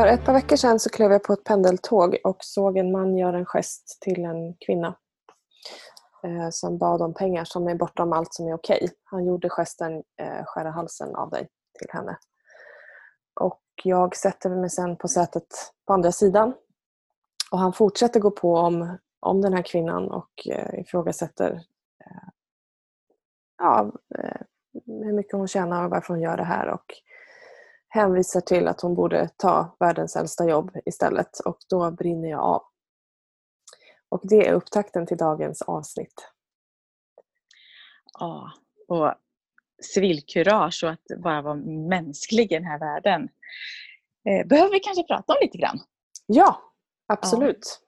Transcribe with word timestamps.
För 0.00 0.06
ett 0.06 0.24
par 0.24 0.32
veckor 0.32 0.56
sedan 0.56 0.80
så 0.80 0.90
klev 0.90 1.12
jag 1.12 1.22
på 1.22 1.32
ett 1.32 1.44
pendeltåg 1.44 2.16
och 2.24 2.36
såg 2.40 2.76
en 2.76 2.92
man 2.92 3.16
göra 3.16 3.38
en 3.38 3.46
gest 3.46 3.98
till 4.00 4.24
en 4.24 4.54
kvinna 4.54 4.96
eh, 6.24 6.48
som 6.50 6.78
bad 6.78 7.02
om 7.02 7.14
pengar 7.14 7.44
som 7.44 7.68
är 7.68 7.74
bortom 7.74 8.12
allt 8.12 8.34
som 8.34 8.48
är 8.48 8.54
okej. 8.54 8.90
Han 9.04 9.24
gjorde 9.24 9.48
gesten 9.48 9.92
eh, 9.92 10.44
skära 10.44 10.70
halsen 10.70 11.14
av 11.16 11.30
dig 11.30 11.48
till 11.78 11.88
henne. 11.90 12.18
Och 13.40 13.62
jag 13.84 14.16
sätter 14.16 14.50
mig 14.50 14.70
sen 14.70 14.96
på 14.96 15.08
sätet 15.08 15.46
på 15.86 15.92
andra 15.92 16.12
sidan 16.12 16.54
och 17.50 17.58
han 17.58 17.72
fortsätter 17.72 18.20
gå 18.20 18.30
på 18.30 18.54
om, 18.54 18.98
om 19.20 19.40
den 19.40 19.52
här 19.52 19.62
kvinnan 19.62 20.10
och 20.10 20.48
eh, 20.50 20.80
ifrågasätter 20.80 21.52
eh, 22.04 22.28
ja, 23.58 23.92
eh, 24.18 24.40
hur 24.86 25.12
mycket 25.12 25.32
hon 25.32 25.48
tjänar 25.48 25.84
och 25.84 25.90
varför 25.90 26.14
hon 26.14 26.22
gör 26.22 26.36
det 26.36 26.44
här. 26.44 26.68
Och 26.68 26.94
hänvisar 27.90 28.40
till 28.40 28.68
att 28.68 28.80
hon 28.80 28.94
borde 28.94 29.28
ta 29.36 29.76
världens 29.80 30.16
äldsta 30.16 30.48
jobb 30.48 30.70
istället 30.84 31.40
och 31.40 31.58
då 31.68 31.90
brinner 31.90 32.28
jag 32.28 32.40
av. 32.40 32.62
Och 34.08 34.20
det 34.22 34.48
är 34.48 34.52
upptakten 34.52 35.06
till 35.06 35.16
dagens 35.16 35.62
avsnitt. 35.62 36.28
Ja, 38.18 38.52
och 38.88 39.14
civilkurage 39.82 40.84
och 40.84 40.90
att 40.90 41.22
bara 41.22 41.42
vara 41.42 41.54
mänsklig 41.88 42.52
i 42.52 42.54
den 42.54 42.64
här 42.64 42.78
världen. 42.78 43.28
Eh, 44.28 44.46
behöver 44.46 44.72
vi 44.72 44.80
kanske 44.80 45.02
prata 45.02 45.32
om 45.32 45.38
lite 45.42 45.58
grann? 45.58 45.80
Ja, 46.26 46.62
absolut. 47.06 47.80
Ja. 47.80 47.86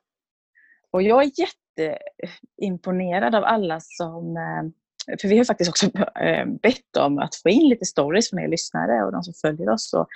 Och 0.90 1.02
jag 1.02 1.22
är 1.22 1.30
jätteimponerad 1.78 3.34
av 3.34 3.44
alla 3.44 3.80
som 3.80 4.36
eh, 4.36 4.62
för 5.20 5.28
vi 5.28 5.38
har 5.38 5.44
faktiskt 5.44 5.70
också 5.70 5.86
eh, 6.20 6.46
bett 6.62 6.96
om 6.98 7.18
att 7.18 7.34
få 7.34 7.48
in 7.48 7.68
lite 7.68 7.84
stories 7.84 8.30
från 8.30 8.40
er 8.40 8.48
lyssnare 8.48 9.04
och 9.04 9.12
de 9.12 9.22
som 9.22 9.34
följer 9.34 9.70
oss 9.70 9.92
och 9.92 10.08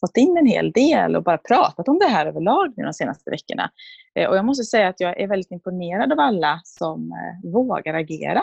fått 0.00 0.16
in 0.16 0.36
en 0.36 0.46
hel 0.46 0.72
del 0.72 1.16
och 1.16 1.22
bara 1.22 1.38
pratat 1.38 1.88
om 1.88 1.98
det 1.98 2.08
här 2.08 2.26
överlag 2.26 2.74
de 2.76 2.92
senaste 2.92 3.30
veckorna. 3.30 3.70
Eh, 4.14 4.28
och 4.28 4.36
jag 4.36 4.44
måste 4.44 4.64
säga 4.64 4.88
att 4.88 5.00
jag 5.00 5.20
är 5.20 5.28
väldigt 5.28 5.50
imponerad 5.50 6.12
av 6.12 6.20
alla 6.20 6.60
som 6.64 7.12
eh, 7.12 7.50
vågar 7.50 7.94
agera. 7.94 8.42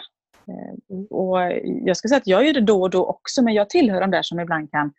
Och 1.09 1.37
jag 1.85 1.97
ska 1.97 2.07
säga 2.07 2.17
att 2.17 2.27
jag 2.27 2.45
gör 2.45 2.53
det 2.53 2.61
då 2.61 2.81
och 2.81 2.89
då 2.89 3.05
också, 3.05 3.43
men 3.43 3.53
jag 3.53 3.69
tillhör 3.69 4.01
de 4.01 4.11
där 4.11 4.21
som 4.21 4.39
ibland 4.39 4.71
kan 4.71 4.93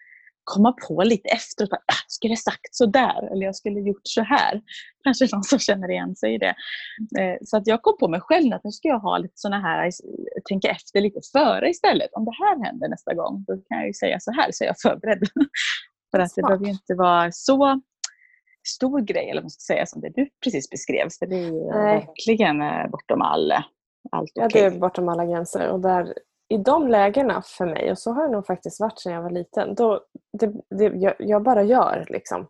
komma 0.55 0.73
på 0.89 1.03
lite 1.03 1.29
efteråt. 1.29 1.73
Ah, 1.73 2.03
skulle 2.09 2.33
jag 2.33 2.39
sagt 2.39 2.75
så 2.75 2.87
där 2.87 3.33
eller 3.33 3.47
jag 3.47 3.57
skulle 3.57 3.81
gjort 3.81 4.01
så 4.03 4.23
här. 4.23 4.63
Kanske 5.05 5.29
någon 5.33 5.45
som 5.45 5.59
känner 5.59 5.91
igen 5.91 6.17
sig 6.17 6.35
i 6.35 6.39
det. 6.39 6.55
Eh, 7.21 7.37
så 7.45 7.57
att 7.57 7.67
jag 7.67 7.83
kom 7.83 7.97
på 8.01 8.09
mig 8.09 8.21
själv 8.21 8.55
att 8.55 8.65
nu 8.65 8.71
ska 8.71 8.89
jag 8.89 8.99
ha 8.99 9.19
lite 9.19 9.35
såna 9.37 9.61
här, 9.61 9.91
tänka 10.49 10.69
efter 10.69 11.01
lite 11.01 11.21
före 11.33 11.71
istället. 11.71 12.11
Om 12.13 12.25
det 12.25 12.35
här 12.43 12.65
händer 12.65 12.89
nästa 12.89 13.15
gång, 13.15 13.45
då 13.47 13.53
kan 13.53 13.79
jag 13.79 13.87
ju 13.87 13.95
säga 13.95 14.21
så 14.21 14.33
här 14.33 14.49
så 14.53 14.65
är 14.65 14.69
jag 14.69 14.81
förberedd. 14.81 15.29
För 16.11 16.19
att 16.19 16.35
det 16.37 16.43
behöver 16.43 16.65
ju 16.65 16.73
inte 16.73 16.95
vara 16.95 17.33
så 17.33 17.81
stor 18.69 19.01
grej, 19.01 19.31
eller 19.31 19.43
man 19.43 19.51
ska 19.51 19.75
säga, 19.75 19.87
som 19.87 20.01
det 20.01 20.11
du 20.15 20.29
precis 20.45 20.71
beskrev. 20.71 21.09
För 21.19 21.27
det 21.27 21.37
är 21.37 21.51
ju 21.53 21.65
verkligen 21.65 22.63
eh, 22.63 22.89
bortom 22.91 23.23
all, 23.23 23.53
allt 24.11 24.31
okay. 24.39 24.43
Ja, 24.43 24.49
det 24.53 24.77
är 24.77 24.81
bortom 24.81 25.09
alla 25.09 25.27
gränser. 25.27 25.69
Och 25.69 25.81
där 25.81 26.15
i 26.51 26.57
de 26.57 26.89
lägena 26.89 27.43
för 27.43 27.67
mig, 27.67 27.91
och 27.91 27.99
så 27.99 28.13
har 28.13 28.27
det 28.27 28.33
nog 28.33 28.47
faktiskt 28.47 28.81
varit 28.81 29.01
sedan 29.01 29.13
jag 29.13 29.23
var 29.23 29.31
liten, 29.31 29.75
då, 29.75 30.05
det, 30.33 30.53
det, 30.71 30.85
jag, 30.85 31.15
jag, 31.19 31.43
bara 31.43 31.63
gör. 31.63 32.07
Liksom. 32.09 32.49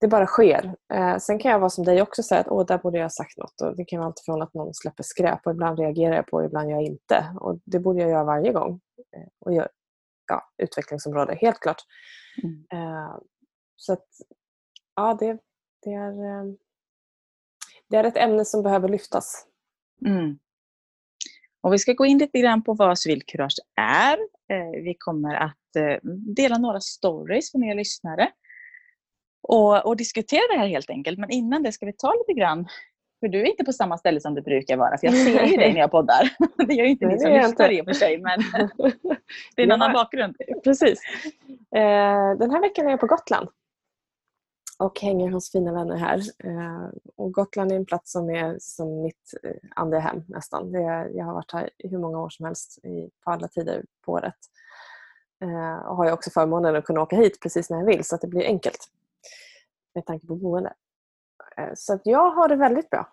Det 0.00 0.08
bara 0.08 0.26
sker. 0.26 0.74
Eh, 0.92 1.16
sen 1.16 1.38
kan 1.38 1.50
jag 1.50 1.58
vara 1.58 1.70
som 1.70 1.84
dig 1.84 2.02
också 2.02 2.20
och 2.20 2.26
säga 2.26 2.40
att 2.40 2.48
Åh, 2.48 2.66
där 2.66 2.78
borde 2.78 2.98
jag 2.98 3.04
ha 3.04 3.10
sagt 3.10 3.38
något. 3.38 3.60
Och 3.60 3.76
det 3.76 3.84
kan 3.84 3.98
vara 3.98 4.06
allt 4.06 4.20
från 4.24 4.42
att 4.42 4.54
någon 4.54 4.74
släpper 4.74 5.02
skräp 5.02 5.40
och 5.46 5.52
ibland 5.52 5.78
reagerar 5.78 6.16
jag 6.16 6.26
på 6.26 6.36
och 6.36 6.44
ibland 6.44 6.70
gör 6.70 6.76
jag 6.76 6.86
inte. 6.86 7.34
Och 7.40 7.58
det 7.64 7.78
borde 7.78 8.00
jag 8.00 8.10
göra 8.10 8.24
varje 8.24 8.52
gång. 8.52 8.80
Eh, 9.16 9.28
och 9.38 9.52
jag, 9.52 9.68
ja, 10.28 10.42
utvecklingsområde, 10.58 11.34
helt 11.34 11.60
klart. 11.60 11.82
Mm. 12.42 12.66
Eh, 12.72 13.16
så 13.76 13.92
att, 13.92 14.06
ja, 14.96 15.16
det, 15.20 15.38
det, 15.82 15.92
är, 15.92 16.12
eh, 16.12 16.44
det 17.88 17.96
är 17.96 18.04
ett 18.04 18.16
ämne 18.16 18.44
som 18.44 18.62
behöver 18.62 18.88
lyftas. 18.88 19.46
Mm. 20.06 20.38
Och 21.62 21.72
vi 21.72 21.78
ska 21.78 21.92
gå 21.92 22.06
in 22.06 22.18
lite 22.18 22.38
grann 22.38 22.62
på 22.62 22.74
vad 22.74 22.98
civilkurage 22.98 23.56
är. 23.80 24.18
Eh, 24.52 24.82
vi 24.84 24.94
kommer 24.98 25.34
att 25.34 25.76
eh, 25.76 25.98
dela 26.36 26.58
några 26.58 26.80
stories 26.80 27.52
för 27.52 27.70
er 27.70 27.74
lyssnare 27.74 28.28
och, 29.42 29.86
och, 29.86 29.96
diskutera 29.96 30.42
det 30.52 30.58
här 30.58 30.68
helt 30.68 30.90
enkelt. 30.90 31.18
Men 31.18 31.30
innan 31.30 31.62
det 31.62 31.72
ska 31.72 31.86
vi 31.86 31.92
ta 31.92 32.14
lite 32.14 32.40
grann 32.40 32.68
för 33.20 33.28
du 33.28 33.40
är 33.40 33.46
inte 33.46 33.64
på 33.64 33.72
samma 33.72 33.98
ställe 33.98 34.20
som 34.20 34.34
du 34.34 34.42
brukar 34.42 34.76
vara, 34.76 34.98
för 34.98 35.06
jag 35.06 35.16
ser 35.16 35.46
ju 35.46 35.56
dig 35.56 35.72
när 35.74 35.80
jag 35.80 35.90
poddar. 35.90 36.30
Det 36.66 36.74
gör 36.74 36.84
ju 36.84 36.90
inte 36.90 37.06
ni 37.06 37.18
som 37.18 37.32
lyssnar 37.32 37.72
i 37.72 37.80
och 37.80 37.84
för 37.84 37.92
sig, 37.92 38.18
men 38.18 38.40
det 39.56 39.62
är 39.62 39.64
en 39.64 39.68
ja, 39.68 39.74
annan 39.74 39.92
bakgrund. 39.92 40.36
Precis. 40.64 41.00
Eh, 41.76 42.38
den 42.38 42.50
här 42.50 42.60
veckan 42.60 42.86
är 42.86 42.90
jag 42.90 43.00
på 43.00 43.06
Gotland 43.06 43.48
och 44.80 45.00
hänger 45.00 45.30
hos 45.30 45.52
fina 45.52 45.72
vänner 45.72 45.96
här. 45.96 46.18
Eh, 46.38 46.88
och 47.16 47.32
Gotland 47.32 47.72
är 47.72 47.76
en 47.76 47.86
plats 47.86 48.12
som 48.12 48.30
är 48.30 48.56
som 48.60 49.02
mitt 49.02 49.34
eh, 49.42 49.54
andra 49.76 49.98
hem 49.98 50.22
nästan. 50.28 50.72
Jag 51.14 51.24
har 51.24 51.34
varit 51.34 51.52
här 51.52 51.70
hur 51.78 51.98
många 51.98 52.18
år 52.18 52.28
som 52.28 52.46
helst 52.46 52.78
på 53.24 53.30
alla 53.30 53.48
tider 53.48 53.84
på 54.04 54.12
året. 54.12 54.34
Eh, 55.42 55.86
och 55.86 55.96
har 55.96 56.04
jag 56.04 56.14
också 56.14 56.30
förmånen 56.30 56.76
att 56.76 56.84
kunna 56.84 57.00
åka 57.02 57.16
hit 57.16 57.40
precis 57.42 57.70
när 57.70 57.78
jag 57.78 57.86
vill 57.86 58.04
så 58.04 58.14
att 58.14 58.20
det 58.20 58.28
blir 58.28 58.44
enkelt 58.44 58.88
med 59.94 60.06
tanke 60.06 60.26
på 60.26 60.36
boende. 60.36 60.72
Så 61.74 61.92
att 61.92 62.00
jag 62.04 62.30
har 62.30 62.48
det 62.48 62.56
väldigt 62.56 62.90
bra. 62.90 63.08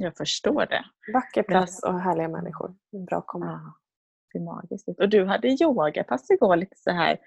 Jag 0.00 0.16
förstår 0.16 0.66
det. 0.66 0.84
Vacker 1.12 1.42
plats 1.42 1.82
och 1.82 2.00
härliga 2.00 2.28
människor. 2.28 2.74
Bra 3.06 3.20
komma 3.20 3.74
ser 4.32 4.40
magiskt 4.40 4.88
ut. 4.88 5.00
Och 5.00 5.08
du 5.08 5.24
hade 5.24 5.48
yogapass 5.48 6.30
igår, 6.30 6.56
lite 6.56 6.76
så 6.76 6.90
här 6.90 7.18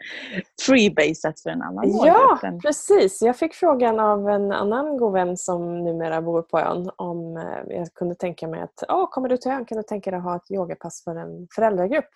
freebasat 0.65 1.39
för 1.39 1.49
en 1.49 1.61
annan 1.61 1.91
Ja, 2.05 2.37
målgrupp. 2.43 2.61
precis. 2.61 3.21
Jag 3.21 3.35
fick 3.37 3.53
frågan 3.55 3.99
av 3.99 4.29
en 4.29 4.51
annan 4.51 4.97
god 4.97 5.13
vän 5.13 5.37
som 5.37 5.83
numera 5.83 6.21
bor 6.21 6.41
på 6.41 6.59
ön 6.59 6.91
om 6.95 7.37
eh, 7.37 7.75
jag 7.77 7.93
kunde 7.93 8.15
tänka 8.15 8.47
mig 8.47 8.61
att 8.61 8.83
oh, 8.89 9.09
kommer 9.11 9.29
du 9.29 9.37
till 9.37 9.51
ön 9.51 9.65
kan 9.65 9.77
du 9.77 9.83
tänka 9.83 10.11
dig 10.11 10.17
att 10.17 10.23
ha 10.23 10.35
ett 10.35 10.51
yogapass 10.51 11.03
för 11.03 11.15
en 11.15 11.47
föräldragrupp. 11.55 12.09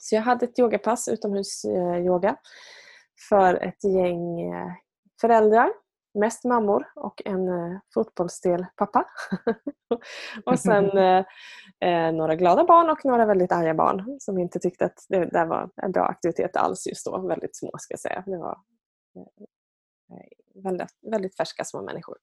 Så 0.00 0.14
jag 0.14 0.22
hade 0.22 0.44
ett 0.44 0.58
yogapass, 0.58 1.08
utomhusyoga, 1.08 2.36
för 3.28 3.54
ett 3.54 3.84
gäng 3.84 4.40
eh, 4.40 4.72
föräldrar 5.20 5.70
mest 6.14 6.44
mammor 6.44 6.92
och 6.96 7.22
en 7.24 7.48
eh, 7.48 7.78
fotbollsdel 7.94 8.66
pappa. 8.76 9.04
och 10.46 10.58
sen 10.58 10.98
eh, 10.98 11.24
eh, 11.80 12.12
några 12.12 12.34
glada 12.34 12.64
barn 12.64 12.90
och 12.90 13.04
några 13.04 13.26
väldigt 13.26 13.52
arga 13.52 13.74
barn 13.74 14.16
som 14.20 14.38
inte 14.38 14.58
tyckte 14.58 14.84
att 14.84 15.06
det 15.08 15.24
där 15.24 15.46
var 15.46 15.70
en 15.76 15.92
bra 15.92 16.04
aktivitet 16.04 16.56
alls 16.56 16.86
just 16.86 17.06
då. 17.06 17.18
Väldigt 17.18 17.56
små 17.56 17.70
ska 17.78 17.92
jag 17.92 18.00
säga. 18.00 18.22
Det 18.26 18.38
var 18.38 18.58
eh, 19.16 20.62
väldigt, 20.62 20.96
väldigt 21.10 21.36
färska 21.36 21.64
små 21.64 21.82
människor. 21.82 22.16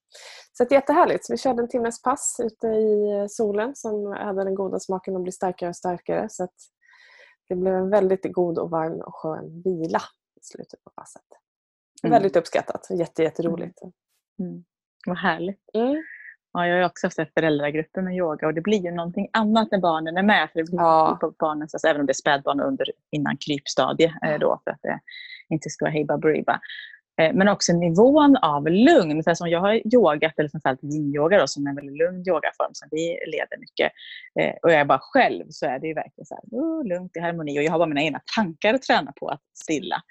Så 0.54 0.64
det 0.64 0.76
är 0.76 0.80
jättehärligt. 0.80 1.30
Vi 1.30 1.38
körde 1.38 1.62
en 1.62 1.70
timmes 1.70 2.02
pass 2.02 2.40
ute 2.44 2.68
i 2.68 3.12
eh, 3.12 3.26
solen 3.28 3.76
som 3.76 4.12
hade 4.12 4.44
den 4.44 4.56
goda 4.56 4.80
smaken 4.80 5.16
att 5.16 5.24
bli 5.24 5.32
starkare 5.32 5.70
och 5.70 5.76
starkare. 5.76 6.28
Så 6.30 6.48
det 7.50 7.56
blev 7.56 7.74
en 7.74 7.90
väldigt 7.90 8.34
god 8.34 8.58
och 8.60 8.70
varm 8.70 9.02
och 9.02 9.16
skön 9.16 9.62
vila 9.62 10.02
i 10.42 10.44
slutet 10.44 10.84
på 10.84 10.90
passet. 10.90 11.45
Mm. 12.06 12.12
Väldigt 12.12 12.36
uppskattat. 12.36 12.88
Jätte, 12.90 13.24
jätteroligt. 13.24 13.82
Mm. 13.82 14.52
mm. 14.52 14.64
Vad 15.08 15.18
härligt. 15.18 15.70
Mm. 15.74 16.04
Ja, 16.54 16.68
jag 16.68 16.78
har 16.78 16.86
också 16.86 17.08
haft 17.08 17.34
föräldragrupper 17.34 18.02
med 18.02 18.16
yoga 18.16 18.48
och 18.48 18.54
det 18.54 18.62
blir 18.62 18.84
ju 18.84 18.92
någonting 18.92 19.28
annat 19.34 19.72
när 19.72 19.80
barnen 19.80 20.18
är 20.18 20.24
med. 20.24 20.50
För 20.52 20.60
det 20.60 20.64
blir 20.64 20.80
ja. 20.80 21.18
på 21.22 21.34
barnen, 21.40 21.62
alltså, 21.62 21.88
även 21.88 22.02
om 22.02 22.08
det 22.08 22.12
är 22.12 22.24
spädbarn 22.24 22.60
under, 22.60 22.88
innan 23.12 23.38
krypstadie 23.38 24.14
eh, 24.26 24.40
då, 24.40 24.62
för 24.64 24.72
att 24.72 24.80
det 24.82 25.00
inte 25.50 25.70
ska 25.70 25.86
vara 25.86 25.94
hej 25.94 26.06
baberiba. 26.06 26.60
Eh, 27.22 27.34
men 27.34 27.48
också 27.48 27.74
nivån 27.74 28.38
av 28.38 28.68
lugn. 28.70 29.24
För 29.24 29.34
som 29.34 29.50
jag 29.50 29.60
har 29.60 29.94
yogat, 29.96 30.34
eller 30.38 30.50
framförallt 30.50 30.84
yin-yoga 30.84 31.48
som 31.48 31.66
är 31.66 31.70
en 31.70 31.76
väldigt 31.76 31.98
lugn 31.98 32.24
yogaform 32.28 32.74
som 32.74 32.88
vi 32.92 33.18
leder 33.28 33.58
mycket. 33.60 33.92
Eh, 34.40 34.56
och 34.64 34.72
jag 34.72 34.80
är 34.80 34.86
bara 34.86 35.00
själv 35.02 35.46
så 35.50 35.66
är 35.66 35.80
det 35.80 35.88
ju 35.88 35.94
verkligen 35.94 36.26
så 36.26 36.36
här, 36.36 36.44
oh, 36.52 36.88
lugnt 36.88 37.18
i 37.18 37.20
harmoni. 37.20 37.60
Och 37.60 37.64
jag 37.64 37.72
har 37.72 37.80
bara 37.80 37.90
mina 37.90 38.02
egna 38.02 38.22
tankar 38.36 38.74
att 38.74 38.82
träna 38.82 39.12
på 39.20 39.28
att 39.28 39.42
stilla 39.54 40.02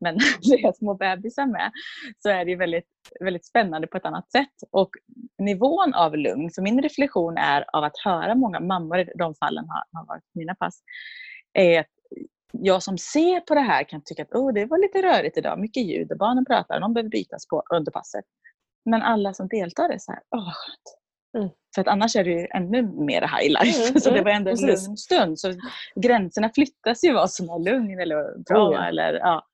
men 0.00 0.18
det 0.42 0.54
är 0.54 0.72
små 0.72 0.94
bebisar 0.94 1.46
med, 1.46 1.72
så 2.18 2.28
är 2.28 2.44
det 2.44 2.56
väldigt, 2.56 2.88
väldigt 3.20 3.46
spännande 3.46 3.86
på 3.86 3.96
ett 3.96 4.04
annat 4.04 4.30
sätt. 4.30 4.54
Och 4.70 4.90
nivån 5.38 5.94
av 5.94 6.16
lugn, 6.16 6.50
för 6.50 6.62
min 6.62 6.82
reflektion 6.82 7.36
är 7.36 7.76
av 7.76 7.84
att 7.84 7.98
höra 8.04 8.34
många 8.34 8.60
mammor, 8.60 8.98
i 8.98 9.12
de 9.18 9.34
fallen 9.34 9.64
har, 9.68 9.98
har 10.00 10.06
varit 10.06 10.24
mina 10.34 10.54
pass, 10.54 10.82
är 11.52 11.80
att 11.80 11.86
jag 12.52 12.82
som 12.82 12.98
ser 12.98 13.40
på 13.40 13.54
det 13.54 13.60
här 13.60 13.84
kan 13.84 14.02
tycka 14.04 14.22
att 14.22 14.32
oh, 14.32 14.52
det 14.52 14.66
var 14.66 14.78
lite 14.78 15.02
rörigt 15.02 15.38
idag, 15.38 15.58
mycket 15.58 15.86
ljud 15.86 16.12
och 16.12 16.18
barnen 16.18 16.44
pratar, 16.44 16.80
de 16.80 16.94
behöver 16.94 17.10
bytas 17.10 17.48
på 17.48 17.62
under 17.74 17.92
passet. 17.92 18.24
Men 18.84 19.02
alla 19.02 19.34
som 19.34 19.48
deltar 19.48 19.88
är 19.88 19.98
så 19.98 20.12
här, 20.12 20.20
åh 20.30 20.52
skönt. 20.52 21.04
Mm. 21.38 21.50
För 21.74 21.80
att 21.80 21.88
annars 21.88 22.16
är 22.16 22.24
det 22.24 22.30
ju 22.30 22.46
ännu 22.54 22.82
mer 22.82 23.20
high 23.20 23.64
life. 23.64 23.88
Mm, 23.88 24.00
så 24.00 24.10
det 24.10 24.22
var 24.22 24.30
ändå 24.30 24.50
en 24.50 24.66
lugn 24.66 24.96
stund. 24.96 25.38
Så 25.40 25.54
gränserna 25.94 26.50
flyttas 26.54 27.04
ju 27.04 27.12
vad 27.12 27.30
som 27.30 27.48
är 27.48 27.70
lugn 27.70 28.00
eller 28.00 28.38
bra. 28.38 28.68
Oh. 28.68 28.86
Eller, 28.88 29.14
ja. 29.14 29.46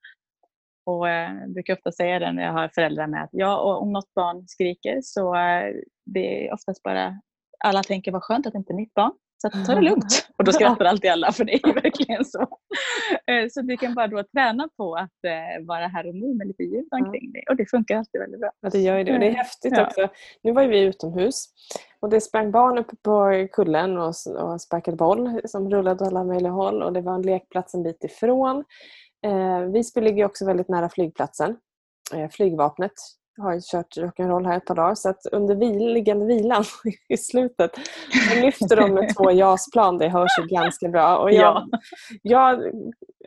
Och 0.87 1.09
eh, 1.09 1.35
jag 1.41 1.53
brukar 1.53 1.75
ofta 1.75 1.93
säga 1.93 2.19
det 2.19 2.33
när 2.33 2.43
jag 2.43 2.53
har 2.53 2.69
föräldrar 2.69 3.07
med 3.07 3.23
att 3.23 3.31
ja, 3.33 3.61
och 3.61 3.83
om 3.83 3.93
något 3.93 4.15
barn 4.15 4.45
skriker 4.49 5.01
så 5.03 5.35
eh, 5.35 5.75
det 6.07 6.47
är 6.47 6.55
oftast 6.55 6.83
bara 6.83 7.21
alla 7.65 7.83
tänker 7.83 8.13
vad 8.13 8.23
skönt 8.23 8.47
att 8.47 8.53
det 8.53 8.59
inte 8.59 8.73
är 8.73 8.77
mitt 8.77 8.95
barn. 8.95 9.13
Så 9.43 9.51
ta 9.67 9.75
det 9.75 9.81
lugnt. 9.81 10.29
Och 10.39 10.45
då 10.45 10.53
skrattar 10.53 10.85
alltid 10.85 11.11
alla 11.11 11.33
för 11.33 11.45
det 11.45 11.55
är 11.55 11.75
verkligen 11.75 12.25
så. 12.25 12.41
Eh, 13.27 13.49
så 13.51 13.63
du 13.63 13.77
kan 13.77 13.95
bara 13.95 14.07
då 14.07 14.23
träna 14.23 14.69
på 14.77 14.95
att 14.95 15.19
vara 15.67 15.87
här 15.87 16.09
och 16.09 16.15
nu 16.15 16.35
med 16.35 16.47
lite 16.47 16.63
ljud 16.63 16.89
omkring 16.91 17.33
dig. 17.33 17.45
Och 17.51 17.57
det 17.57 17.71
funkar 17.71 17.97
alltid 17.97 18.21
väldigt 18.21 18.41
bra. 18.41 18.51
Ja, 18.61 18.71
det 18.71 18.79
gör 18.79 18.99
ju 18.99 19.05
det. 19.05 19.13
Och 19.13 19.21
det 19.21 19.29
är 19.29 19.35
häftigt 19.35 19.73
ja. 19.77 19.87
också. 19.87 20.09
Nu 20.43 20.53
var 20.53 20.67
vi 20.67 20.81
utomhus 20.81 21.49
och 22.01 22.11
det 22.11 22.21
sprang 22.21 22.51
barn 22.51 22.79
uppe 22.79 22.97
på 23.03 23.47
kullen 23.53 23.99
och, 23.99 24.15
och 24.39 24.61
sparkade 24.61 24.97
boll 24.97 25.41
som 25.45 25.71
rullade 25.71 26.05
åt 26.05 26.09
alla 26.09 26.25
möjliga 26.25 26.53
håll. 26.53 26.83
Och 26.83 26.93
det 26.93 27.01
var 27.01 27.15
en 27.15 27.23
lekplats 27.23 27.75
en 27.75 27.83
bit 27.83 28.05
ifrån. 28.05 28.65
Eh, 29.27 29.61
Visby 29.61 30.01
ligger 30.01 30.25
också 30.25 30.47
väldigt 30.47 30.69
nära 30.69 30.89
flygplatsen. 30.89 31.57
Eh, 32.15 32.29
flygvapnet 32.31 32.93
har 33.39 33.61
kört 33.61 33.97
rock'n'roll 33.97 34.47
här 34.47 34.57
ett 34.57 34.65
par 34.65 34.75
dagar 34.75 34.95
så 34.95 35.09
att 35.09 35.27
under 35.33 35.57
liggande 35.95 36.27
vilan 36.27 36.65
i 37.09 37.17
slutet 37.17 37.71
lyfter 38.43 38.77
de 38.77 38.95
med 38.95 39.15
två 39.17 39.31
JAS-plan. 39.33 39.99
Det 39.99 40.09
hörs 40.09 40.39
ju 40.39 40.47
ganska 40.47 40.89
bra. 40.89 41.19
Och 41.19 41.33
jag, 41.33 41.69
ja. 41.71 41.79
jag, 42.23 42.63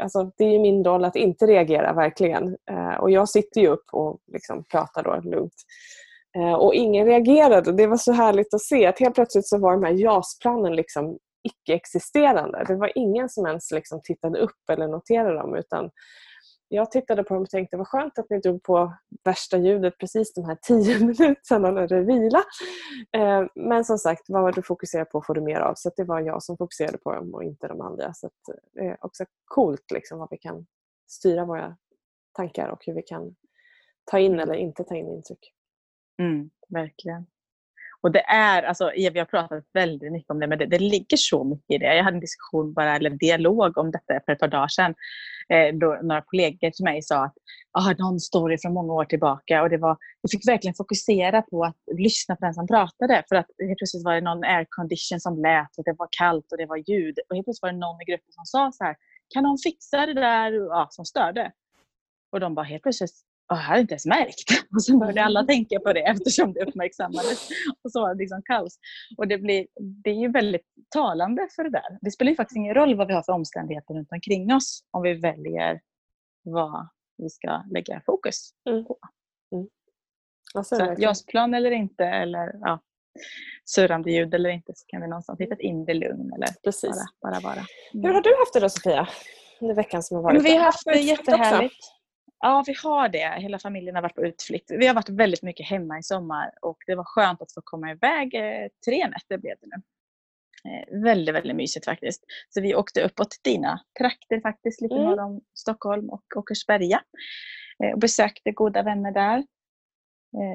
alltså, 0.02 0.32
det 0.38 0.44
är 0.44 0.60
min 0.60 0.84
roll 0.84 1.06
att 1.06 1.16
inte 1.16 1.46
reagera 1.46 1.94
verkligen. 1.94 2.58
Eh, 2.72 2.96
och 2.96 3.12
jag 3.12 3.30
sitter 3.30 3.62
ju 3.62 3.68
upp 3.68 3.86
och 3.92 4.20
liksom 4.34 4.64
pratar 4.64 5.04
då 5.04 5.30
lugnt. 5.30 5.56
Och 6.58 6.74
ingen 6.74 7.06
reagerade. 7.06 7.72
Det 7.72 7.88
var 7.88 7.98
så 7.98 8.12
härligt 8.12 8.54
att 8.54 8.62
se 8.62 8.86
att 8.86 9.00
helt 9.00 9.16
plötsligt 9.16 9.48
så 9.48 9.58
var 9.58 9.72
de 9.72 9.84
här 9.84 9.94
JAS-planen 9.94 10.76
liksom 10.76 11.18
icke-existerande. 11.44 12.64
Det 12.68 12.76
var 12.76 12.92
ingen 12.96 13.30
som 13.30 13.46
ens 13.46 13.72
liksom 13.72 14.02
tittade 14.04 14.40
upp 14.40 14.70
eller 14.70 14.88
noterade 14.88 15.34
dem 15.36 15.56
utan 15.56 15.92
jag 16.68 16.92
tittade 16.92 17.24
på 17.24 17.34
dem 17.34 17.44
och 17.44 17.50
tänkte 17.50 17.78
vad 17.78 17.88
skönt 17.88 18.20
att 18.20 18.30
ni 18.30 18.40
drog 18.40 18.64
på 18.64 18.94
värsta 19.24 19.58
ljudet 19.58 19.98
precis 19.98 20.34
de 20.34 20.46
här 20.46 20.58
tio 20.62 21.00
minuterna 21.06 21.72
när 21.72 21.88
det 21.88 22.02
vila. 22.02 22.44
Eh, 23.18 23.46
men 23.56 23.86
som 23.86 23.98
sagt, 23.98 24.22
vad 24.28 24.56
du 24.56 24.62
fokuserar 24.62 25.06
på 25.06 25.22
får 25.22 25.34
du 25.34 25.42
mer 25.42 25.60
av. 25.60 25.74
Så 25.76 25.92
det 25.96 26.04
var 26.04 26.20
jag 26.20 26.44
som 26.44 26.58
fokuserade 26.58 26.98
på 26.98 27.16
dem 27.16 27.34
och 27.34 27.44
inte 27.44 27.68
de 27.68 27.82
andra. 27.82 28.14
Så 28.14 28.30
det 28.74 28.82
är 28.82 28.92
eh, 28.92 28.96
också 29.02 29.26
coolt 29.46 29.92
liksom, 29.92 30.20
vad 30.20 30.28
vi 30.32 30.38
kan 30.38 30.66
styra 31.08 31.46
våra 31.46 31.78
tankar 32.34 32.70
och 32.70 32.86
hur 32.86 32.94
vi 32.94 33.02
kan 33.02 33.36
ta 34.12 34.20
in 34.20 34.40
eller 34.40 34.54
inte 34.54 34.84
ta 34.84 34.96
in 34.96 35.10
intryck. 35.10 35.54
Mm, 36.20 36.50
verkligen. 36.70 37.26
Och 38.04 38.12
det 38.12 38.24
är, 38.28 38.64
alltså, 38.64 38.92
vi 38.96 39.20
har 39.20 39.26
pratat 39.26 39.64
väldigt 39.74 40.12
mycket 40.12 40.32
om 40.32 40.40
det, 40.40 40.48
men 40.48 40.58
det, 40.58 40.66
det 40.66 40.80
ligger 40.80 41.18
så 41.18 41.44
mycket 41.44 41.72
i 41.72 41.78
det. 41.78 41.96
Jag 41.96 42.04
hade 42.04 42.16
en 42.18 42.22
diskussion, 42.22 42.74
bara, 42.74 42.96
eller 42.96 43.10
dialog 43.10 43.78
om 43.78 43.92
detta 43.92 44.20
för 44.26 44.32
ett 44.32 44.40
par 44.40 44.48
dagar 44.48 44.68
sedan. 44.68 44.94
Eh, 45.50 45.76
då 45.76 46.00
några 46.02 46.22
kollegor 46.22 46.72
till 46.72 46.84
mig 46.84 47.02
sa 47.02 47.26
att 47.26 47.34
ah, 47.72 47.94
någon 47.98 48.20
story 48.20 48.58
från 48.58 48.74
många 48.74 48.94
år 48.94 49.06
tillbaka. 49.06 49.62
Och 49.62 49.70
det 49.70 49.78
var, 49.78 49.98
jag 50.22 50.32
fick 50.32 50.48
verkligen 50.48 50.74
fokusera 50.74 51.42
på 51.42 51.64
att 51.64 51.76
lyssna 51.98 52.36
på 52.36 52.46
den 52.46 52.54
som 52.54 52.68
pratade. 52.68 53.24
För 53.30 53.36
att 53.36 53.48
helt 53.60 53.78
plötsligt 53.78 54.06
var 54.06 54.14
det 54.14 54.22
någon 54.22 54.44
aircondition 54.44 55.20
som 55.20 55.42
lät 55.42 55.78
och 55.78 55.84
det 55.84 55.96
var 55.98 56.08
kallt 56.12 56.52
och 56.52 56.58
det 56.58 56.66
var 56.66 56.78
ljud. 56.78 57.20
Och 57.30 57.36
helt 57.36 57.46
plötsligt 57.46 57.62
var 57.62 57.72
det 57.72 57.78
någon 57.78 58.02
i 58.02 58.06
gruppen 58.06 58.32
som 58.32 58.46
sa 58.46 58.72
så 58.72 58.84
här, 58.84 58.96
kan 59.34 59.44
någon 59.44 59.58
fixa 59.64 60.06
det 60.06 60.14
där 60.14 60.52
ja, 60.52 60.88
som 60.92 61.06
störde? 61.06 61.52
Och 62.32 62.40
de 62.40 62.56
bara 62.56 62.66
helt 62.66 62.84
plötsligt 62.84 63.16
jag 63.48 63.56
hade 63.56 63.82
inte 63.82 63.94
ens 63.94 64.06
märkt. 64.06 64.50
Och 64.76 64.84
sen 64.84 65.00
började 65.00 65.24
alla 65.24 65.44
tänka 65.44 65.80
på 65.80 65.94
det 65.94 66.00
eftersom 66.08 66.54
det 66.54 66.66
uppmärksammades. 66.66 67.50
Och 67.84 67.92
så 67.92 68.02
var 68.02 68.16
det 68.16 68.20
liksom 68.20 68.42
kaos. 68.46 68.80
Och 69.18 69.28
det, 69.28 69.38
blir, 69.38 69.68
det 70.04 70.10
är 70.10 70.20
ju 70.20 70.32
väldigt 70.32 70.68
talande 70.90 71.48
för 71.56 71.64
det 71.64 71.70
där. 71.70 71.98
Det 72.02 72.12
spelar 72.12 72.30
ju 72.30 72.36
faktiskt 72.36 72.58
ingen 72.58 72.76
roll 72.76 72.96
vad 72.96 73.08
vi 73.08 73.14
har 73.14 73.24
för 73.24 73.34
omständigheter 73.34 73.94
runt 73.94 74.12
omkring 74.12 74.54
oss 74.54 74.84
om 74.92 75.02
vi 75.02 75.14
väljer 75.14 75.82
vad 76.44 76.88
vi 77.18 77.30
ska 77.30 77.64
lägga 77.72 78.02
fokus 78.06 78.52
mm. 78.70 78.86
på. 78.86 78.98
Mm. 79.56 79.68
Alltså, 80.54 80.76
så 80.76 80.96
jasplan 80.98 81.54
eller 81.54 81.72
inte, 81.72 82.06
eller 82.06 82.56
ja, 82.62 82.80
surrande 83.66 84.12
ljud 84.12 84.34
eller 84.34 84.50
inte, 84.50 84.74
så 84.76 84.86
kan 84.88 85.02
vi 85.02 85.08
någonstans 85.08 85.40
hitta 85.40 85.54
ett 85.54 85.60
inre 85.60 85.94
lugn 85.94 86.34
eller 86.34 86.48
Precis. 86.64 86.96
bara, 87.22 87.32
bara 87.32 87.40
vara. 87.40 87.66
Mm. 87.94 88.06
Hur 88.06 88.14
har 88.14 88.22
du 88.22 88.36
haft 88.40 88.54
det 88.54 88.60
då 88.60 88.70
Sofia? 88.70 89.08
Under 89.62 89.76
veckan 89.76 90.04
som 90.04 90.16
har 90.16 90.24
varit? 90.24 90.34
Men 90.34 90.44
vi 90.44 90.56
har 90.58 90.64
haft 90.64 90.86
det 90.86 91.00
jättehärligt. 91.00 91.93
Ja, 92.46 92.64
vi 92.68 92.76
har 92.84 93.10
det. 93.10 93.42
Hela 93.42 93.60
familjen 93.60 93.96
har 93.96 94.02
varit 94.02 94.16
på 94.16 94.26
utflykt. 94.26 94.72
Vi 94.72 94.88
har 94.88 94.94
varit 94.94 95.10
väldigt 95.10 95.42
mycket 95.42 95.70
hemma 95.70 96.00
i 96.00 96.04
sommar 96.04 96.52
och 96.62 96.78
det 96.88 96.96
var 96.96 97.04
skönt 97.04 97.42
att 97.42 97.54
få 97.54 97.62
komma 97.64 97.92
iväg. 97.92 98.36
Eh, 98.36 98.68
tre 98.86 99.08
nätter 99.08 99.38
blev 99.38 99.56
det 99.62 99.68
nu. 99.68 99.82
Eh, 100.72 101.04
väldigt, 101.04 101.36
väldigt 101.36 101.56
mysigt 101.56 101.86
faktiskt. 101.86 102.24
Så 102.50 102.62
vi 102.62 102.76
åkte 102.76 103.04
uppåt 103.04 103.32
till 103.32 103.54
dina 103.54 103.80
trakter 104.00 104.42
faktiskt, 104.42 104.82
lite 104.82 104.96
mm. 104.96 105.06
norr 105.06 105.20
om 105.20 105.42
Stockholm 105.54 106.10
och 106.10 106.24
Åkersberga. 106.36 107.02
Eh, 107.84 107.92
och 107.94 108.00
besökte 108.00 108.52
goda 108.52 108.84
vänner 108.84 109.12
där. 109.12 109.44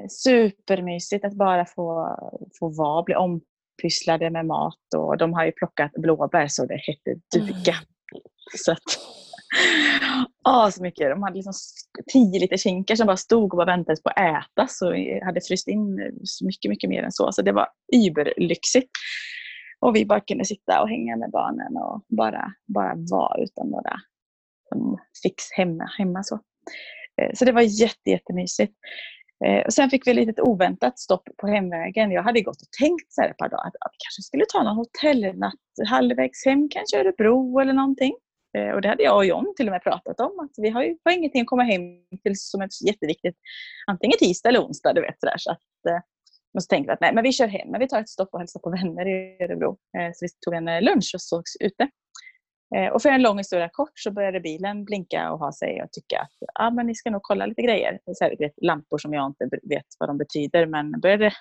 Supermysigt 0.09 1.25
att 1.25 1.33
bara 1.33 1.65
få, 1.65 2.17
få 2.59 2.69
vara, 2.69 3.03
bli 3.03 3.15
ompysslade 3.15 4.29
med 4.29 4.45
mat 4.45 4.93
och 4.95 5.17
de 5.17 5.33
har 5.33 5.45
ju 5.45 5.51
plockat 5.51 5.91
blåbär 5.91 6.47
så 6.47 6.65
det 6.65 6.77
hette 6.77 7.21
duga. 7.35 7.73
Mm. 7.73 8.23
Så 8.57 8.71
att, 8.71 8.99
oh, 10.45 10.69
så 10.69 10.83
mycket. 10.83 11.09
De 11.09 11.23
hade 11.23 11.35
liksom 11.35 11.53
tio 12.11 12.39
liter 12.39 12.57
kinkar 12.57 12.95
som 12.95 13.07
bara 13.07 13.17
stod 13.17 13.53
och 13.53 13.57
bara 13.57 13.65
väntade 13.65 14.01
på 14.01 14.09
att 14.09 14.17
ätas 14.17 14.81
och 14.81 14.93
hade 15.25 15.41
fryst 15.41 15.67
in 15.67 15.99
eh, 15.99 16.45
mycket, 16.45 16.69
mycket 16.69 16.89
mer 16.89 17.03
än 17.03 17.11
så. 17.11 17.31
Så 17.31 17.41
det 17.41 17.51
var 17.51 17.67
überlyxigt. 17.95 18.91
Och 19.79 19.95
vi 19.95 20.05
bara 20.05 20.19
kunde 20.19 20.45
sitta 20.45 20.81
och 20.81 20.89
hänga 20.89 21.17
med 21.17 21.31
barnen 21.31 21.77
och 21.77 22.05
bara, 22.17 22.53
bara 22.73 22.93
vara 23.11 23.43
utan 23.43 23.69
några 23.69 23.99
fix 25.23 25.43
hemma. 25.51 25.89
hemma 25.97 26.23
så. 26.23 26.39
Eh, 27.21 27.31
så 27.33 27.45
det 27.45 27.51
var 27.51 27.61
jätte, 27.61 28.09
jättemysigt. 28.09 28.73
Eh, 29.45 29.65
och 29.65 29.73
sen 29.73 29.89
fick 29.89 30.07
vi 30.07 30.11
ett 30.11 30.17
litet 30.17 30.39
oväntat 30.39 30.99
stopp 30.99 31.29
på 31.37 31.47
hemvägen. 31.47 32.11
Jag 32.11 32.23
hade 32.23 32.41
gått 32.41 32.61
och 32.61 32.71
tänkt 32.79 33.13
så 33.13 33.21
här 33.21 33.29
ett 33.29 33.37
par 33.37 33.49
dagar 33.49 33.67
att 33.67 33.93
vi 33.93 33.97
kanske 34.05 34.21
skulle 34.21 34.45
ta 34.49 34.63
någon 34.63 34.75
hotellnatt 34.75 35.53
halvvägs 35.87 36.45
hem, 36.45 36.69
kanske 36.69 36.99
Örebro 36.99 37.59
eller 37.59 37.73
någonting. 37.73 38.13
Eh, 38.57 38.71
och 38.71 38.81
det 38.81 38.87
hade 38.87 39.03
jag 39.03 39.15
och 39.15 39.25
John 39.25 39.53
till 39.57 39.67
och 39.67 39.71
med 39.71 39.83
pratat 39.83 40.19
om. 40.19 40.39
Att 40.39 40.51
vi 40.57 40.69
har 40.69 40.83
ju 40.83 40.97
har 41.03 41.11
ingenting 41.11 41.41
att 41.41 41.47
komma 41.47 41.63
hem 41.63 41.81
till 42.23 42.39
som 42.39 42.61
är 42.61 42.69
jätteviktigt. 42.87 43.35
Antingen 43.87 44.17
tisdag 44.17 44.49
eller 44.49 44.63
onsdag. 44.63 44.93
Du 44.93 45.01
vet, 45.01 45.19
sådär. 45.19 45.37
Så 45.37 45.51
att, 45.51 45.85
eh, 45.89 46.01
men 46.53 46.61
så 46.61 46.67
tänkte 46.67 46.89
vi 46.89 46.93
att 46.93 47.01
nej, 47.01 47.13
men 47.13 47.23
vi 47.23 47.31
kör 47.31 47.47
hem. 47.47 47.69
Men 47.71 47.79
vi 47.79 47.87
tar 47.87 48.01
ett 48.01 48.09
stopp 48.09 48.29
och 48.31 48.39
hälsar 48.39 48.59
på 48.59 48.69
vänner 48.69 49.07
i 49.07 49.43
Örebro. 49.43 49.77
Eh, 49.97 50.11
så 50.13 50.25
vi 50.25 50.29
tog 50.45 50.53
en 50.53 50.67
eh, 50.67 50.81
lunch 50.81 51.11
och 51.15 51.21
sågs 51.21 51.55
ute. 51.59 51.89
Eh, 52.75 52.87
och 52.93 53.01
för 53.01 53.09
en 53.09 53.21
lång 53.21 53.37
historia 53.37 53.69
kort 53.69 53.99
så 53.99 54.11
började 54.11 54.39
bilen 54.39 54.85
blinka 54.85 55.31
och 55.31 55.39
ha 55.39 55.51
sig 55.51 55.81
och 55.83 55.91
tycka 55.91 56.19
att 56.21 56.49
ah, 56.53 56.71
men 56.71 56.87
ni 56.87 56.95
ska 56.95 57.09
nog 57.09 57.21
kolla 57.23 57.45
lite 57.45 57.61
grejer. 57.61 57.99
Så 58.05 58.23
här, 58.23 58.35
vet, 58.39 58.53
lampor 58.61 58.97
som 58.97 59.13
jag 59.13 59.27
inte 59.27 59.49
vet 59.63 59.85
vad 59.99 60.09
de 60.09 60.17
betyder 60.17 60.65
men 60.65 60.91
började 60.91 61.31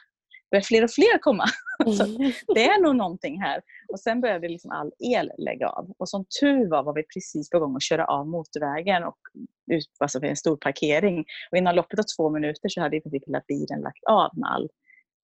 börjar 0.50 0.62
fler 0.62 0.84
och 0.84 0.90
fler 0.90 1.18
komma. 1.18 1.44
Mm. 1.86 2.32
det 2.54 2.64
är 2.64 2.82
nog 2.82 2.96
någonting 2.96 3.40
här. 3.40 3.60
Och 3.92 4.00
sen 4.00 4.20
började 4.20 4.48
liksom 4.48 4.70
all 4.70 4.92
el 4.98 5.30
lägga 5.38 5.68
av. 5.68 5.92
Och 5.98 6.08
som 6.08 6.24
tur 6.40 6.70
var 6.70 6.82
var 6.82 6.94
vi 6.94 7.02
precis 7.14 7.50
på 7.50 7.58
gång 7.58 7.76
att 7.76 7.82
köra 7.82 8.04
av 8.04 8.28
motorvägen 8.28 9.04
och 9.04 9.18
ut 9.72 9.88
alltså 9.98 10.22
en 10.22 10.36
stor 10.36 10.56
parkering. 10.56 11.24
Och 11.50 11.58
innan 11.58 11.74
loppet 11.74 11.98
av 11.98 12.04
två 12.16 12.30
minuter 12.30 12.68
så 12.68 12.80
hade 12.80 12.96
i 12.96 13.00
princip 13.00 13.22
hela 13.26 13.42
bilen 13.48 13.80
lagt 13.80 14.04
av 14.04 14.30
med 14.38 14.50
all 14.50 14.68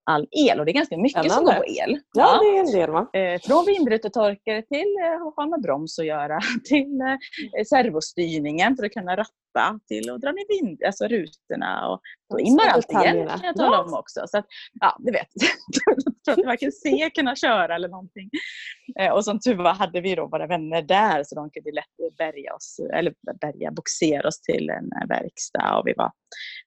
all 0.04 0.26
el. 0.30 0.61
Och 0.61 0.66
det 0.66 0.70
är 0.70 0.75
ganska 0.75 0.96
mycket 0.96 1.32
som 1.32 1.44
går 1.44 1.52
på 1.52 1.64
el. 1.64 2.00
Ja, 2.12 2.40
det 2.42 2.56
är 2.56 2.61
en 2.61 2.73
del 2.73 2.90
va? 2.90 3.11
Eh, 3.12 3.40
från 3.40 3.66
vindrutetorkare 3.66 4.62
till 4.62 4.96
eh, 5.04 5.26
att 5.26 5.37
ha 5.37 5.46
med 5.46 5.62
broms 5.62 5.99
att 5.99 6.06
göra, 6.06 6.40
till 6.64 7.00
eh, 7.00 7.64
servostyrningen 7.66 8.76
för 8.76 8.87
att 8.87 8.92
kunna 8.92 9.16
ratta, 9.16 9.80
till 9.88 10.11
att 10.11 10.20
dra 10.20 10.32
ner 10.32 10.61
vind, 10.61 10.84
alltså 10.84 11.04
rutorna 11.04 11.88
och 11.88 12.00
då 12.30 12.40
immar 12.40 12.68
allt 12.68 12.90
igen 12.90 13.28
kan 13.28 13.40
jag 13.42 13.56
tala 13.56 13.82
om 13.82 13.94
också. 13.94 14.20
Så 14.26 14.38
att, 14.38 14.46
ja, 14.80 14.96
du 14.99 15.12
vet. 15.12 15.28
för 16.25 16.32
att 16.32 16.46
varken 16.46 16.73
se 16.73 17.11
kunna 17.14 17.37
köra 17.37 17.75
eller 17.75 17.88
någonting. 17.88 18.30
Eh, 19.00 19.12
och 19.12 19.25
som 19.25 19.40
tur 19.40 19.54
var 19.54 19.75
hade 19.75 20.00
vi 20.00 20.14
då 20.14 20.26
våra 20.26 20.46
vänner 20.46 20.82
där 20.82 21.25
så 21.25 21.34
de 21.34 21.50
kunde 21.50 21.73
lätt 21.73 22.16
bärga 22.18 22.54
oss, 22.54 22.80
eller 22.94 23.14
bärga, 23.40 23.70
boxera 23.70 24.28
oss 24.28 24.40
till 24.40 24.70
en 24.70 25.08
verkstad. 25.08 25.78
Och 25.78 25.87
vi, 25.87 25.94
var, 25.96 26.12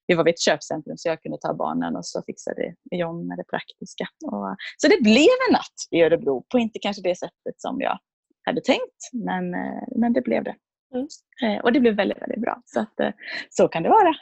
vi 0.07 0.15
var 0.15 0.23
vid 0.23 0.33
ett 0.33 0.39
köpcentrum 0.39 0.97
så 0.97 1.09
jag 1.09 1.21
kunde 1.21 1.37
ta 1.37 1.53
barnen 1.53 1.95
och 1.95 2.05
så 2.05 2.23
fixade 2.25 2.75
John 2.91 3.27
med 3.27 3.37
det 3.37 3.43
praktiska. 3.43 4.07
Och, 4.25 4.55
så 4.77 4.87
det 4.87 5.01
blev 5.01 5.31
en 5.47 5.53
natt 5.53 5.77
i 5.91 6.01
Örebro 6.01 6.45
på 6.51 6.59
inte 6.59 6.79
kanske 6.79 7.01
det 7.01 7.15
sättet 7.15 7.55
som 7.57 7.81
jag 7.81 7.99
hade 8.43 8.61
tänkt 8.61 9.01
men, 9.13 9.53
eh, 9.53 9.83
men 9.95 10.13
det 10.13 10.21
blev 10.21 10.43
det. 10.43 10.55
Mm. 10.93 11.07
Eh, 11.43 11.63
och 11.63 11.73
det 11.73 11.79
blev 11.79 11.95
väldigt, 11.95 12.21
väldigt 12.21 12.41
bra. 12.41 12.61
Så, 12.65 12.79
att, 12.79 12.99
eh, 12.99 13.11
så 13.49 13.67
kan 13.67 13.83
det 13.83 13.89
vara. 13.89 14.13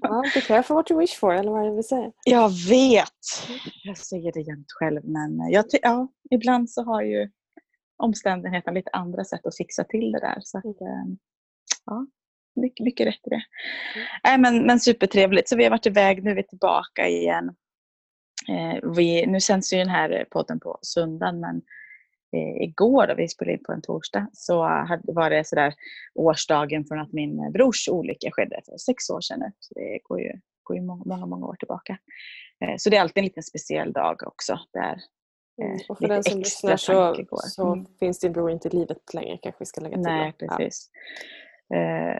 Ja, 0.00 0.22
be 0.34 0.40
careful 0.40 0.76
what 0.76 0.90
you 0.90 1.00
wish 1.00 1.18
for, 1.18 1.34
eller 1.34 1.50
vad 1.50 1.64
det 1.64 1.76
vi 1.76 1.82
säger? 1.82 2.12
Jag 2.24 2.48
vet! 2.68 3.24
Jag 3.84 3.98
säger 3.98 4.32
det 4.32 4.40
jämt 4.40 4.72
själv, 4.78 5.04
men 5.04 5.50
jag, 5.50 5.64
ja, 5.82 6.08
ibland 6.30 6.70
så 6.70 6.82
har 6.82 7.02
ju 7.02 7.30
omständigheterna 8.02 8.74
lite 8.74 8.90
andra 8.92 9.24
sätt 9.24 9.46
att 9.46 9.56
fixa 9.56 9.84
till 9.84 10.12
det 10.12 10.20
där. 10.20 10.38
Så 10.40 10.58
att, 10.58 10.64
mm. 10.64 11.18
ja, 11.84 12.06
mycket, 12.60 12.84
mycket 12.84 13.06
rätt 13.06 13.26
i 13.26 13.30
det. 13.30 13.42
Mm. 14.24 14.34
Äh, 14.34 14.40
men, 14.40 14.66
men 14.66 14.80
supertrevligt. 14.80 15.48
Så 15.48 15.56
vi 15.56 15.64
har 15.64 15.70
varit 15.70 15.86
iväg, 15.86 16.24
nu 16.24 16.30
är 16.30 16.34
vi 16.34 16.42
tillbaka 16.42 17.08
igen. 17.08 17.54
Eh, 18.48 18.90
vi, 18.96 19.26
nu 19.26 19.40
sänds 19.40 19.72
ju 19.72 19.78
den 19.78 19.88
här 19.88 20.26
podden 20.30 20.60
på 20.60 20.78
söndagen, 20.82 21.40
men 21.40 21.56
eh, 22.32 22.62
igår, 22.62 23.06
då 23.06 23.14
vi 23.14 23.28
spelade 23.28 23.52
in 23.52 23.64
på 23.64 23.72
en 23.72 23.82
torsdag, 23.82 24.26
så 24.32 24.62
hade, 24.62 25.12
var 25.12 25.30
det 25.30 25.46
sådär 25.46 25.74
årsdagen 26.14 26.84
från 26.84 26.98
att 26.98 27.12
min 27.12 27.52
brors 27.52 27.88
olycka 27.88 28.30
skedde 28.30 28.60
för 28.64 28.76
sex 28.78 29.10
år 29.10 29.20
sedan. 29.20 29.52
Så 29.58 29.74
det 29.74 29.98
går 30.02 30.20
ju, 30.20 30.32
går 30.62 30.76
ju 30.76 30.82
många, 30.82 31.02
många, 31.06 31.26
många 31.26 31.46
år 31.46 31.56
tillbaka. 31.56 31.98
Eh, 32.64 32.74
så 32.78 32.90
det 32.90 32.96
är 32.96 33.00
alltid 33.00 33.18
en 33.18 33.24
liten 33.24 33.42
speciell 33.42 33.92
dag 33.92 34.22
också. 34.26 34.58
Där 34.72 34.98
Mm. 35.62 35.72
Eh, 35.72 35.80
och 35.88 35.98
för 35.98 36.08
den 36.08 36.24
som 36.24 36.38
lyssnar 36.38 36.76
så, 36.76 37.24
så 37.36 37.72
mm. 37.72 37.86
finns 38.00 38.18
din 38.18 38.32
bror 38.32 38.50
inte 38.50 38.68
i 38.68 38.70
livet 38.70 39.14
längre 39.14 39.38
kanske 39.42 39.58
vi 39.58 39.66
ska 39.66 39.80
lägga 39.80 39.96
till. 39.96 40.02
Nej, 40.02 40.32
precis. 40.38 40.90
Ja. 41.68 41.76
Eh, 41.76 42.18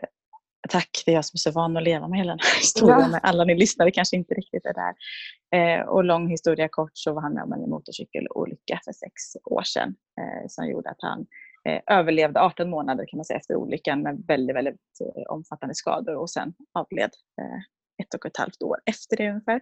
tack, 0.68 1.02
det 1.06 1.12
är 1.12 1.14
jag 1.14 1.24
som 1.24 1.36
är 1.36 1.38
så 1.38 1.50
van 1.50 1.76
att 1.76 1.82
leva 1.82 2.08
med 2.08 2.18
hela 2.18 2.32
den 2.32 2.40
här 2.42 2.58
historien. 2.58 3.00
Ja. 3.00 3.08
Men 3.08 3.20
alla 3.22 3.44
ni 3.44 3.54
lyssnare 3.54 3.90
kanske 3.90 4.16
inte 4.16 4.34
riktigt 4.34 4.66
är 4.66 4.74
där. 4.74 4.94
Eh, 5.58 5.88
och 5.88 6.04
lång 6.04 6.28
historia 6.28 6.68
kort 6.68 6.90
så 6.94 7.12
var 7.12 7.22
han 7.22 7.34
med 7.34 7.42
om 7.42 7.52
en 7.52 7.70
motorcykelolycka 7.70 8.80
för 8.84 8.92
sex 8.92 9.12
år 9.44 9.62
sedan 9.62 9.94
eh, 10.20 10.48
som 10.48 10.68
gjorde 10.68 10.90
att 10.90 11.02
han 11.02 11.26
eh, 11.68 11.98
överlevde 11.98 12.40
18 12.40 12.70
månader 12.70 13.04
kan 13.08 13.16
man 13.16 13.24
säga 13.24 13.38
efter 13.38 13.54
olyckan 13.56 14.02
med 14.02 14.24
väldigt, 14.26 14.56
väldigt 14.56 15.00
eh, 15.00 15.22
omfattande 15.22 15.74
skador 15.74 16.16
och 16.16 16.30
sen 16.30 16.54
avled 16.72 17.10
eh, 17.40 17.58
ett 18.02 18.14
och 18.14 18.26
ett 18.26 18.36
halvt 18.36 18.62
år 18.62 18.76
efter 18.86 19.16
det 19.16 19.28
ungefär. 19.28 19.60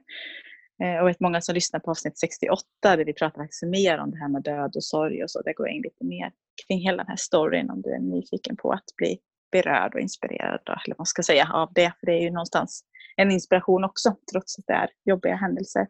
Eh, 0.83 1.03
och 1.03 1.09
vet 1.09 1.21
många 1.21 1.41
som 1.41 1.55
lyssnar 1.55 1.81
på 1.81 1.91
avsnitt 1.91 2.19
68 2.19 2.63
där 2.83 3.05
vi 3.05 3.13
pratar 3.13 3.43
faktiskt 3.43 3.63
mer 3.63 3.99
om 3.99 4.11
det 4.11 4.17
här 4.17 4.29
med 4.29 4.43
död 4.43 4.73
och 4.77 4.85
sorg 4.85 5.23
och 5.23 5.31
så. 5.31 5.43
Där 5.43 5.53
går 5.53 5.67
jag 5.67 5.77
in 5.77 5.83
lite 5.83 6.05
mer 6.05 6.33
kring 6.67 6.81
hela 6.81 6.97
den 6.97 7.07
här 7.09 7.17
storyn 7.17 7.71
om 7.71 7.83
du 7.83 7.91
är 7.91 7.99
nyfiken 7.99 8.57
på 8.57 8.73
att 8.73 8.97
bli 8.97 9.19
berörd 9.53 9.95
och 9.95 10.01
inspirerad 10.01 10.61
eller 10.67 10.95
vad 10.95 10.99
man 10.99 11.07
ska 11.07 11.23
säga 11.23 11.51
av 11.55 11.73
det. 11.75 11.93
För 12.01 12.07
det 12.07 12.13
är 12.13 12.21
ju 12.21 12.31
någonstans 12.31 12.85
en 13.17 13.31
inspiration 13.31 13.85
också 13.85 14.17
trots 14.33 14.59
att 14.59 14.65
det 14.67 14.73
är 14.73 14.89
jobbiga 15.05 15.37
händelser. 15.37 15.87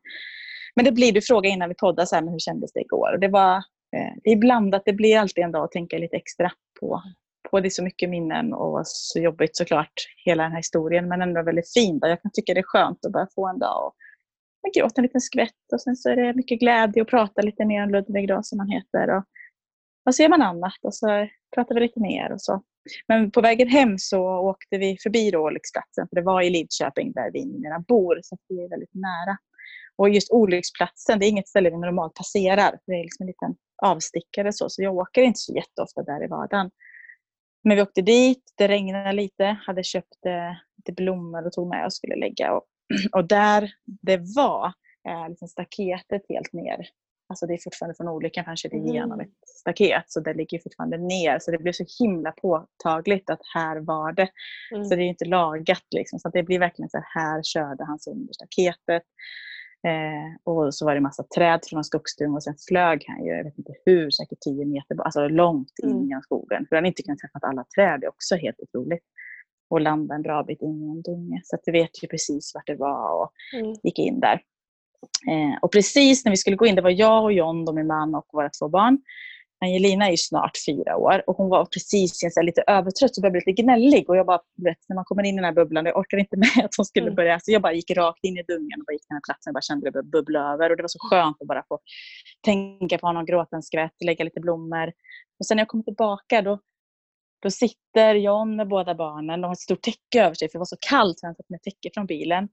Men 0.76 0.84
det 0.84 0.92
blir 0.92 1.12
du 1.12 1.22
fråga 1.22 1.48
innan 1.48 1.68
vi 1.68 1.74
poddar 1.74 2.04
så 2.04 2.14
här, 2.14 2.22
men 2.22 2.32
hur 2.32 2.38
kändes 2.38 2.72
det 2.72 2.80
igår? 2.80 3.12
Och 3.12 3.20
det 3.20 3.28
var 3.28 3.56
eh, 3.56 4.12
det 4.24 4.30
är 4.30 4.36
blandat. 4.36 4.82
Det 4.84 4.92
blir 4.92 5.18
alltid 5.18 5.44
en 5.44 5.52
dag 5.52 5.64
att 5.64 5.72
tänka 5.72 5.98
lite 5.98 6.16
extra 6.16 6.52
på, 6.80 7.02
på 7.50 7.60
det 7.60 7.68
är 7.68 7.70
så 7.70 7.82
mycket 7.82 8.10
minnen 8.10 8.52
och 8.52 8.80
så 8.84 9.18
jobbigt 9.18 9.56
såklart 9.56 9.92
hela 10.24 10.42
den 10.42 10.52
här 10.52 10.58
historien 10.58 11.08
men 11.08 11.22
ändå 11.22 11.42
väldigt 11.42 11.72
fin. 11.72 11.98
Jag 12.02 12.22
kan 12.22 12.30
tycka 12.32 12.54
det 12.54 12.60
är 12.60 12.64
skönt 12.66 13.06
att 13.06 13.12
bara 13.12 13.28
få 13.34 13.48
en 13.48 13.58
dag 13.58 13.86
och 13.86 13.94
man 14.62 14.72
gråter 14.74 14.98
en 14.98 15.02
liten 15.02 15.20
skvätt 15.20 15.72
och 15.72 15.80
sen 15.80 15.96
så 15.96 16.10
är 16.10 16.16
det 16.16 16.34
mycket 16.34 16.60
glädje 16.60 17.02
att 17.02 17.08
prata 17.08 17.42
lite 17.42 17.64
mer 17.64 17.82
om 17.82 17.90
Ludvig 17.90 18.28
då 18.28 18.42
som 18.42 18.58
han 18.58 18.68
heter. 18.68 19.16
Och, 19.16 19.24
och 20.06 20.14
så 20.14 20.22
gör 20.22 20.28
man 20.28 20.42
annat 20.42 20.78
och 20.82 20.94
så 20.94 21.28
pratar 21.54 21.74
vi 21.74 21.80
lite 21.80 22.00
mer 22.00 22.32
och 22.32 22.40
så. 22.40 22.62
Men 23.08 23.30
på 23.30 23.40
vägen 23.40 23.68
hem 23.68 23.98
så 23.98 24.22
åkte 24.24 24.78
vi 24.78 24.96
förbi 25.02 25.36
olycksplatsen, 25.36 26.08
för 26.08 26.16
det 26.16 26.22
var 26.22 26.42
i 26.42 26.50
Lidköping 26.50 27.12
där 27.12 27.30
vi 27.32 27.44
numera 27.44 27.78
bor, 27.88 28.20
så 28.22 28.36
vi 28.48 28.64
är 28.64 28.68
väldigt 28.68 28.94
nära. 28.94 29.36
Och 29.96 30.08
just 30.08 30.32
olycksplatsen, 30.32 31.18
det 31.18 31.26
är 31.26 31.28
inget 31.28 31.48
ställe 31.48 31.70
vi 31.70 31.76
normalt 31.76 32.14
passerar. 32.14 32.78
Det 32.86 32.92
är 32.92 33.02
liksom 33.02 33.22
en 33.22 33.26
liten 33.26 33.54
avstickare 33.82 34.52
så, 34.52 34.68
så 34.68 34.82
jag 34.82 34.96
åker 34.96 35.22
inte 35.22 35.38
så 35.38 35.54
jätteofta 35.54 36.02
där 36.02 36.24
i 36.24 36.28
vardagen. 36.28 36.70
Men 37.64 37.76
vi 37.76 37.82
åkte 37.82 38.02
dit, 38.02 38.52
det 38.56 38.68
regnade 38.68 39.12
lite, 39.12 39.44
hade 39.66 39.82
köpt 39.82 40.26
eh, 40.26 40.56
lite 40.76 40.92
blommor 41.02 41.46
och 41.46 41.52
tog 41.52 41.68
med 41.68 41.84
och 41.84 41.92
skulle 41.92 42.16
lägga. 42.16 42.52
Och, 42.52 42.64
och 43.12 43.28
där 43.28 43.70
det 43.84 44.16
var 44.36 44.72
eh, 45.08 45.28
liksom 45.28 45.48
staketet 45.48 46.22
helt 46.28 46.52
ner 46.52 46.88
Alltså 47.28 47.46
det 47.46 47.54
är 47.54 47.58
fortfarande 47.64 47.94
från 47.94 48.08
olyckan 48.08 48.44
han 48.44 48.56
körde 48.56 48.76
igenom 48.76 49.20
ett 49.20 49.48
staket 49.60 50.04
så 50.06 50.20
det 50.20 50.34
ligger 50.34 50.58
fortfarande 50.58 50.98
ner. 50.98 51.38
Så 51.38 51.50
det 51.50 51.58
blev 51.58 51.72
så 51.72 51.84
himla 51.98 52.32
påtagligt 52.32 53.30
att 53.30 53.40
här 53.54 53.76
var 53.76 54.12
det. 54.12 54.28
Mm. 54.72 54.84
Så 54.84 54.94
det 54.94 55.02
är 55.02 55.08
inte 55.08 55.24
lagat 55.24 55.86
liksom. 55.90 56.18
Så 56.18 56.28
det 56.28 56.42
blir 56.42 56.58
verkligen 56.58 56.88
så 56.88 56.96
här, 56.96 57.22
här 57.22 57.42
körde 57.42 57.84
han 57.84 57.98
sig 57.98 58.12
under 58.12 58.32
staketet. 58.32 59.02
Eh, 59.86 60.52
och 60.52 60.74
så 60.74 60.84
var 60.84 60.94
det 60.94 61.00
massa 61.00 61.22
träd 61.22 61.60
från 61.68 61.78
en 61.78 61.84
skogsdunge 61.84 62.36
och 62.36 62.42
sen 62.42 62.54
flög 62.68 63.04
han 63.06 63.24
ju, 63.24 63.30
jag 63.30 63.44
vet 63.44 63.58
inte 63.58 63.72
hur, 63.84 64.10
säkert 64.10 64.40
10 64.40 64.64
meter, 64.64 65.02
alltså 65.02 65.28
långt 65.28 65.72
in 65.82 65.90
mm. 65.90 66.18
i 66.18 66.22
skogen. 66.22 66.66
För 66.68 66.76
han 66.76 66.86
inte 66.86 67.02
kunnat 67.02 67.18
träffa 67.18 67.46
alla 67.46 67.64
träd, 67.76 68.00
det 68.00 68.06
är 68.06 68.08
också 68.08 68.36
helt 68.36 68.60
otroligt. 68.60 69.04
Och 69.70 69.80
landa 69.80 70.14
en 70.14 70.22
bra 70.22 70.42
bit 70.42 70.62
in 70.62 70.82
i 70.82 70.90
en 70.90 71.02
dunge. 71.02 71.40
Så 71.44 71.56
att 71.56 71.62
vi 71.66 71.72
vet 71.72 72.02
ju 72.02 72.08
precis 72.08 72.54
vart 72.54 72.66
det 72.66 72.74
var 72.74 73.22
och 73.22 73.32
mm. 73.54 73.74
gick 73.82 73.98
in 73.98 74.20
där. 74.20 74.40
Eh, 75.28 75.58
och 75.62 75.72
precis 75.72 76.24
när 76.24 76.30
vi 76.30 76.36
skulle 76.36 76.56
gå 76.56 76.66
in, 76.66 76.74
det 76.74 76.82
var 76.82 76.90
jag 76.90 77.24
och 77.24 77.32
John, 77.32 77.64
då 77.64 77.72
min 77.72 77.86
man 77.86 78.14
och 78.14 78.26
våra 78.32 78.50
två 78.50 78.68
barn. 78.68 78.98
Angelina 79.60 80.08
är 80.10 80.16
snart 80.16 80.56
fyra 80.66 80.96
år 80.96 81.22
och 81.26 81.36
hon 81.36 81.48
var 81.48 81.64
precis 81.64 82.20
så 82.34 82.42
lite 82.42 82.64
övertrött 82.66 83.16
och 83.16 83.22
började 83.22 83.32
bli 83.32 83.42
lite 83.46 83.62
gnällig. 83.62 84.10
Och 84.10 84.16
jag 84.16 84.26
bara, 84.26 84.40
vet, 84.56 84.78
när 84.88 84.94
man 84.94 85.04
kommer 85.04 85.22
in 85.22 85.34
i 85.34 85.36
den 85.36 85.44
här 85.44 85.52
bubblan, 85.52 85.86
jag 85.86 85.96
orkade 85.96 86.20
inte 86.20 86.36
med 86.36 86.64
att 86.64 86.76
hon 86.76 86.86
skulle 86.86 87.06
mm. 87.06 87.14
börja. 87.14 87.40
Så 87.40 87.52
jag 87.52 87.62
bara 87.62 87.72
gick 87.72 87.90
rakt 87.90 88.24
in 88.24 88.38
i 88.38 88.42
dungen 88.42 88.80
och 88.80 88.86
bara 88.86 88.92
gick 88.92 89.02
till 89.02 89.08
den 89.08 89.16
här 89.16 89.26
platsen 89.28 89.50
och 89.50 89.54
bara 89.54 89.60
kände 89.60 89.86
det 89.86 89.92
började 89.92 90.08
bubbla 90.08 90.52
över. 90.52 90.70
Och 90.70 90.76
det 90.76 90.82
var 90.82 90.88
så 90.88 90.98
skönt 90.98 91.36
att 91.40 91.48
bara 91.48 91.64
få 91.68 91.78
tänka 92.44 92.98
på 92.98 93.06
honom, 93.06 93.26
gråta 93.26 93.56
en 93.56 93.62
skvätt, 93.62 94.04
lägga 94.04 94.24
lite 94.24 94.40
blommor. 94.40 94.92
Och 95.38 95.46
sen 95.46 95.56
när 95.56 95.60
jag 95.60 95.68
kom 95.68 95.84
tillbaka 95.84 96.42
då, 96.42 96.58
då 97.42 97.50
sitter 97.50 98.14
John 98.14 98.56
med 98.56 98.68
båda 98.68 98.94
barnen 98.94 99.44
och 99.44 99.48
har 99.48 99.54
ett 99.54 99.60
stort 99.60 99.82
täcke 99.82 100.24
över 100.24 100.34
sig 100.34 100.48
för 100.48 100.52
det 100.52 100.58
var 100.58 100.64
så 100.64 100.76
kallt 100.88 101.18
så 101.18 101.26
han 101.26 101.34
satt 101.34 101.48
med 101.48 101.62
täcke 101.62 101.90
från 101.94 102.06
bilen. 102.06 102.48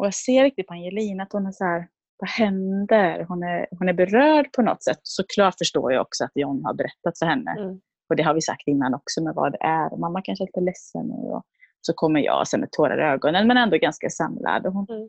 Och 0.00 0.06
jag 0.06 0.14
ser 0.14 0.42
riktigt 0.44 0.66
på 0.66 0.74
Angelina 0.74 1.22
att 1.22 1.32
hon 1.32 1.46
är 1.46 1.52
så 1.52 1.64
här, 1.64 1.88
vad 2.18 2.30
händer? 2.30 3.24
Hon 3.28 3.42
är, 3.42 3.66
hon 3.70 3.88
är 3.88 3.92
berörd 3.92 4.52
på 4.52 4.62
något 4.62 4.82
sätt. 4.82 4.98
Såklart 5.02 5.58
förstår 5.58 5.92
jag 5.92 6.02
också 6.02 6.24
att 6.24 6.30
John 6.34 6.64
har 6.64 6.74
berättat 6.74 7.18
för 7.18 7.26
henne. 7.26 7.50
Mm. 7.58 7.80
Och 8.08 8.16
det 8.16 8.22
har 8.22 8.34
vi 8.34 8.40
sagt 8.40 8.68
innan 8.68 8.94
också 8.94 9.22
med 9.22 9.34
vad 9.34 9.52
det 9.52 9.58
är. 9.60 9.96
Mamma 9.96 10.22
kanske 10.22 10.44
är 10.44 10.46
lite 10.46 10.60
ledsen 10.60 11.06
nu. 11.06 11.30
Och 11.30 11.42
så 11.80 11.92
kommer 11.92 12.20
jag 12.20 12.48
sen 12.48 12.60
med 12.60 12.70
tårar 12.72 12.98
i 12.98 13.12
ögonen 13.12 13.46
men 13.46 13.56
ändå 13.56 13.76
ganska 13.76 14.10
samlad. 14.10 14.66
Och 14.66 14.72
hon, 14.72 14.86
mm. 14.88 15.08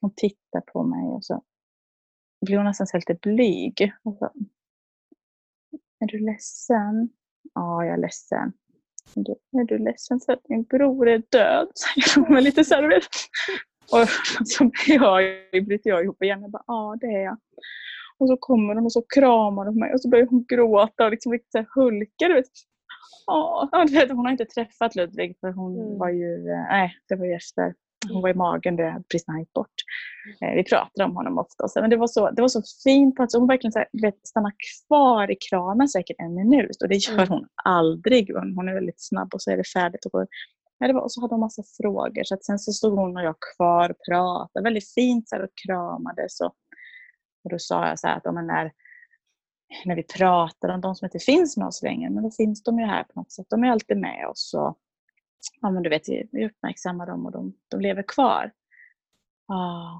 hon 0.00 0.14
tittar 0.16 0.60
på 0.60 0.82
mig 0.82 1.08
och 1.08 1.24
så 1.24 1.42
blir 2.46 2.56
hon 2.56 2.66
nästan 2.66 2.86
lite 2.92 3.14
blyg. 3.14 3.92
Och 4.04 4.16
så, 4.16 4.30
är 6.00 6.06
du 6.06 6.18
ledsen? 6.18 7.08
Ja, 7.54 7.84
jag 7.84 7.94
är 7.94 8.00
ledsen. 8.00 8.52
Är 9.16 9.22
du, 9.22 9.32
är 9.60 9.64
du 9.64 9.78
ledsen 9.78 10.20
för 10.20 10.32
att 10.32 10.44
din 10.44 10.62
bror 10.62 11.08
är 11.08 11.22
död? 11.30 11.68
Säger 11.74 12.26
hon 12.26 12.44
lite 12.44 12.64
så 12.64 12.74
här, 12.74 13.00
och 13.92 14.08
så 14.46 14.64
blir 14.64 15.02
jag, 15.02 15.22
bryter 15.66 15.90
jag 15.90 16.04
ihop 16.04 16.22
igen. 16.22 16.42
Jag 16.42 16.50
bara, 16.50 16.64
ja 16.66 16.96
det 17.00 17.06
är 17.06 17.24
jag. 17.24 17.36
Och 18.18 18.28
så 18.28 18.36
kommer 18.36 18.74
hon 18.74 18.84
och 18.84 18.92
så 18.92 19.02
kramar 19.14 19.66
hon 19.66 19.78
mig 19.78 19.92
och 19.92 20.00
så 20.00 20.08
börjar 20.08 20.26
hon 20.26 20.44
gråta 20.48 21.04
och 21.04 21.10
liksom 21.10 21.38
så 21.52 21.64
hulka. 21.74 22.28
Du 22.28 22.34
vet. 22.34 22.46
Ja, 23.26 23.68
hon 24.10 24.24
har 24.24 24.32
inte 24.32 24.44
träffat 24.44 24.94
Ludvig 24.94 25.36
för 25.40 25.52
hon 25.52 25.80
mm. 25.80 25.98
var 25.98 26.08
ju, 26.08 26.50
eh, 26.50 26.68
nej 26.70 26.96
det 27.08 27.16
var 27.16 27.26
ju 27.26 27.32
efter. 27.32 27.74
Hon 28.12 28.22
var 28.22 28.28
i 28.28 28.34
magen 28.34 28.76
det, 28.76 29.02
precis 29.10 29.26
när 29.26 29.32
han 29.32 29.40
gick 29.40 29.52
bort. 29.52 29.74
Eh, 30.42 30.54
vi 30.54 30.64
pratade 30.64 31.04
om 31.04 31.16
honom 31.16 31.38
ofta. 31.38 31.80
Men 31.80 31.90
det 31.90 31.96
var 31.96 32.06
så, 32.06 32.30
det 32.30 32.42
var 32.42 32.48
så 32.48 32.62
fint. 32.84 33.20
Att 33.20 33.32
hon 33.32 33.48
verkligen 33.48 33.72
så 33.72 33.78
här, 33.78 33.88
vet, 34.02 34.26
stannar 34.26 34.52
kvar 34.68 35.30
i 35.30 35.36
kramen 35.50 35.88
säkert 35.88 36.16
en 36.18 36.34
minut. 36.34 36.82
Och 36.82 36.88
det 36.88 36.96
gör 36.96 37.14
mm. 37.14 37.28
hon 37.28 37.46
aldrig. 37.64 38.34
Hon 38.34 38.68
är 38.68 38.74
väldigt 38.74 39.00
snabb 39.00 39.34
och 39.34 39.42
så 39.42 39.50
är 39.50 39.56
det 39.56 39.68
färdigt 39.68 40.04
och 40.04 40.12
går 40.12 40.26
Ja, 40.78 40.86
det 40.86 40.92
var, 40.92 41.00
och 41.00 41.12
så 41.12 41.20
hade 41.20 41.34
hon 41.34 41.40
massa 41.40 41.62
frågor. 41.76 42.24
Så 42.24 42.34
att 42.34 42.44
sen 42.44 42.58
så 42.58 42.72
stod 42.72 42.98
hon 42.98 43.16
och 43.16 43.22
jag 43.22 43.34
kvar 43.56 43.90
och 43.90 43.96
pratade 44.08 44.64
väldigt 44.64 44.92
fint 44.94 45.28
så 45.28 45.36
här, 45.36 45.42
och 45.42 45.50
kramades. 45.66 46.40
Och, 46.40 46.54
och 47.44 47.50
då 47.50 47.58
sa 47.58 47.88
jag 47.88 47.98
så 47.98 48.06
här 48.06 48.16
att 48.16 48.26
om 48.26 48.46
när, 48.46 48.72
när 49.84 49.96
vi 49.96 50.02
pratar 50.02 50.68
om 50.68 50.80
de 50.80 50.94
som 50.94 51.06
inte 51.06 51.18
finns 51.18 51.56
med 51.56 51.66
oss 51.66 51.82
längre, 51.82 52.10
men 52.10 52.22
då 52.22 52.30
finns 52.30 52.62
de 52.62 52.78
ju 52.78 52.84
här 52.84 53.02
på 53.02 53.12
något 53.20 53.32
sätt. 53.32 53.46
De 53.50 53.64
är 53.64 53.70
alltid 53.70 53.96
med 53.96 54.28
oss. 54.28 54.54
Och, 54.54 54.78
ja, 55.60 55.70
men 55.70 55.82
du 55.82 55.90
vet, 55.90 56.08
vi 56.32 56.46
uppmärksammar 56.46 57.06
dem 57.06 57.26
och 57.26 57.32
de, 57.32 57.54
de 57.68 57.80
lever 57.80 58.04
kvar. 58.08 58.52
Ah, 59.48 59.92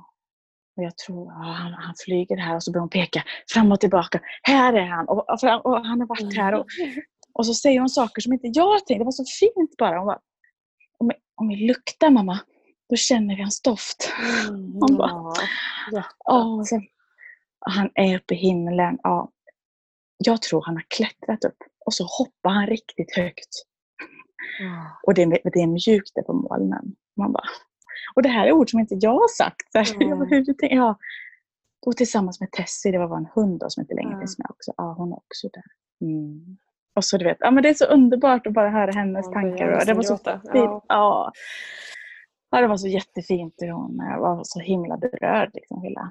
och 0.77 0.83
jag 0.83 0.97
tror 0.97 1.31
ah, 1.31 1.53
han, 1.53 1.73
han 1.73 1.95
flyger 2.05 2.37
här 2.37 2.57
och 2.57 2.63
så 2.63 2.73
börjar 2.73 2.81
hon 2.81 2.89
peka 2.89 3.25
fram 3.53 3.73
och 3.73 3.81
tillbaka. 3.81 4.21
Här 4.43 4.73
är 4.73 4.87
han 4.87 5.09
och, 5.09 5.19
och, 5.29 5.67
och 5.67 5.87
han 5.87 6.01
har 6.01 6.07
varit 6.07 6.37
här. 6.37 6.55
Och, 6.55 6.67
och 7.33 7.47
så 7.47 7.55
säger 7.55 7.81
hon 7.81 7.89
saker 7.89 8.23
som 8.23 8.33
inte 8.33 8.49
jag 8.53 8.87
tänkte. 8.87 8.99
Det 8.99 9.05
var 9.05 9.13
så 9.13 9.25
fint 9.41 9.77
bara. 9.79 9.99
Hon 9.99 10.07
bara, 10.07 10.21
om, 10.99 11.11
om 11.35 11.49
vi 11.49 11.57
luktar 11.57 12.11
mamma, 12.11 12.39
då 12.89 12.97
känner 12.97 13.37
vi 13.37 13.43
hans 13.43 13.63
doft. 13.63 14.13
Mm, 14.49 14.79
han 14.81 14.97
bara, 14.97 15.33
ja. 16.25 16.65
sen, 16.69 16.83
han 17.61 17.91
är 17.95 18.17
uppe 18.17 18.35
i 18.35 18.37
himlen. 18.37 18.99
Ja. 19.03 19.33
Jag 20.19 20.43
tror 20.43 20.63
han 20.63 20.77
har 20.77 20.85
klättrat 20.89 21.45
upp 21.45 21.59
och 21.87 21.95
så 21.95 22.05
hoppar 22.05 22.51
han 22.51 22.67
riktigt 22.67 23.17
högt. 23.17 23.49
Mm. 24.61 24.85
Och 25.03 25.15
det, 25.15 25.25
det 25.27 25.61
är 25.61 25.67
mjukt 25.67 26.15
där 26.15 26.23
på 26.23 26.33
molnen. 26.33 26.97
Man 27.17 27.33
bara, 27.33 27.49
och 28.15 28.23
det 28.23 28.29
här 28.29 28.47
är 28.47 28.53
ord 28.53 28.71
som 28.71 28.81
inte 28.81 28.95
jag 29.01 29.13
har 29.13 29.37
sagt. 29.37 29.75
Mm. 29.95 30.45
ja. 30.61 30.99
Och 31.87 31.97
tillsammans 31.97 32.41
med 32.41 32.51
Tessie, 32.51 32.93
det 32.93 32.99
var 32.99 33.17
en 33.17 33.29
hund 33.35 33.61
då, 33.61 33.71
som 33.71 33.81
inte 33.81 33.95
längre 33.95 34.19
finns 34.19 34.39
med 34.39 34.47
också. 34.51 34.73
Ja, 34.77 34.95
hon 34.99 35.13
är 35.13 35.17
också 35.17 35.49
där. 35.53 35.65
Mm. 36.01 36.57
Och 36.97 37.05
så 37.05 37.19
du 37.19 37.25
vet, 37.25 37.37
ja, 37.41 37.51
men 37.51 37.63
det 37.63 37.69
är 37.69 37.75
så 37.75 37.85
underbart 37.85 38.47
att 38.47 38.53
bara 38.53 38.71
höra 38.71 38.91
hennes 38.91 39.27
ja, 39.27 39.33
tankar. 39.33 39.71
Det, 39.71 39.85
det 39.85 39.95
var 39.95 40.03
så 40.03 40.17
fint. 40.17 40.41
Ja. 40.45 40.85
Ja. 40.89 41.33
ja. 42.51 42.61
det 42.61 42.67
var 42.67 42.77
så 42.77 42.89
jättefint 42.89 43.55
hur 43.59 43.71
hon 43.71 43.97
var 43.97 44.41
så 44.45 44.61
himla 44.61 44.97
berörd. 44.97 45.51
Liksom, 45.55 45.83
hela, 45.83 46.11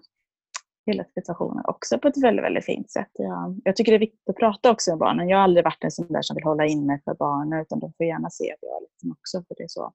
hela 0.85 1.03
situationen 1.03 1.65
också 1.67 1.99
på 1.99 2.07
ett 2.07 2.23
väldigt, 2.23 2.45
väldigt 2.45 2.65
fint 2.65 2.91
sätt. 2.91 3.09
Jag, 3.13 3.61
jag 3.63 3.75
tycker 3.75 3.91
det 3.91 3.95
är 3.95 3.99
viktigt 3.99 4.29
att 4.29 4.35
prata 4.35 4.71
också 4.71 4.91
med 4.91 4.97
barnen. 4.97 5.29
Jag 5.29 5.37
har 5.37 5.43
aldrig 5.43 5.63
varit 5.63 5.83
en 5.83 5.91
sån 5.91 6.07
där 6.07 6.21
som 6.21 6.35
vill 6.35 6.43
hålla 6.43 6.65
inne 6.65 6.99
för 7.05 7.13
barnen 7.13 7.61
utan 7.61 7.79
de 7.79 7.93
får 7.97 8.05
gärna 8.05 8.29
se 8.29 8.51
att 8.51 8.59
jag 8.61 8.77
är 8.77 8.81
liksom 8.81 9.11
också. 9.11 9.43
För 9.47 9.55
det, 9.57 9.63
är 9.63 9.67
så. 9.67 9.93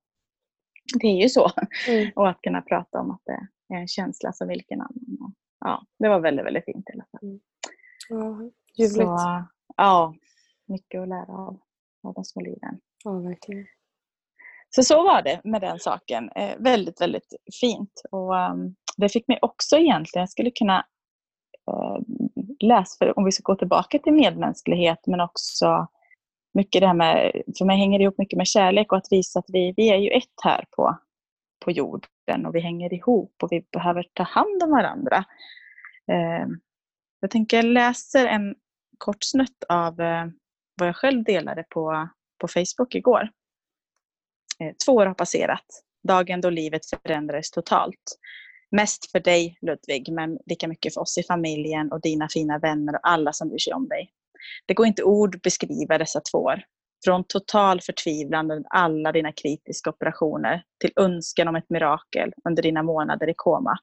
det 1.01 1.07
är 1.07 1.23
ju 1.23 1.29
så. 1.29 1.51
Mm. 1.89 2.11
Och 2.17 2.29
att 2.29 2.43
kunna 2.43 2.63
prata 2.63 3.01
om 3.01 3.11
att 3.11 3.23
det 3.25 3.75
är 3.75 3.79
en 3.79 3.89
känsla 3.89 4.33
som 4.33 4.49
vilken 4.49 4.81
annan. 4.81 5.35
Ja, 5.61 5.83
det 5.99 6.09
var 6.09 6.21
väldigt, 6.21 6.47
väldigt 6.47 6.65
fint 6.65 6.91
i 6.91 6.93
alla 6.93 7.07
fall. 7.11 7.29
Mm. 7.29 7.41
Ja, 8.09 8.51
ljuvligt. 8.79 9.21
Så, 9.21 9.45
ja, 9.77 10.15
mycket 10.71 11.01
att 11.01 11.09
lära 11.09 11.33
av, 11.33 11.61
av 12.03 12.15
de 12.15 12.25
små 12.25 12.43
liven. 12.43 12.81
Ja, 13.05 13.13
verkligen. 13.13 13.67
Så 14.71 14.83
så 14.83 15.03
var 15.03 15.23
det 15.23 15.41
med 15.45 15.61
den 15.61 15.79
saken. 15.79 16.31
Eh, 16.37 16.59
väldigt, 16.59 17.01
väldigt 17.01 17.35
fint. 17.61 18.03
Och 18.11 18.35
um, 18.35 18.75
Det 18.97 19.09
fick 19.09 19.29
mig 19.29 19.39
också 19.43 19.77
egentligen, 19.77 20.23
jag 20.23 20.31
skulle 20.31 20.51
kunna 20.51 20.87
uh, 21.71 21.99
läst, 22.61 22.99
för 22.99 23.19
om 23.19 23.25
vi 23.25 23.33
ska 23.33 23.43
gå 23.43 23.55
tillbaka 23.55 23.99
till 23.99 24.13
medmänsklighet 24.13 25.07
men 25.07 25.21
också 25.21 25.89
mycket 26.55 26.81
det 26.81 26.87
här 26.87 26.95
med, 26.95 27.43
för 27.59 27.65
mig 27.65 27.77
hänger 27.77 27.99
det 27.99 28.03
ihop 28.03 28.19
mycket 28.19 28.37
med 28.37 28.47
kärlek 28.47 28.93
och 28.93 28.99
att 28.99 29.13
visa 29.13 29.39
att 29.39 29.45
vi, 29.49 29.75
vi 29.77 29.91
är 29.91 29.97
ju 29.97 30.11
ett 30.11 30.43
här 30.45 30.65
på, 30.77 30.99
på 31.65 31.71
jorden 31.71 32.47
och 32.47 32.55
vi 32.55 32.61
hänger 32.61 32.95
ihop 32.95 33.35
och 33.43 33.53
vi 33.53 33.65
behöver 33.73 34.07
ta 34.13 34.23
hand 34.23 34.63
om 34.63 34.71
varandra. 34.71 35.25
Eh, 36.13 36.47
jag 37.21 37.31
tänker 37.31 37.57
jag 37.57 37.65
läser 37.65 38.27
en 38.27 38.55
kort 38.99 39.25
snutt 39.25 39.65
av 39.69 40.01
eh, 40.01 40.27
vad 40.81 40.89
jag 40.89 40.97
själv 40.97 41.25
delade 41.25 41.65
på, 41.69 42.09
på 42.41 42.49
Facebook 42.49 42.95
igår. 42.95 43.31
Eh, 44.61 44.75
två 44.87 44.93
år 44.93 45.07
har 45.07 45.15
passerat, 45.15 45.67
dagen 46.09 46.41
då 46.41 46.51
livet 46.51 46.81
förändrades 46.87 47.51
totalt. 47.51 48.19
Mest 48.71 49.11
för 49.11 49.21
dig 49.21 49.59
Ludvig, 49.61 50.13
men 50.13 50.39
lika 50.47 50.69
mycket 50.69 50.95
för 50.95 51.01
oss 51.01 51.19
i 51.19 51.23
familjen 51.23 51.93
och 51.93 52.01
dina 52.01 52.29
fina 52.29 52.59
vänner 52.59 52.95
och 52.95 53.01
alla 53.03 53.33
som 53.33 53.49
bryr 53.49 53.59
sig 53.59 53.73
om 53.73 53.89
dig. 53.89 54.11
Det 54.67 54.75
går 54.75 54.87
inte 54.87 55.03
ord 55.03 55.41
beskriva 55.43 55.99
dessa 55.99 56.21
två 56.21 56.39
år. 56.39 56.63
Från 57.05 57.25
total 57.25 57.81
förtvivlan 57.81 58.51
under 58.51 58.69
alla 58.71 59.13
dina 59.13 59.33
kritiska 59.33 59.91
operationer 59.91 60.63
till 60.81 60.93
önskan 60.97 61.49
om 61.49 61.57
ett 61.57 61.71
mirakel 61.71 62.33
under 62.45 62.63
dina 62.63 62.83
månader 62.83 63.29
i 63.29 63.35
koma. 63.37 63.79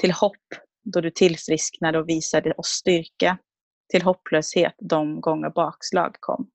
Till 0.00 0.12
hopp 0.12 0.46
då 0.84 1.00
du 1.00 1.10
tillfrisknade 1.10 1.98
och 1.98 2.08
visade 2.08 2.52
oss 2.52 2.68
styrka. 2.68 3.38
Till 3.88 4.02
hopplöshet 4.02 4.74
de 4.78 5.20
gånger 5.20 5.50
bakslag 5.50 6.16
kom. 6.20 6.50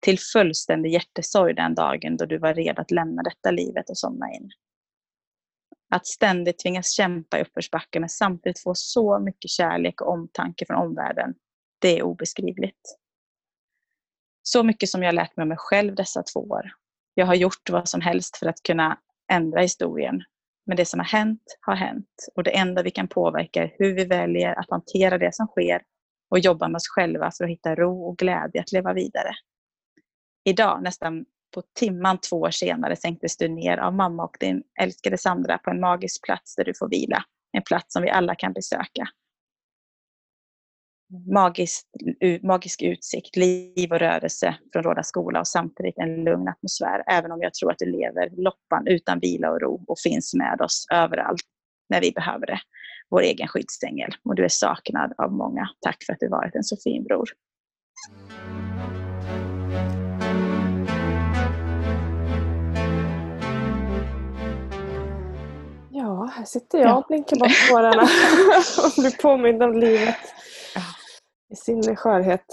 Till 0.00 0.18
fullständig 0.18 0.92
hjärtesorg 0.92 1.54
den 1.54 1.74
dagen 1.74 2.16
då 2.16 2.26
du 2.26 2.38
var 2.38 2.54
redo 2.54 2.82
att 2.82 2.90
lämna 2.90 3.22
detta 3.22 3.50
livet 3.50 3.90
och 3.90 3.98
somna 3.98 4.32
in. 4.32 4.50
Att 5.90 6.06
ständigt 6.06 6.58
tvingas 6.58 6.90
kämpa 6.90 7.38
i 7.38 7.42
uppförsbacke 7.42 8.00
men 8.00 8.08
samtidigt 8.08 8.62
få 8.62 8.74
så 8.74 9.18
mycket 9.18 9.50
kärlek 9.50 10.00
och 10.00 10.08
omtanke 10.08 10.66
från 10.66 10.76
omvärlden, 10.76 11.34
det 11.78 11.98
är 11.98 12.02
obeskrivligt. 12.02 12.98
Så 14.42 14.62
mycket 14.62 14.88
som 14.88 15.02
jag 15.02 15.14
lärt 15.14 15.36
mig 15.36 15.42
om 15.42 15.48
mig 15.48 15.58
själv 15.58 15.94
dessa 15.94 16.22
två 16.22 16.40
år. 16.40 16.70
Jag 17.14 17.26
har 17.26 17.34
gjort 17.34 17.70
vad 17.70 17.88
som 17.88 18.00
helst 18.00 18.36
för 18.36 18.46
att 18.46 18.62
kunna 18.62 18.98
ändra 19.32 19.60
historien. 19.60 20.22
Men 20.66 20.76
det 20.76 20.84
som 20.84 21.00
har 21.00 21.06
hänt, 21.06 21.58
har 21.60 21.74
hänt. 21.74 22.28
Och 22.34 22.42
det 22.42 22.56
enda 22.56 22.82
vi 22.82 22.90
kan 22.90 23.08
påverka 23.08 23.62
är 23.62 23.74
hur 23.78 23.94
vi 23.94 24.04
väljer 24.04 24.54
att 24.54 24.70
hantera 24.70 25.18
det 25.18 25.34
som 25.34 25.46
sker 25.46 25.82
och 26.34 26.40
jobba 26.40 26.68
med 26.68 26.76
oss 26.76 26.88
själva 26.88 27.30
för 27.30 27.44
att 27.44 27.50
hitta 27.50 27.74
ro 27.74 28.04
och 28.04 28.18
glädje 28.18 28.60
att 28.60 28.72
leva 28.72 28.92
vidare. 28.92 29.30
Idag, 30.44 30.82
nästan 30.82 31.24
på 31.54 31.62
timman 31.78 32.18
två 32.18 32.36
år 32.36 32.50
senare 32.50 32.96
sänktes 32.96 33.36
du 33.36 33.48
ner 33.48 33.78
av 33.78 33.94
mamma 33.94 34.24
och 34.24 34.36
din 34.40 34.62
älskade 34.80 35.18
Sandra 35.18 35.58
på 35.58 35.70
en 35.70 35.80
magisk 35.80 36.24
plats 36.24 36.54
där 36.56 36.64
du 36.64 36.74
får 36.78 36.88
vila. 36.88 37.24
En 37.52 37.62
plats 37.62 37.92
som 37.92 38.02
vi 38.02 38.10
alla 38.10 38.34
kan 38.34 38.52
besöka. 38.52 39.08
Magisk, 41.32 41.86
magisk 42.42 42.82
utsikt, 42.82 43.36
liv 43.36 43.92
och 43.92 43.98
rörelse 43.98 44.56
från 44.72 44.82
Råda 44.82 45.02
skola 45.02 45.40
och 45.40 45.48
samtidigt 45.48 45.98
en 45.98 46.24
lugn 46.24 46.48
atmosfär. 46.48 47.04
Även 47.06 47.32
om 47.32 47.40
jag 47.42 47.54
tror 47.54 47.70
att 47.70 47.78
du 47.78 47.86
lever 47.86 48.30
loppan 48.30 48.86
utan 48.86 49.20
vila 49.20 49.50
och 49.50 49.60
ro 49.60 49.84
och 49.86 49.98
finns 49.98 50.34
med 50.34 50.60
oss 50.60 50.86
överallt 50.92 51.44
när 51.88 52.00
vi 52.00 52.12
behöver 52.12 52.46
det. 52.46 52.60
Vår 53.10 53.22
egen 53.22 53.48
skyddsängel. 53.48 54.10
Och 54.24 54.34
du 54.34 54.44
är 54.44 54.48
saknad 54.48 55.12
av 55.18 55.32
många. 55.32 55.68
Tack 55.80 56.04
för 56.06 56.12
att 56.12 56.20
du 56.20 56.28
varit 56.28 56.54
en 56.54 56.64
så 56.64 56.76
fin 56.76 57.04
bror. 57.04 57.28
Ja, 65.90 66.30
här 66.36 66.44
sitter 66.44 66.78
jag 66.78 66.98
och 66.98 67.04
blinkar 67.08 67.36
bort 67.36 67.68
tårarna 67.70 68.02
och 68.84 69.02
blir 69.02 69.22
påmind 69.22 69.62
om 69.62 69.78
livet 69.78 70.16
i 71.52 71.56
sin 71.56 71.96
skörhet. 71.96 72.46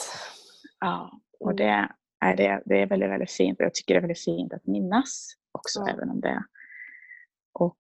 Ja, 0.80 1.22
och 1.40 1.56
det, 1.56 1.88
är, 2.22 2.36
det, 2.36 2.62
det 2.66 2.82
är 2.82 2.88
väldigt, 2.88 3.10
väldigt 3.10 3.32
fint. 3.32 3.60
Jag 3.60 3.74
tycker 3.74 3.94
det 3.94 3.98
är 3.98 4.02
väldigt 4.02 4.24
fint 4.24 4.54
att 4.54 4.68
minnas 4.68 5.34
också, 5.52 5.80
ja. 5.80 5.94
även 5.94 6.10
om 6.10 6.22
det. 6.22 6.44
Och 7.54 7.78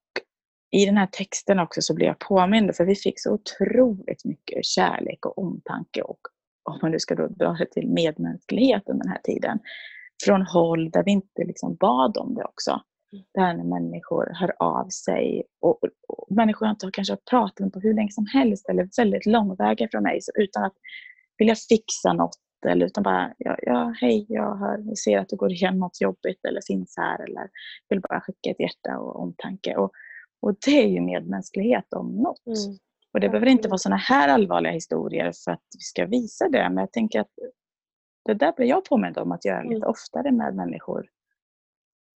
i 0.72 0.86
den 0.86 0.98
här 0.98 1.08
texten 1.08 1.60
också 1.60 1.82
så 1.82 1.94
blir 1.94 2.08
jag 2.08 2.20
påmind, 2.20 2.76
för 2.76 2.86
vi 2.86 2.96
fick 2.96 3.20
så 3.20 3.34
otroligt 3.34 4.26
mycket 4.26 4.66
kärlek 4.66 5.26
och 5.26 5.38
omtanke 5.38 6.02
och 6.02 6.20
om 6.64 6.80
man 6.82 6.92
nu 6.92 7.00
ska 7.00 7.16
då 7.16 7.28
dra 7.28 7.58
sig 7.58 7.70
till 7.70 7.88
medmänsklighet 7.88 8.84
under 8.86 9.04
den 9.04 9.12
här 9.12 9.22
tiden, 9.24 9.60
från 10.26 10.42
håll 10.42 10.92
där 10.92 11.04
vi 11.04 11.12
inte 11.12 11.44
liksom 11.44 11.76
bad 11.76 12.18
om 12.18 12.36
det 12.36 12.44
också. 12.44 12.82
Där 13.34 13.54
när 13.54 13.64
människor 13.64 14.32
hör 14.34 14.54
av 14.60 14.90
sig 14.90 15.44
och, 15.62 15.80
och 16.08 16.36
människor 16.36 16.68
jag 16.68 16.74
inte 16.74 16.86
har 16.86 16.92
kanske 16.92 17.18
pratat 17.30 17.60
med 17.60 17.74
på 17.74 17.80
hur 17.80 17.94
länge 17.94 18.12
som 18.12 18.26
helst 18.34 18.70
eller 18.70 18.90
väldigt 18.98 19.26
långväga 19.26 19.88
från 19.92 20.04
mig 20.04 20.22
så 20.22 20.32
utan 20.36 20.64
att 20.64 20.74
vilja 21.38 21.56
fixa 21.56 22.14
något 22.14 22.38
eller 22.68 22.86
utan 22.86 23.04
bara 23.04 23.34
ja, 23.38 23.58
ja 23.62 23.96
hej, 24.02 24.26
jag, 24.30 24.56
hör, 24.56 24.96
ser 24.96 25.18
att 25.18 25.30
du 25.30 25.36
går 25.36 25.52
igenom 25.52 25.80
något 25.80 26.02
jobbigt 26.02 26.46
eller 26.46 26.62
finns 26.68 26.94
här 26.98 27.24
eller 27.24 27.50
vill 27.90 28.02
bara 28.02 28.22
skicka 28.22 28.50
ett 28.50 28.60
hjärta 28.60 28.98
och 29.00 29.20
omtanke. 29.20 29.76
Och, 29.76 29.92
och 30.42 30.56
det 30.66 30.84
är 30.84 30.88
ju 30.88 31.02
medmänsklighet 31.02 31.94
om 31.94 32.16
något. 32.16 32.46
Mm. 32.48 32.78
Och 33.14 33.20
det 33.20 33.30
behöver 33.30 33.48
inte 33.48 33.68
vara 33.68 33.78
sådana 33.78 33.98
här 33.98 34.28
allvarliga 34.28 34.74
historier 34.74 35.32
för 35.44 35.52
att 35.52 35.64
vi 35.78 35.80
ska 35.80 36.06
visa 36.06 36.50
det, 36.50 36.70
men 36.70 36.78
jag 36.78 36.92
tänker 36.92 37.20
att 37.20 37.32
det 38.26 38.34
där 38.34 38.54
blir 38.54 38.68
jag 38.68 38.86
påmind 38.86 39.18
om 39.18 39.32
att 39.32 39.46
göra 39.46 39.62
lite 39.64 39.76
mm. 39.76 39.90
oftare 39.90 40.32
med 40.32 40.56
människor 40.56 41.08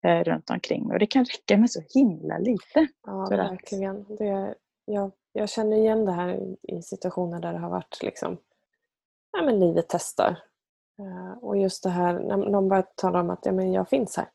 eh, 0.04 0.24
runt 0.24 0.50
omkring 0.50 0.86
mig. 0.86 0.94
Och 0.94 0.98
det 0.98 1.06
kan 1.06 1.24
räcka 1.24 1.56
med 1.56 1.70
så 1.70 1.82
himla 1.94 2.38
lite. 2.38 2.88
Ja, 3.06 3.26
verkligen. 3.30 4.00
Att... 4.00 4.18
Det, 4.18 4.54
jag, 4.84 5.12
jag 5.32 5.48
känner 5.48 5.76
igen 5.76 6.04
det 6.04 6.12
här 6.12 6.56
i 6.62 6.82
situationer 6.82 7.40
där 7.40 7.52
det 7.52 7.58
har 7.58 7.70
varit 7.70 8.02
liksom, 8.02 8.38
ja, 9.32 9.42
men 9.42 9.60
livet 9.60 9.86
testar. 9.88 10.38
Uh, 11.00 11.32
och 11.32 11.56
just 11.56 11.82
det 11.82 11.90
här 11.90 12.12
när 12.12 12.36
någon 12.36 12.68
börjar 12.68 12.86
tala 12.94 13.20
om 13.20 13.30
att 13.30 13.46
ja, 13.46 13.52
men 13.52 13.72
jag 13.72 13.88
finns 13.88 14.16
här. 14.16 14.28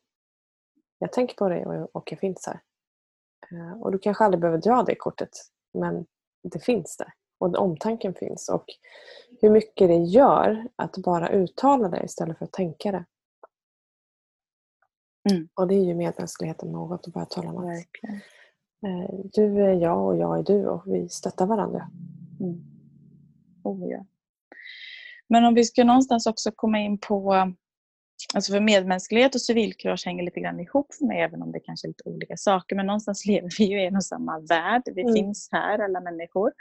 Jag 0.98 1.12
tänker 1.12 1.34
på 1.34 1.48
dig 1.48 1.66
och, 1.66 1.96
och 1.96 2.12
jag 2.12 2.20
finns 2.20 2.46
här. 2.46 2.60
Uh, 3.52 3.82
och 3.82 3.92
du 3.92 3.98
kanske 3.98 4.24
aldrig 4.24 4.40
behöver 4.40 4.58
dra 4.58 4.82
det 4.82 4.94
kortet 4.94 5.30
men 5.74 6.06
det 6.42 6.64
finns 6.64 6.96
där. 6.96 7.12
Och 7.38 7.58
omtanken 7.58 8.14
finns. 8.14 8.48
Och 8.48 8.64
hur 9.40 9.50
mycket 9.50 9.88
det 9.88 9.96
gör 9.96 10.68
att 10.76 10.96
bara 10.96 11.28
uttala 11.28 11.88
det 11.88 12.04
istället 12.04 12.38
för 12.38 12.44
att 12.44 12.52
tänka 12.52 12.92
det. 12.92 13.04
Mm. 15.30 15.48
Och 15.54 15.68
det 15.68 15.74
är 15.74 15.84
ju 15.84 15.94
medmänskligheten 15.94 16.72
något 16.72 17.06
att 17.06 17.12
börja 17.12 17.26
tala 17.26 17.50
om. 17.50 17.66
Verkligen. 17.66 18.20
Eh, 18.86 19.14
du 19.32 19.62
är 19.64 19.72
jag 19.72 20.06
och 20.06 20.16
jag 20.16 20.38
är 20.38 20.42
du 20.42 20.66
och 20.66 20.82
vi 20.86 21.08
stöttar 21.08 21.46
varandra. 21.46 21.90
Mm. 22.40 22.60
Oh, 23.64 23.88
ja. 23.88 24.06
Men 25.28 25.44
om 25.44 25.54
vi 25.54 25.64
ska 25.64 25.84
någonstans 25.84 26.26
också 26.26 26.50
komma 26.56 26.78
in 26.78 26.98
på 26.98 27.52
Alltså 28.34 28.52
för 28.52 28.60
medmänsklighet 28.60 29.34
och 29.34 29.40
civilkurage 29.40 30.06
hänger 30.06 30.24
lite 30.24 30.40
grann 30.40 30.60
ihop 30.60 30.94
för 30.94 31.06
mig 31.06 31.20
även 31.20 31.42
om 31.42 31.52
det 31.52 31.60
kanske 31.60 31.86
är 31.86 31.88
lite 31.88 32.08
olika 32.08 32.36
saker. 32.36 32.76
Men 32.76 32.86
någonstans 32.86 33.26
lever 33.26 33.50
vi 33.58 33.64
ju 33.64 33.82
i 33.82 33.86
en 33.86 33.96
och 33.96 34.04
samma 34.04 34.40
värld. 34.40 34.82
Vi 34.94 35.02
mm. 35.02 35.14
finns 35.14 35.48
här 35.52 35.78
alla 35.78 36.00
människor. 36.00 36.52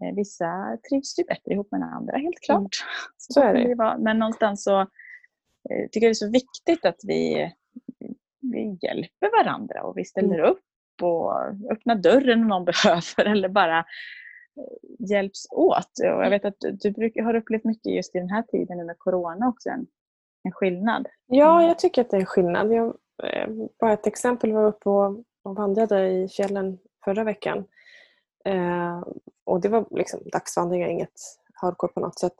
Eh, 0.00 0.14
vissa 0.16 0.78
trivs 0.88 1.18
ju 1.18 1.24
bättre 1.24 1.52
ihop 1.52 1.68
med 1.70 1.82
andra 1.82 2.16
helt 2.16 2.40
klart. 2.40 2.58
Mm. 2.58 2.68
Så, 3.16 3.42
är 3.42 3.54
det. 3.54 4.02
Men 4.02 4.18
någonstans 4.18 4.64
så 4.64 4.80
eh, 4.80 5.88
tycker 5.92 6.06
jag 6.06 6.08
det 6.08 6.12
är 6.12 6.14
så 6.14 6.30
viktigt 6.30 6.84
att 6.84 7.00
vi 7.02 7.52
vi 8.42 8.78
hjälper 8.82 9.44
varandra 9.44 9.82
och 9.82 9.98
vi 9.98 10.04
ställer 10.04 10.38
mm. 10.38 10.50
upp 10.50 10.62
och 11.02 11.32
öppnar 11.72 11.94
dörren 11.94 12.40
om 12.40 12.48
någon 12.48 12.64
behöver 12.84 13.32
eller 13.32 13.48
bara 13.48 13.78
eh, 13.78 15.08
hjälps 15.10 15.46
åt. 15.50 15.90
Och 15.98 16.24
jag 16.24 16.30
vet 16.30 16.44
att 16.44 16.56
du 16.82 16.90
brukar, 16.90 17.22
har 17.22 17.34
upplevt 17.34 17.64
mycket 17.64 17.94
just 17.94 18.14
i 18.14 18.18
den 18.18 18.30
här 18.30 18.42
tiden 18.42 18.86
med 18.86 18.98
Corona 18.98 19.48
också, 19.48 19.68
en, 19.68 19.86
en 20.42 20.52
skillnad. 20.52 21.08
Ja, 21.26 21.54
mm. 21.54 21.68
jag 21.68 21.78
tycker 21.78 22.02
att 22.02 22.10
det 22.10 22.16
är 22.16 22.20
en 22.20 22.26
skillnad. 22.26 22.72
Jag, 22.72 22.86
eh, 23.22 23.48
bara 23.80 23.92
ett 23.92 24.06
exempel 24.06 24.52
var 24.52 24.64
uppe 24.64 24.88
och, 24.88 25.24
och 25.42 25.56
vandrade 25.56 26.08
i 26.08 26.28
fjällen 26.28 26.78
förra 27.04 27.24
veckan. 27.24 27.64
Eh, 28.44 29.02
och 29.46 29.60
det 29.60 29.68
var 29.68 29.86
liksom 29.90 30.20
dagsvandringar, 30.32 30.88
inget 30.88 31.12
hardcore 31.54 31.92
på 31.92 32.00
något 32.00 32.18
sätt. 32.18 32.34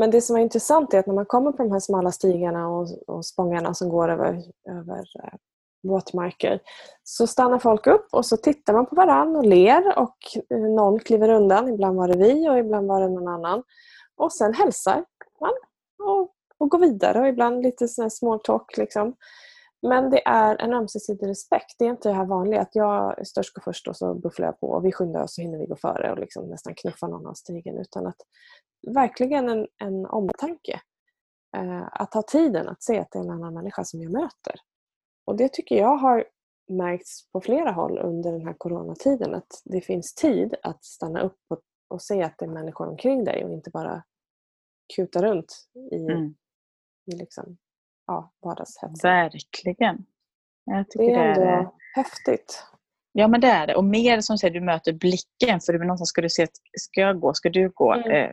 Men 0.00 0.10
det 0.10 0.20
som 0.20 0.36
är 0.36 0.40
intressant 0.40 0.94
är 0.94 0.98
att 0.98 1.06
när 1.06 1.14
man 1.14 1.26
kommer 1.26 1.52
på 1.52 1.62
de 1.62 1.72
här 1.72 1.80
smala 1.80 2.12
stigarna 2.12 2.68
och, 2.68 2.88
och 3.06 3.26
spångarna 3.26 3.74
som 3.74 3.88
går 3.88 4.08
över, 4.08 4.42
över 4.68 5.04
äh, 5.24 5.38
våtmarker 5.82 6.60
så 7.02 7.26
stannar 7.26 7.58
folk 7.58 7.86
upp 7.86 8.06
och 8.12 8.26
så 8.26 8.36
tittar 8.36 8.72
man 8.72 8.86
på 8.86 8.96
varann 8.96 9.36
och 9.36 9.46
ler 9.46 9.98
och 9.98 10.16
eh, 10.50 10.58
någon 10.58 10.98
kliver 10.98 11.28
undan. 11.28 11.68
Ibland 11.68 11.96
var 11.96 12.08
det 12.08 12.18
vi 12.18 12.48
och 12.48 12.58
ibland 12.58 12.88
var 12.88 13.00
det 13.00 13.08
någon 13.08 13.28
annan. 13.28 13.62
Och 14.16 14.32
sen 14.32 14.54
hälsar 14.54 15.04
man 15.40 15.52
och, 16.08 16.35
och 16.58 16.70
gå 16.70 16.78
vidare 16.78 17.20
och 17.20 17.28
ibland 17.28 17.62
lite 17.62 17.88
sån 17.88 18.10
small 18.10 18.40
talk. 18.44 18.76
Liksom. 18.76 19.16
Men 19.82 20.10
det 20.10 20.26
är 20.26 20.62
en 20.62 20.72
ömsesidig 20.72 21.28
respekt. 21.28 21.74
Det 21.78 21.84
är 21.84 21.90
inte 21.90 22.08
det 22.08 22.14
här 22.14 22.26
vanliga 22.26 22.60
att 22.60 22.74
jag 22.74 23.18
är 23.18 23.24
störst 23.24 23.54
går 23.54 23.62
först 23.62 23.88
och 23.88 23.96
så 23.96 24.14
bufflar 24.14 24.46
jag 24.46 24.60
på 24.60 24.70
och 24.70 24.84
vi 24.84 24.92
skyndar 24.92 25.22
oss 25.22 25.34
så 25.34 25.42
hinner 25.42 25.58
vi 25.58 25.66
gå 25.66 25.76
före 25.76 26.12
och 26.12 26.18
liksom 26.18 26.48
nästan 26.48 26.74
knuffa 26.74 27.08
någon 27.08 27.26
av 27.26 27.34
stigen. 27.34 27.78
Utan 27.78 28.06
att 28.06 28.20
verkligen 28.94 29.48
en, 29.48 29.66
en 29.78 30.06
omtanke. 30.06 30.80
Eh, 31.56 31.88
att 31.92 32.14
ha 32.14 32.22
tiden 32.22 32.68
att 32.68 32.82
se 32.82 32.98
att 32.98 33.10
det 33.10 33.18
är 33.18 33.22
en 33.22 33.30
annan 33.30 33.54
människa 33.54 33.84
som 33.84 34.02
jag 34.02 34.12
möter. 34.12 34.54
Och 35.26 35.36
det 35.36 35.52
tycker 35.52 35.76
jag 35.76 35.96
har 35.96 36.24
märkts 36.68 37.32
på 37.32 37.40
flera 37.40 37.70
håll 37.70 37.98
under 37.98 38.32
den 38.32 38.46
här 38.46 38.54
coronatiden 38.58 39.34
att 39.34 39.62
det 39.64 39.80
finns 39.80 40.14
tid 40.14 40.54
att 40.62 40.84
stanna 40.84 41.20
upp 41.20 41.38
och 41.48 41.60
och 41.88 42.02
se 42.02 42.22
att 42.22 42.38
det 42.38 42.44
är 42.44 42.50
människor 42.50 42.88
omkring 42.88 43.24
dig 43.24 43.44
och 43.44 43.52
inte 43.52 43.70
bara 43.70 44.02
kuta 44.96 45.22
runt 45.22 45.68
i, 45.92 45.96
mm 45.96 46.34
i 47.06 47.16
liksom, 47.16 47.56
ja, 48.06 48.32
vardagshetsen. 48.42 49.10
Verkligen. 49.10 50.06
Jag 50.64 50.90
tycker 50.90 51.04
det 51.04 51.14
är 51.14 51.28
ändå 51.28 51.40
det 51.40 51.50
är... 51.50 51.70
häftigt. 51.94 52.64
Ja 53.12 53.28
men 53.28 53.40
det 53.40 53.46
är 53.46 53.66
det. 53.66 53.74
Och 53.74 53.84
mer 53.84 54.20
som 54.20 54.38
säger, 54.38 54.54
du 54.54 54.60
möter 54.60 54.92
blicken. 54.92 55.60
För 55.60 55.72
någonstans 55.72 56.08
ska 56.08 56.20
du 56.20 56.30
se, 56.30 56.46
ska 56.78 57.00
jag 57.00 57.20
gå, 57.20 57.34
ska 57.34 57.48
du 57.48 57.68
gå? 57.68 57.94
Mm. 57.94 58.10
Eh, 58.10 58.30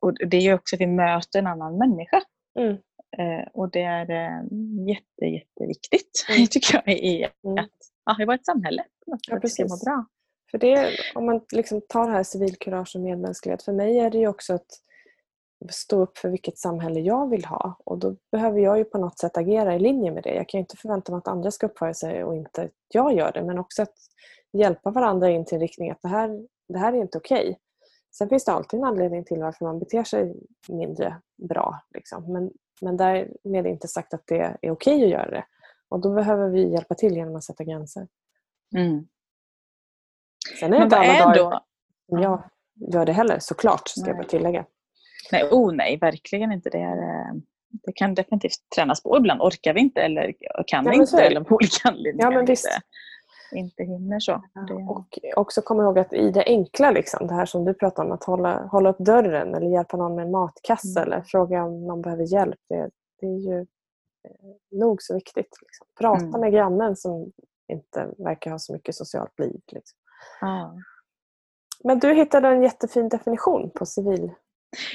och 0.00 0.14
det 0.28 0.36
är 0.36 0.54
också 0.54 0.76
att 0.76 0.80
vi 0.80 0.86
möter 0.86 1.38
en 1.38 1.46
annan 1.46 1.78
människa. 1.78 2.22
Mm. 2.58 2.72
Eh, 3.18 3.48
och 3.52 3.70
det 3.70 3.82
är 3.82 4.10
eh, 4.10 4.42
jätte, 4.88 5.24
jätteviktigt 5.24 6.26
mm. 6.28 6.46
tycker 6.46 6.82
jag 6.84 6.94
i, 6.98 7.26
mm. 7.44 7.64
att, 7.64 7.70
ja, 8.04 8.22
i 8.22 8.24
vårt 8.24 8.44
samhälle. 8.44 8.84
Ja, 9.06 9.38
precis. 9.40 9.70
Må 9.70 9.76
bra. 9.84 10.06
För 10.50 10.58
det, 10.58 10.90
om 11.14 11.26
man 11.26 11.40
liksom 11.52 11.80
tar 11.88 12.06
det 12.06 12.12
här 12.12 12.22
civilkurage 12.22 12.96
och 12.96 13.02
medmänsklighet, 13.02 13.62
för 13.62 13.72
mig 13.72 13.98
är 13.98 14.10
det 14.10 14.18
ju 14.18 14.28
också 14.28 14.54
att 14.54 14.66
stå 15.68 16.02
upp 16.02 16.18
för 16.18 16.28
vilket 16.28 16.58
samhälle 16.58 17.00
jag 17.00 17.30
vill 17.30 17.44
ha. 17.44 17.76
Och 17.84 17.98
då 17.98 18.16
behöver 18.32 18.60
jag 18.60 18.78
ju 18.78 18.84
på 18.84 18.98
något 18.98 19.18
sätt 19.18 19.36
agera 19.36 19.74
i 19.74 19.78
linje 19.78 20.12
med 20.12 20.22
det. 20.22 20.34
Jag 20.34 20.48
kan 20.48 20.60
inte 20.60 20.76
förvänta 20.76 21.12
mig 21.12 21.18
att 21.18 21.28
andra 21.28 21.50
ska 21.50 21.66
uppföra 21.66 21.94
sig 21.94 22.24
och 22.24 22.36
inte 22.36 22.70
jag 22.88 23.14
gör 23.14 23.32
det. 23.32 23.42
Men 23.42 23.58
också 23.58 23.82
att 23.82 23.94
hjälpa 24.52 24.90
varandra 24.90 25.30
in 25.30 25.44
till 25.44 25.54
en 25.54 25.60
riktning 25.60 25.90
att 25.90 26.02
det 26.02 26.08
här, 26.08 26.46
det 26.68 26.78
här 26.78 26.92
är 26.92 26.96
inte 26.96 27.18
okej. 27.18 27.48
Okay. 27.48 27.54
Sen 28.18 28.28
finns 28.28 28.44
det 28.44 28.52
alltid 28.52 28.80
en 28.80 28.86
anledning 28.86 29.24
till 29.24 29.40
varför 29.42 29.64
man 29.64 29.78
beter 29.78 30.04
sig 30.04 30.34
mindre 30.68 31.20
bra. 31.48 31.80
Liksom. 31.94 32.32
Men, 32.32 32.50
men 32.80 32.96
därmed 32.96 33.66
inte 33.66 33.88
sagt 33.88 34.14
att 34.14 34.26
det 34.26 34.38
är 34.38 34.54
okej 34.54 34.70
okay 34.70 35.04
att 35.04 35.10
göra 35.10 35.30
det. 35.30 35.44
Och 35.88 36.00
då 36.00 36.14
behöver 36.14 36.48
vi 36.48 36.72
hjälpa 36.72 36.94
till 36.94 37.16
genom 37.16 37.36
att 37.36 37.44
sätta 37.44 37.64
gränser. 37.64 38.08
Mm. 38.76 39.08
Sen 40.60 40.72
är 40.72 40.78
det 40.78 40.84
inte 40.84 40.96
alla 40.96 41.34
dagar 41.34 41.34
då? 41.34 41.62
jag 42.06 42.42
gör 42.74 43.06
det 43.06 43.12
heller, 43.12 43.38
såklart, 43.38 43.88
ska 43.88 44.00
Nej. 44.00 44.10
jag 44.10 44.16
bara 44.16 44.28
tillägga. 44.28 44.66
Nej, 45.32 45.48
oh 45.50 45.74
nej, 45.74 45.98
verkligen 46.00 46.52
inte. 46.52 46.70
Det, 46.70 46.78
är, 46.78 46.96
eh, 46.96 47.34
det 47.72 47.92
kan 47.92 48.14
definitivt 48.14 48.70
tränas 48.76 49.02
på. 49.02 49.16
Ibland 49.16 49.42
orkar 49.42 49.74
vi 49.74 49.80
inte 49.80 50.00
eller 50.00 50.34
kan 50.66 50.84
ja, 50.84 50.90
vi 50.90 50.96
inte 50.96 51.22
eller 51.22 51.40
på 51.40 51.54
olika 51.54 51.88
anledningar 51.88 52.32
ja, 52.32 52.36
men 52.36 52.46
visst. 52.46 52.66
Inte, 53.52 53.82
inte 53.82 53.84
hinner 53.84 54.20
så. 54.20 54.42
Det... 54.68 54.74
Och 54.74 55.18
också 55.36 55.62
komma 55.62 55.82
ihåg 55.82 55.98
att 55.98 56.12
i 56.12 56.30
det 56.30 56.44
enkla, 56.46 56.90
liksom, 56.90 57.26
det 57.26 57.34
här 57.34 57.46
som 57.46 57.64
du 57.64 57.74
pratar 57.74 58.04
om, 58.04 58.12
att 58.12 58.24
hålla, 58.24 58.66
hålla 58.66 58.90
upp 58.90 58.98
dörren 58.98 59.54
eller 59.54 59.66
hjälpa 59.66 59.96
någon 59.96 60.14
med 60.14 60.24
en 60.24 60.30
matkasse 60.30 61.00
mm. 61.00 61.02
eller 61.02 61.22
fråga 61.22 61.64
om 61.64 61.86
någon 61.86 62.02
behöver 62.02 62.24
hjälp. 62.24 62.60
Det, 62.68 62.90
det 63.20 63.26
är 63.26 63.38
ju 63.38 63.58
eh, 63.58 64.78
nog 64.78 65.02
så 65.02 65.14
viktigt. 65.14 65.56
Liksom. 65.62 65.86
Prata 66.00 66.24
mm. 66.24 66.40
med 66.40 66.52
grannen 66.52 66.96
som 66.96 67.32
inte 67.68 68.08
verkar 68.18 68.50
ha 68.50 68.58
så 68.58 68.72
mycket 68.72 68.94
socialt 68.94 69.38
liv. 69.38 69.60
Liksom. 69.72 69.98
Ah. 70.40 70.70
Men 71.84 71.98
du 71.98 72.14
hittade 72.14 72.48
en 72.48 72.62
jättefin 72.62 73.08
definition 73.08 73.70
på 73.70 73.86
civil 73.86 74.30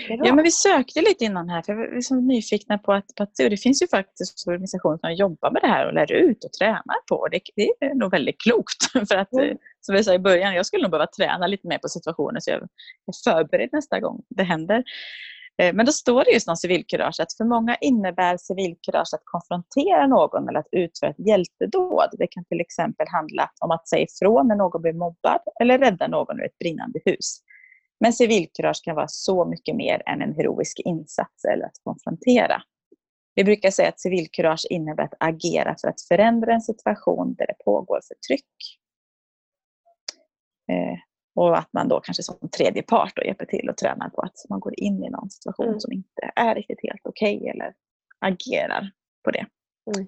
Ja, 0.07 0.35
men 0.35 0.43
vi 0.43 0.51
sökte 0.51 1.01
lite 1.01 1.25
innan 1.25 1.49
här 1.49 1.61
för 1.61 1.73
vi 1.73 1.93
var 1.93 2.01
så 2.01 2.15
nyfikna 2.15 2.77
på 2.77 2.93
att, 2.93 3.05
på 3.17 3.23
att 3.23 3.35
det 3.35 3.57
finns 3.57 3.81
ju 3.81 3.87
faktiskt 3.87 4.47
organisationer 4.47 4.97
som 4.97 5.13
jobbar 5.13 5.51
med 5.51 5.61
det 5.61 5.67
här 5.67 5.87
och 5.87 5.93
lär 5.93 6.11
ut 6.11 6.43
och 6.43 6.53
tränar 6.53 7.07
på. 7.09 7.27
Det, 7.31 7.41
det 7.55 7.85
är 7.85 7.95
nog 7.95 8.11
väldigt 8.11 8.41
klokt. 8.41 8.91
För 9.09 9.15
att, 9.15 9.33
mm. 9.33 9.57
Som 9.81 9.95
vi 9.95 10.03
sa 10.03 10.13
i 10.13 10.19
början, 10.19 10.53
jag 10.53 10.65
skulle 10.65 10.83
nog 10.83 10.91
behöva 10.91 11.07
träna 11.07 11.47
lite 11.47 11.67
mer 11.67 11.77
på 11.77 11.87
situationer 11.87 12.39
så 12.39 12.49
jag 12.49 12.61
är 12.61 12.67
förberedd 13.23 13.69
nästa 13.71 13.99
gång 13.99 14.21
det 14.29 14.43
händer. 14.43 14.83
Eh, 15.61 15.73
men 15.73 15.85
då 15.85 15.91
står 15.91 16.23
det 16.23 16.31
just 16.31 16.49
om 16.49 16.55
civilkurage 16.55 17.19
att 17.19 17.33
för 17.37 17.45
många 17.45 17.75
innebär 17.75 18.37
civilkurage 18.37 19.13
att 19.13 19.21
konfrontera 19.23 20.07
någon 20.07 20.49
eller 20.49 20.59
att 20.59 20.69
utföra 20.71 21.09
ett 21.09 21.27
hjältedåd. 21.27 22.09
Det 22.11 22.27
kan 22.27 22.45
till 22.45 22.61
exempel 22.61 23.07
handla 23.11 23.49
om 23.59 23.71
att 23.71 23.87
säga 23.87 24.03
ifrån 24.03 24.47
när 24.47 24.55
någon 24.55 24.81
blir 24.81 24.93
mobbad 24.93 25.41
eller 25.61 25.79
rädda 25.79 26.07
någon 26.07 26.39
ur 26.39 26.45
ett 26.45 26.57
brinnande 26.59 26.99
hus. 27.05 27.39
Men 27.99 28.13
civilkurage 28.13 28.81
kan 28.83 28.95
vara 28.95 29.07
så 29.07 29.45
mycket 29.45 29.75
mer 29.75 30.03
än 30.05 30.21
en 30.21 30.35
heroisk 30.35 30.79
insats 30.79 31.45
eller 31.45 31.65
att 31.65 31.79
konfrontera. 31.83 32.61
Vi 33.35 33.43
brukar 33.43 33.71
säga 33.71 33.89
att 33.89 33.99
civilkurage 33.99 34.65
innebär 34.69 35.03
att 35.03 35.13
agera 35.19 35.75
för 35.81 35.87
att 35.87 36.01
förändra 36.01 36.53
en 36.53 36.61
situation 36.61 37.35
där 37.37 37.47
det 37.47 37.63
pågår 37.65 37.99
förtryck. 38.07 38.79
Eh, 40.71 40.99
och 41.35 41.57
att 41.57 41.73
man 41.73 41.87
då 41.87 41.99
kanske 41.99 42.23
som 42.23 42.49
tredje 42.49 42.83
part 42.83 43.15
då 43.15 43.23
hjälper 43.23 43.45
till 43.45 43.69
och 43.69 43.77
tränar 43.77 44.09
på 44.09 44.21
att 44.21 44.35
man 44.49 44.59
går 44.59 44.79
in 44.79 45.03
i 45.03 45.09
någon 45.09 45.29
situation 45.29 45.67
mm. 45.67 45.79
som 45.79 45.91
inte 45.91 46.31
är 46.35 46.55
riktigt 46.55 46.79
helt 46.83 47.01
okej 47.03 47.37
okay, 47.37 47.49
eller 47.49 47.73
agerar 48.19 48.91
på 49.23 49.31
det. 49.31 49.45
Mm. 49.95 50.07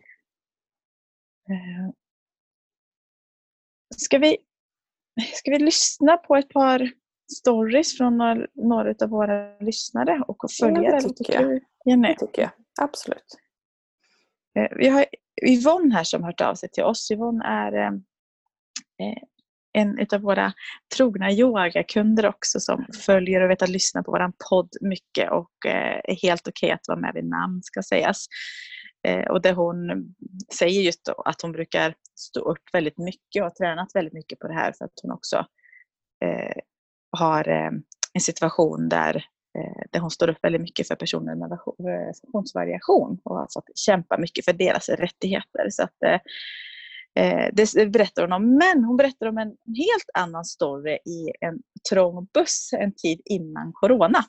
Eh, 1.49 1.91
ska, 3.97 4.17
vi, 4.17 4.37
ska 5.33 5.51
vi 5.51 5.59
lyssna 5.59 6.17
på 6.17 6.35
ett 6.35 6.49
par 6.49 6.91
stories 7.37 7.97
från 7.97 8.17
några, 8.17 8.47
några 8.53 8.95
av 9.03 9.09
våra 9.09 9.57
lyssnare 9.59 10.23
och 10.27 10.37
följa 10.59 10.83
ja, 10.83 10.95
det 10.95 11.13
tycker 11.13 11.41
jag. 11.41 11.59
Jenny. 11.85 12.07
Det 12.07 12.15
tycker 12.19 12.41
jag. 12.41 12.51
Absolut. 12.81 13.37
Eh, 14.59 14.77
vi 14.77 14.87
har 14.87 15.05
Yvonne 15.47 15.95
här 15.95 16.03
som 16.03 16.23
hört 16.23 16.41
av 16.41 16.55
sig 16.55 16.69
till 16.69 16.83
oss. 16.83 17.11
Yvonne 17.11 17.45
är 17.45 17.73
eh, 17.73 17.93
eh, 19.07 19.17
en 19.73 20.07
av 20.13 20.21
våra 20.21 20.53
trogna 20.95 21.31
yogakunder 21.31 22.25
också 22.25 22.59
som 22.59 22.85
följer 23.05 23.41
och 23.41 23.49
vet 23.49 23.61
att 23.61 23.69
lyssna 23.69 24.03
på 24.03 24.11
vår 24.11 24.31
podd 24.49 24.69
mycket 24.81 25.31
och 25.31 25.51
är 25.67 26.21
helt 26.21 26.47
okej 26.47 26.67
okay 26.67 26.71
att 26.71 26.87
vara 26.87 26.99
med 26.99 27.11
vid 27.13 27.25
namn 27.25 27.63
ska 27.63 27.81
sägas. 27.81 28.25
Och 29.29 29.41
där 29.41 29.53
hon 29.53 29.75
säger 30.53 30.81
just 30.81 31.09
att 31.25 31.41
hon 31.41 31.51
brukar 31.51 31.93
stå 32.15 32.39
upp 32.39 32.63
väldigt 32.73 32.97
mycket 32.97 33.39
och 33.39 33.43
har 33.43 33.49
tränat 33.49 33.87
väldigt 33.93 34.13
mycket 34.13 34.39
på 34.39 34.47
det 34.47 34.53
här 34.53 34.73
för 34.77 34.85
att 34.85 34.91
hon 35.01 35.11
också 35.11 35.45
har 37.11 37.49
eh, 37.49 37.71
en 38.13 38.21
situation 38.21 38.89
där, 38.89 39.15
eh, 39.57 39.83
där 39.91 39.99
hon 39.99 40.11
står 40.11 40.29
upp 40.29 40.37
väldigt 40.41 40.61
mycket 40.61 40.87
för 40.87 40.95
personer 40.95 41.35
med 41.35 41.51
eh, 41.51 42.13
funktionsvariation 42.21 43.19
och 43.23 43.35
har 43.35 43.47
fått 43.53 43.77
kämpa 43.77 44.17
mycket 44.17 44.45
för 44.45 44.53
deras 44.53 44.89
rättigheter. 44.89 45.69
Så 45.69 45.83
att, 45.83 46.03
eh, 46.05 46.19
eh, 47.23 47.49
det 47.53 47.91
berättar 47.91 48.21
hon 48.21 48.31
om. 48.31 48.57
Men 48.57 48.83
hon 48.83 48.97
berättar 48.97 49.27
om 49.27 49.37
en 49.37 49.55
helt 49.77 50.09
annan 50.13 50.45
story 50.45 50.93
i 50.93 51.31
en 51.45 51.59
trång 51.89 52.27
buss 52.33 52.69
en 52.73 52.93
tid 52.95 53.21
innan 53.25 53.71
corona. 53.73 54.25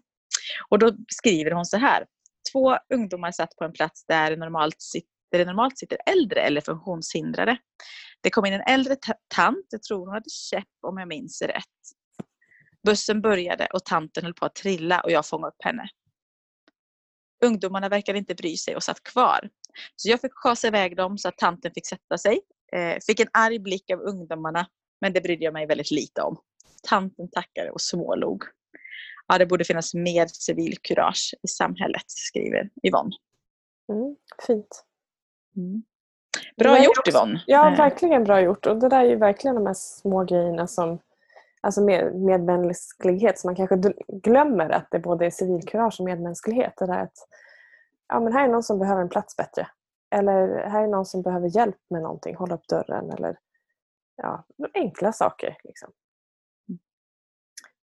Och 0.68 0.78
då 0.78 0.92
skriver 1.08 1.50
hon 1.50 1.66
så 1.66 1.76
här. 1.76 2.06
Två 2.52 2.76
ungdomar 2.94 3.32
satt 3.32 3.56
på 3.56 3.64
en 3.64 3.72
plats 3.72 4.04
där 4.06 4.36
normalt 4.36 4.82
sitter, 4.82 5.08
där 5.30 5.38
det 5.38 5.44
normalt 5.44 5.78
sitter 5.78 5.98
äldre 6.06 6.40
eller 6.40 6.60
funktionshindrade. 6.60 7.56
Det 8.22 8.30
kom 8.30 8.46
in 8.46 8.52
en 8.52 8.74
äldre 8.74 8.96
tant, 9.34 9.66
jag 9.70 9.82
tror 9.82 9.98
hon 9.98 10.14
hade 10.14 10.30
käpp 10.30 10.68
om 10.86 10.98
jag 10.98 11.08
minns 11.08 11.42
rätt. 11.42 11.64
Bussen 12.84 13.20
började 13.20 13.68
och 13.72 13.84
tanten 13.84 14.24
höll 14.24 14.34
på 14.34 14.46
att 14.46 14.54
trilla 14.54 15.00
och 15.00 15.10
jag 15.10 15.26
fångade 15.26 15.48
upp 15.48 15.64
henne. 15.64 15.88
Ungdomarna 17.44 17.88
verkade 17.88 18.18
inte 18.18 18.34
bry 18.34 18.56
sig 18.56 18.76
och 18.76 18.82
satt 18.82 19.02
kvar. 19.02 19.50
Så 19.96 20.08
jag 20.08 20.20
fick 20.20 20.32
skasa 20.34 20.66
iväg 20.66 20.96
dem 20.96 21.18
så 21.18 21.28
att 21.28 21.38
tanten 21.38 21.72
fick 21.74 21.86
sätta 21.86 22.18
sig. 22.18 22.40
Eh, 22.72 22.98
fick 23.06 23.20
en 23.20 23.28
arg 23.32 23.58
blick 23.58 23.90
av 23.90 24.00
ungdomarna, 24.00 24.66
men 25.00 25.12
det 25.12 25.20
brydde 25.20 25.44
jag 25.44 25.52
mig 25.52 25.66
väldigt 25.66 25.90
lite 25.90 26.22
om. 26.22 26.36
Tanten 26.82 27.30
tackade 27.30 27.70
och 27.70 27.80
smålog. 27.80 28.42
Ja, 29.26 29.38
det 29.38 29.46
borde 29.46 29.64
finnas 29.64 29.94
mer 29.94 30.26
civilkurage 30.26 31.34
i 31.42 31.48
samhället, 31.48 32.04
skriver 32.06 32.70
Yvonne. 32.86 33.10
Mm, 33.92 34.16
fint. 34.46 34.84
Mm. 35.56 35.82
Bra 36.56 36.84
gjort 36.84 37.08
Yvonne! 37.08 37.42
Ja, 37.46 37.72
eh. 37.72 37.76
verkligen 37.76 38.24
bra 38.24 38.40
gjort. 38.40 38.66
Och 38.66 38.78
det 38.78 38.88
där 38.88 39.04
är 39.04 39.08
ju 39.08 39.16
verkligen 39.16 39.54
de 39.54 39.66
här 39.66 39.74
små 39.74 40.24
grejerna 40.24 40.66
som 40.66 40.98
alltså 41.62 41.84
med, 41.84 42.14
medmänsklighet 42.14 43.38
så 43.38 43.48
man 43.48 43.56
kanske 43.56 43.92
glömmer 44.08 44.70
att 44.70 44.88
det 44.90 44.98
både 44.98 45.26
är 45.26 45.30
civilkurage 45.30 45.96
och 46.00 46.04
medmänsklighet. 46.04 46.72
Det 46.76 46.86
där 46.86 46.98
att 46.98 47.28
ja, 48.08 48.20
men 48.20 48.32
här 48.32 48.44
är 48.44 48.52
någon 48.52 48.62
som 48.62 48.78
behöver 48.78 49.02
en 49.02 49.08
plats 49.08 49.36
bättre. 49.36 49.68
Eller 50.10 50.68
här 50.68 50.82
är 50.82 50.88
någon 50.88 51.06
som 51.06 51.22
behöver 51.22 51.56
hjälp 51.56 51.80
med 51.90 52.02
någonting, 52.02 52.36
hålla 52.36 52.54
upp 52.54 52.68
dörren 52.68 53.10
eller 53.10 53.38
ja, 54.16 54.44
enkla 54.74 55.12
saker. 55.12 55.56
Liksom. 55.64 55.92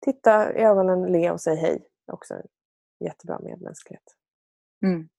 Titta 0.01 0.53
i 0.53 0.63
ögonen, 0.63 1.11
le 1.11 1.31
och 1.31 1.41
säg 1.41 1.55
hej. 1.55 1.87
Också 2.11 2.41
jättebra 2.99 3.39
medmänsklighet. 3.39 4.15
Mm. 4.83 5.09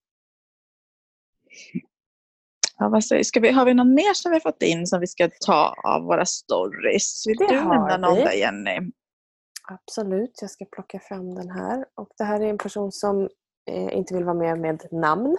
Ja, 2.81 2.89
vad 2.89 3.05
säger, 3.05 3.25
ska 3.25 3.41
vi, 3.41 3.51
har 3.51 3.65
vi 3.65 3.75
någon 3.75 3.95
mer 3.95 4.15
som 4.15 4.33
vi 4.33 4.41
fått 4.41 4.63
in 4.63 4.87
som 4.87 5.01
vi 5.01 5.07
ska 5.07 5.31
ta 5.47 5.75
av 5.85 6.03
våra 6.03 6.25
stories? 6.27 7.27
Vill 7.27 7.37
det 7.37 7.47
du 7.47 7.55
nämna 7.55 7.97
någon 7.97 8.15
där 8.15 8.33
Jenny? 8.33 8.93
Absolut, 9.69 10.39
jag 10.41 10.51
ska 10.51 10.65
plocka 10.65 11.01
fram 11.01 11.35
den 11.35 11.51
här. 11.51 11.85
Och 11.95 12.09
det 12.19 12.25
här 12.25 12.41
är 12.41 12.47
en 12.47 12.59
person 12.59 12.93
som 12.93 13.29
eh, 13.71 13.97
inte 13.97 14.15
vill 14.15 14.25
vara 14.25 14.35
med 14.35 14.61
med 14.61 14.87
namn. 14.91 15.37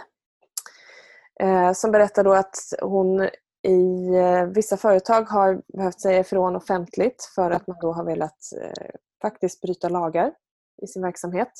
Eh, 1.39 1.73
som 1.73 1.91
berättar 1.91 2.23
då 2.23 2.34
att 2.34 2.56
hon 2.82 3.30
i 3.67 4.08
eh, 4.15 4.45
vissa 4.45 4.77
företag 4.77 5.21
har 5.21 5.62
behövt 5.77 6.01
säga 6.01 6.19
ifrån 6.19 6.56
offentligt 6.56 7.32
för 7.36 7.51
att 7.51 7.67
man 7.67 7.77
då 7.82 7.93
har 7.93 8.06
velat 8.06 8.38
eh, 8.62 8.89
faktiskt 9.21 9.62
bryta 9.62 9.89
lagar 9.89 10.34
i 10.82 10.88
sin 10.88 11.01
verksamhet. 11.01 11.51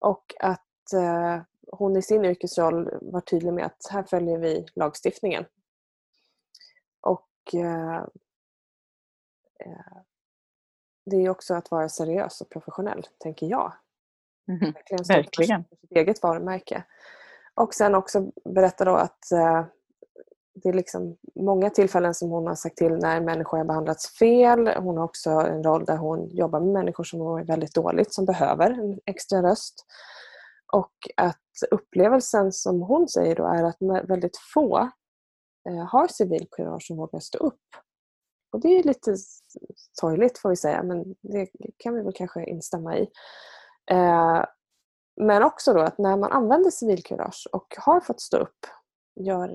Och 0.00 0.24
att 0.40 0.92
eh, 0.94 1.42
hon 1.72 1.96
i 1.96 2.02
sin 2.02 2.24
yrkesroll 2.24 2.98
var 3.02 3.20
tydlig 3.20 3.52
med 3.52 3.66
att 3.66 3.86
här 3.90 4.02
följer 4.02 4.38
vi 4.38 4.66
lagstiftningen. 4.74 5.44
Och 7.00 7.54
eh, 7.54 7.96
eh, 9.64 9.96
det 11.06 11.16
är 11.16 11.30
också 11.30 11.54
att 11.54 11.70
vara 11.70 11.88
seriös 11.88 12.40
och 12.40 12.50
professionell, 12.50 13.06
tänker 13.18 13.46
jag. 13.46 13.72
Mm, 14.48 14.72
verkligen. 15.08 15.64
Sitt 15.64 15.90
eget 15.90 16.22
varumärke. 16.22 16.84
Och 17.54 17.74
sen 17.74 17.94
också 17.94 18.32
berätta 18.44 18.84
då 18.84 18.94
att 18.94 19.32
eh, 19.32 19.64
det 20.62 20.68
är 20.68 20.72
liksom 20.72 21.16
många 21.34 21.70
tillfällen 21.70 22.14
som 22.14 22.30
hon 22.30 22.46
har 22.46 22.54
sagt 22.54 22.76
till 22.76 22.92
när 22.92 23.20
människor 23.20 23.58
har 23.58 23.64
behandlats 23.64 24.18
fel. 24.18 24.68
Hon 24.76 24.96
har 24.96 25.04
också 25.04 25.30
en 25.30 25.62
roll 25.62 25.84
där 25.84 25.96
hon 25.96 26.28
jobbar 26.28 26.60
med 26.60 26.72
människor 26.72 27.04
som 27.04 27.18
mår 27.18 27.44
väldigt 27.44 27.74
dåligt, 27.74 28.14
som 28.14 28.24
behöver 28.24 28.70
en 28.70 28.98
extra 29.06 29.42
röst. 29.42 29.86
Och 30.72 30.92
att 31.16 31.42
upplevelsen 31.70 32.52
som 32.52 32.82
hon 32.82 33.08
säger 33.08 33.36
då 33.36 33.46
är 33.46 33.64
att 33.64 34.08
väldigt 34.08 34.36
få 34.54 34.78
eh, 35.68 35.84
har 35.86 36.08
civilkurage 36.08 36.86
som 36.86 36.96
vågar 36.96 37.20
stå 37.20 37.38
upp. 37.38 37.60
Och 38.52 38.60
det 38.60 38.68
är 38.68 38.82
lite 38.82 39.14
sorgligt 40.00 40.38
får 40.38 40.48
vi 40.48 40.56
säga, 40.56 40.82
men 40.82 41.14
det 41.22 41.48
kan 41.76 41.94
vi 41.94 42.02
väl 42.02 42.12
kanske 42.16 42.44
instämma 42.44 42.98
i. 42.98 43.10
Eh, 43.90 44.44
men 45.20 45.42
också 45.42 45.72
då 45.72 45.80
att 45.80 45.98
när 45.98 46.16
man 46.16 46.32
använder 46.32 46.70
civilkurage 46.70 47.48
och 47.52 47.74
har 47.78 48.00
fått 48.00 48.20
stå 48.20 48.36
upp 48.36 48.66
gör 49.20 49.50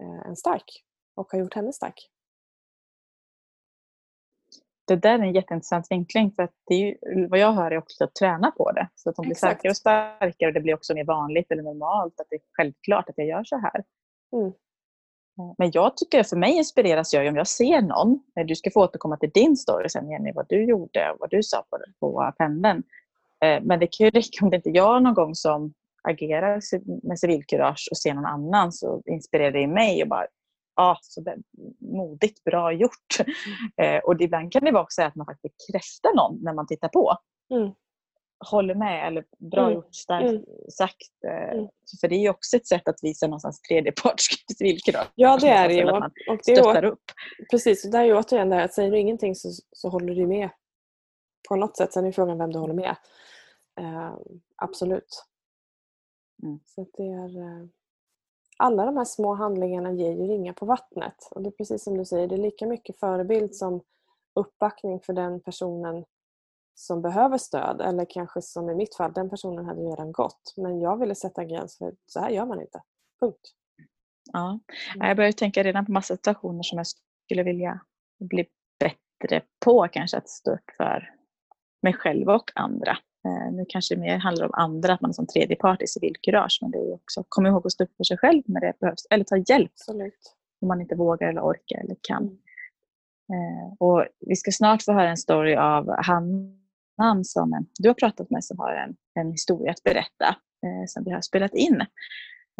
eh, 0.00 0.28
en 0.28 0.36
stark 0.36 0.84
och 1.14 1.32
har 1.32 1.38
gjort 1.38 1.54
henne 1.54 1.72
stark. 1.72 2.10
Det 4.86 4.96
där 4.96 5.18
är 5.18 5.22
en 5.22 5.32
jätteintressant 5.32 5.86
vinkling 5.90 6.32
för 6.36 6.42
att 6.42 6.52
det 6.66 6.74
är 6.74 6.78
ju, 6.78 7.26
vad 7.28 7.38
jag 7.38 7.52
hör 7.52 7.70
är 7.70 7.78
också 7.78 8.04
att 8.04 8.14
träna 8.14 8.50
på 8.50 8.72
det. 8.72 8.88
Så 8.94 9.10
att 9.10 9.16
hon 9.16 9.26
blir 9.26 9.36
starkare 9.36 9.70
och 9.70 9.76
starkare 9.76 10.48
och 10.48 10.54
det 10.54 10.60
blir 10.60 10.74
också 10.74 10.94
mer 10.94 11.04
vanligt 11.04 11.50
eller 11.50 11.62
normalt 11.62 12.20
att 12.20 12.26
det 12.30 12.36
är 12.36 12.40
självklart 12.52 13.08
att 13.08 13.18
jag 13.18 13.26
gör 13.26 13.44
så 13.44 13.56
här. 13.56 13.84
Mm. 14.32 14.52
Eh, 15.38 15.54
men 15.58 15.70
jag 15.72 15.96
tycker, 15.96 16.22
för 16.22 16.36
mig 16.36 16.52
inspireras 16.56 17.14
jag 17.14 17.28
om 17.28 17.36
jag 17.36 17.46
ser 17.46 17.82
någon, 17.82 18.20
du 18.46 18.56
ska 18.56 18.70
få 18.70 18.84
återkomma 18.84 19.16
till 19.16 19.30
din 19.30 19.56
story 19.56 19.88
sen 19.88 20.10
Jenny, 20.10 20.32
vad 20.32 20.46
du 20.48 20.64
gjorde 20.64 21.10
och 21.10 21.16
vad 21.20 21.30
du 21.30 21.42
sa 21.42 21.64
på, 21.70 21.78
på 22.00 22.32
pendeln. 22.38 22.82
Eh, 23.44 23.62
men 23.62 23.80
det 23.80 23.86
kan 23.86 24.04
ju 24.04 24.10
räcka 24.14 24.44
om 24.44 24.50
det 24.50 24.56
inte 24.56 24.70
är 24.70 24.76
jag 24.76 25.02
någon 25.02 25.14
gång 25.14 25.34
som 25.34 25.74
agerar 26.02 26.60
med 27.08 27.18
civilkurage 27.18 27.88
och 27.90 27.96
ser 27.96 28.14
någon 28.14 28.26
annan 28.26 28.72
så 28.72 29.02
inspirerar 29.06 29.50
det 29.50 29.66
mig 29.66 30.02
och 30.02 30.08
bara 30.08 30.26
ja, 30.76 30.98
så 31.02 31.20
det, 31.20 31.36
modigt, 31.78 32.44
bra 32.44 32.72
gjort. 32.72 33.16
Mm. 33.78 33.96
Eh, 33.96 34.04
och 34.04 34.20
ibland 34.20 34.52
kan 34.52 34.64
det 34.64 34.72
vara 34.72 34.82
också 34.82 35.02
att 35.02 35.14
man 35.14 35.26
faktiskt 35.26 35.54
bekräftar 35.56 36.14
någon 36.14 36.38
när 36.42 36.52
man 36.52 36.66
tittar 36.66 36.88
på. 36.88 37.16
Mm. 37.54 37.72
Håller 38.50 38.74
med 38.74 39.06
eller 39.06 39.24
bra 39.50 39.62
mm. 39.62 39.74
gjort, 39.74 39.94
starkt 39.94 40.28
mm. 40.28 40.44
sagt. 40.78 41.24
Eh, 41.26 41.52
mm. 41.52 41.68
För 42.00 42.08
det 42.08 42.14
är 42.14 42.20
ju 42.20 42.28
också 42.28 42.56
ett 42.56 42.66
sätt 42.66 42.88
att 42.88 42.98
visa 43.02 43.26
någonstans 43.26 43.60
tredjeparts 43.60 44.26
civilkurage. 44.58 45.10
Ja 45.14 45.38
det 45.40 45.48
är 45.48 45.68
det 45.68 45.74
ju. 45.74 45.90
Och 45.90 46.10
det 46.46 46.56
stöttar 46.56 46.84
upp. 46.84 47.04
Precis, 47.50 47.84
och 47.84 47.90
där 47.90 48.00
är 48.00 48.04
ju 48.04 48.18
återigen 48.18 48.48
det 48.48 48.56
här 48.56 48.64
att 48.64 48.74
säger 48.74 48.90
du 48.90 48.98
ingenting 48.98 49.34
så, 49.34 49.48
så 49.72 49.88
håller 49.88 50.14
du 50.14 50.26
med 50.26 50.50
på 51.48 51.56
något 51.56 51.76
sätt. 51.76 51.92
Sen 51.92 52.06
är 52.06 52.12
frågan 52.12 52.38
vem 52.38 52.52
du 52.52 52.58
håller 52.58 52.74
med. 52.74 52.96
Eh, 53.80 54.14
absolut. 54.56 55.24
Mm. 56.42 56.60
Så 56.64 56.86
det 56.96 57.02
är, 57.02 57.38
eh, 57.38 57.66
alla 58.56 58.84
de 58.84 58.96
här 58.96 59.04
små 59.04 59.34
handlingarna 59.34 59.92
ger 59.92 60.12
ju 60.12 60.26
ringar 60.26 60.52
på 60.52 60.66
vattnet. 60.66 61.28
Och 61.30 61.42
det 61.42 61.48
är 61.48 61.50
precis 61.50 61.84
som 61.84 61.98
du 61.98 62.04
säger, 62.04 62.28
det 62.28 62.34
är 62.34 62.38
lika 62.38 62.66
mycket 62.66 62.98
förebild 62.98 63.54
som 63.54 63.80
uppbackning 64.34 65.00
för 65.00 65.12
den 65.12 65.40
personen 65.40 66.04
som 66.74 67.02
behöver 67.02 67.38
stöd. 67.38 67.80
Eller 67.80 68.06
kanske 68.08 68.42
som 68.42 68.70
i 68.70 68.74
mitt 68.74 68.94
fall, 68.94 69.12
den 69.12 69.30
personen 69.30 69.64
hade 69.64 69.80
redan 69.80 70.12
gått. 70.12 70.54
Men 70.56 70.80
jag 70.80 71.00
ville 71.00 71.14
sätta 71.14 71.42
en 71.42 71.48
gräns 71.48 71.78
för 71.78 71.94
så 72.06 72.20
här 72.20 72.30
gör 72.30 72.46
man 72.46 72.60
inte. 72.60 72.82
Punkt. 73.20 73.54
Ja, 74.32 74.48
mm. 74.94 75.08
jag 75.08 75.16
börjar 75.16 75.32
tänka 75.32 75.62
redan 75.62 75.86
på 75.86 75.92
massa 75.92 76.16
situationer 76.16 76.62
som 76.62 76.78
jag 76.78 76.86
skulle 76.86 77.42
vilja 77.42 77.80
bli 78.20 78.46
bättre 78.78 79.42
på 79.64 79.88
kanske 79.92 80.16
att 80.16 80.28
stå 80.28 80.52
upp 80.52 80.70
för 80.76 81.14
mig 81.82 81.92
själv 81.92 82.28
och 82.28 82.50
andra. 82.54 82.98
Eh, 83.24 83.52
nu 83.52 83.64
kanske 83.68 83.94
det 83.94 84.00
mer 84.00 84.18
handlar 84.18 84.46
om 84.46 84.54
andra, 84.54 84.92
att 84.92 85.00
man 85.00 85.10
är 85.10 85.12
som 85.12 85.26
tredje 85.26 85.56
part 85.56 85.82
i 85.82 85.86
civilkurage. 85.86 86.58
Men 86.62 86.70
det 86.70 86.78
är 86.78 86.94
också, 86.94 87.24
kom 87.28 87.46
ihåg 87.46 87.66
att 87.66 87.72
stå 87.72 87.84
upp 87.84 87.96
för 87.96 88.04
sig 88.04 88.18
själv 88.18 88.42
när 88.46 88.60
det 88.60 88.72
behövs. 88.80 89.06
Eller 89.10 89.24
ta 89.24 89.36
hjälp 89.36 89.72
Absolut. 89.74 90.34
om 90.60 90.68
man 90.68 90.80
inte 90.80 90.94
vågar 90.94 91.28
eller 91.28 91.40
orkar 91.40 91.78
eller 91.78 91.96
kan. 92.00 92.22
Mm. 92.22 92.38
Eh, 93.32 93.72
och 93.78 94.06
vi 94.20 94.36
ska 94.36 94.50
snart 94.52 94.82
få 94.82 94.92
höra 94.92 95.10
en 95.10 95.16
story 95.16 95.56
av 95.56 95.96
Hannan 96.02 97.24
som 97.24 97.66
du 97.78 97.88
har 97.88 97.94
pratat 97.94 98.30
med 98.30 98.44
som 98.44 98.58
har 98.58 98.72
en, 98.72 98.96
en 99.14 99.30
historia 99.30 99.70
att 99.70 99.82
berätta 99.82 100.28
eh, 100.66 100.86
som 100.86 101.04
vi 101.04 101.10
har 101.10 101.20
spelat 101.20 101.54
in. 101.54 101.84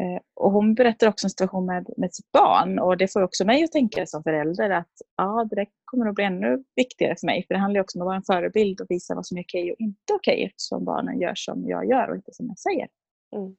Eh, 0.03 0.21
och 0.35 0.53
hon 0.53 0.75
berättar 0.75 1.09
också 1.09 1.27
en 1.27 1.31
situation 1.31 1.67
med, 1.67 1.91
med 1.97 2.15
sitt 2.15 2.33
barn 2.33 2.79
och 2.79 2.97
det 2.97 3.13
får 3.13 3.23
också 3.23 3.45
mig 3.45 3.65
att 3.65 3.73
tänka 3.73 4.07
som 4.07 4.23
förälder 4.23 4.71
att 4.71 4.93
ja, 5.17 5.49
det 5.51 5.67
kommer 5.85 6.09
att 6.09 6.15
bli 6.15 6.25
ännu 6.25 6.65
viktigare 6.77 7.17
för 7.21 7.27
mig. 7.27 7.45
För 7.47 7.55
det 7.55 7.61
handlar 7.61 7.81
också 7.81 7.99
om 7.99 8.03
att 8.03 8.07
vara 8.07 8.17
en 8.17 8.23
förebild 8.23 8.81
och 8.81 8.87
visa 8.89 9.15
vad 9.15 9.27
som 9.27 9.39
är 9.39 9.43
okej 9.43 9.73
och 9.73 9.81
inte 9.81 10.13
okej 10.13 10.45
eftersom 10.45 10.85
barnen 10.85 11.21
gör 11.21 11.35
som 11.35 11.69
jag 11.69 11.89
gör 11.89 12.09
och 12.09 12.17
inte 12.17 12.33
som 12.33 12.47
jag 12.47 12.59
säger. 12.59 12.89
Mm. 13.37 13.57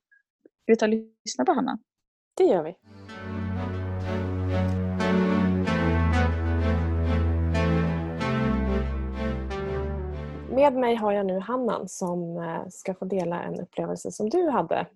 Ska 0.62 0.72
vi 0.72 0.76
ta 0.76 0.86
och 0.86 0.90
lyssna 1.26 1.46
på 1.46 1.52
Hanna? 1.52 1.80
Det 2.38 2.44
gör 2.44 2.64
vi. 2.64 2.76
Med 10.56 10.74
mig 10.74 10.96
har 10.96 11.12
jag 11.12 11.26
nu 11.26 11.40
Hannan 11.40 11.90
som 11.90 12.38
eh, 12.38 12.68
ska 12.70 12.94
få 12.94 13.06
dela 13.06 13.44
en 13.44 13.60
upplevelse 13.60 14.12
som 14.12 14.30
du 14.30 14.50
hade 14.50 14.88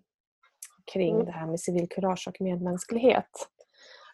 kring 0.93 1.13
mm. 1.15 1.25
det 1.25 1.31
här 1.31 1.47
med 1.47 1.59
civilkurage 1.59 2.27
och 2.27 2.41
medmänsklighet. 2.41 3.49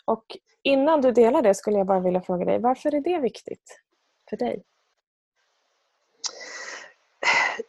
Och 0.06 0.26
innan 0.64 1.02
du 1.02 1.12
delar 1.12 1.42
det 1.42 1.56
skulle 1.56 1.78
jag 1.78 1.88
bara 1.88 2.00
vilja 2.00 2.22
fråga 2.22 2.46
dig, 2.46 2.60
varför 2.60 2.96
är 2.96 3.02
det 3.02 3.20
viktigt 3.20 3.82
för 4.30 4.38
dig? 4.38 4.64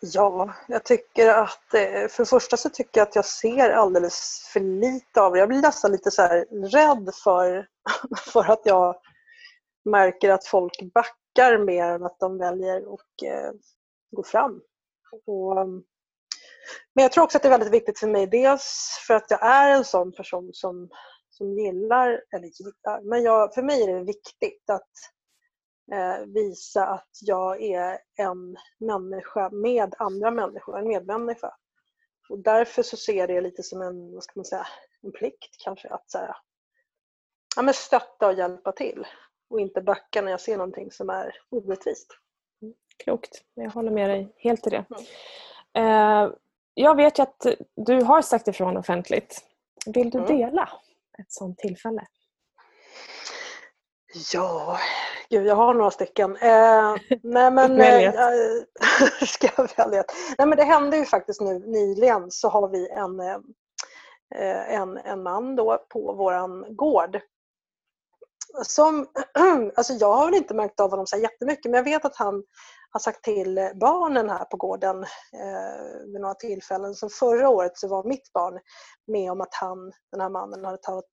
Ja, 0.00 0.54
jag 0.68 0.84
tycker 0.84 1.28
att 1.28 1.74
eh, 1.74 2.08
för 2.08 2.18
det 2.18 2.28
första 2.28 2.56
så 2.56 2.68
tycker 2.68 3.00
jag 3.00 3.08
att 3.08 3.16
jag 3.16 3.24
ser 3.24 3.70
alldeles 3.70 4.50
för 4.52 4.60
lite 4.60 5.20
av 5.20 5.32
det. 5.32 5.38
Jag 5.38 5.48
blir 5.48 5.62
nästan 5.62 5.92
lite 5.92 6.10
så 6.10 6.22
rädd 6.50 7.10
för, 7.24 7.68
för 8.32 8.52
att 8.52 8.60
jag 8.64 8.96
märker 9.84 10.30
att 10.30 10.46
folk 10.46 10.82
backar 10.94 11.58
mer 11.58 11.84
än 11.84 12.04
att 12.04 12.18
de 12.18 12.38
väljer 12.38 12.76
att 12.76 13.22
eh, 13.24 13.50
gå 14.10 14.22
fram. 14.22 14.60
Och 15.26 15.56
men 16.94 17.02
jag 17.02 17.12
tror 17.12 17.24
också 17.24 17.38
att 17.38 17.42
det 17.42 17.48
är 17.48 17.58
väldigt 17.58 17.72
viktigt 17.72 17.98
för 17.98 18.06
mig, 18.06 18.26
dels 18.26 18.88
för 19.06 19.14
att 19.14 19.30
jag 19.30 19.42
är 19.42 19.70
en 19.70 19.84
sån 19.84 20.12
person 20.12 20.50
som, 20.52 20.88
som 21.30 21.58
gillar, 21.58 22.22
eller 22.34 22.48
gillar, 22.48 23.00
men 23.02 23.22
jag, 23.22 23.54
för 23.54 23.62
mig 23.62 23.82
är 23.82 23.94
det 23.94 24.04
viktigt 24.04 24.70
att 24.70 24.90
eh, 25.92 26.26
visa 26.26 26.86
att 26.86 27.10
jag 27.22 27.62
är 27.62 27.98
en 28.16 28.56
människa 28.78 29.50
med 29.50 29.94
andra 29.98 30.30
människor, 30.30 30.78
en 30.78 30.88
medmänniska. 30.88 31.54
Och 32.28 32.38
därför 32.38 32.82
så 32.82 32.96
ser 32.96 33.14
jag 33.14 33.28
det 33.28 33.40
lite 33.40 33.62
som 33.62 33.82
en, 33.82 34.14
vad 34.14 34.22
ska 34.22 34.32
man 34.34 34.44
säga, 34.44 34.66
en 35.02 35.12
plikt 35.12 35.56
kanske 35.64 35.88
att 35.88 36.10
så 36.10 36.18
här, 36.18 36.36
ja, 37.56 37.62
men 37.62 37.74
stötta 37.74 38.26
och 38.26 38.34
hjälpa 38.34 38.72
till 38.72 39.06
och 39.50 39.60
inte 39.60 39.80
backa 39.80 40.22
när 40.22 40.30
jag 40.30 40.40
ser 40.40 40.56
någonting 40.56 40.92
som 40.92 41.10
är 41.10 41.34
orättvist. 41.50 42.18
Klokt, 43.04 43.42
jag 43.54 43.70
håller 43.70 43.90
med 43.90 44.10
dig 44.10 44.34
helt 44.36 44.66
i 44.66 44.70
det. 44.70 44.84
Mm. 45.74 46.22
Eh, 46.26 46.32
jag 46.78 46.94
vet 46.94 47.18
ju 47.18 47.22
att 47.22 47.46
du 47.76 48.02
har 48.02 48.22
sagt 48.22 48.48
ifrån 48.48 48.76
offentligt. 48.76 49.44
Vill 49.86 50.10
du 50.10 50.18
mm. 50.18 50.36
dela 50.36 50.68
ett 51.18 51.32
sådant 51.32 51.58
tillfälle? 51.58 52.06
Ja, 54.32 54.78
gud 55.30 55.46
jag 55.46 55.56
har 55.56 55.74
några 55.74 55.90
stycken. 55.90 56.36
Eh, 56.36 56.94
nej 57.22 57.50
men, 57.50 57.80
eh, 57.80 58.12
ska 59.26 59.48
jag 59.56 59.68
välja 59.76 60.04
Nej 60.38 60.48
men 60.48 60.58
det 60.58 60.64
hände 60.64 60.96
ju 60.96 61.04
faktiskt 61.04 61.40
nu 61.40 61.58
nyligen 61.58 62.30
så 62.30 62.48
har 62.48 62.68
vi 62.68 62.90
en, 62.90 63.20
eh, 63.20 64.74
en, 64.74 64.96
en 64.96 65.22
man 65.22 65.56
då 65.56 65.86
på 65.88 66.12
våran 66.12 66.76
gård 66.76 67.20
som, 68.62 69.06
alltså 69.74 69.92
jag 69.92 70.12
har 70.12 70.26
väl 70.26 70.34
inte 70.34 70.54
märkt 70.54 70.80
av 70.80 70.90
honom 70.90 71.06
så 71.06 71.16
jättemycket 71.16 71.64
men 71.64 71.74
jag 71.74 71.84
vet 71.84 72.04
att 72.04 72.16
han 72.16 72.42
har 72.90 73.00
sagt 73.00 73.24
till 73.24 73.70
barnen 73.74 74.30
här 74.30 74.44
på 74.44 74.56
gården 74.56 75.02
eh, 75.32 76.12
vid 76.12 76.20
några 76.20 76.34
tillfällen. 76.34 76.94
Så 76.94 77.08
förra 77.08 77.48
året 77.48 77.78
så 77.78 77.88
var 77.88 78.04
mitt 78.04 78.32
barn 78.32 78.58
med 79.06 79.32
om 79.32 79.40
att 79.40 79.54
han, 79.54 79.92
den 80.12 80.20
här 80.20 80.28
mannen 80.28 80.64
hade 80.64 80.78
talat, 80.78 81.04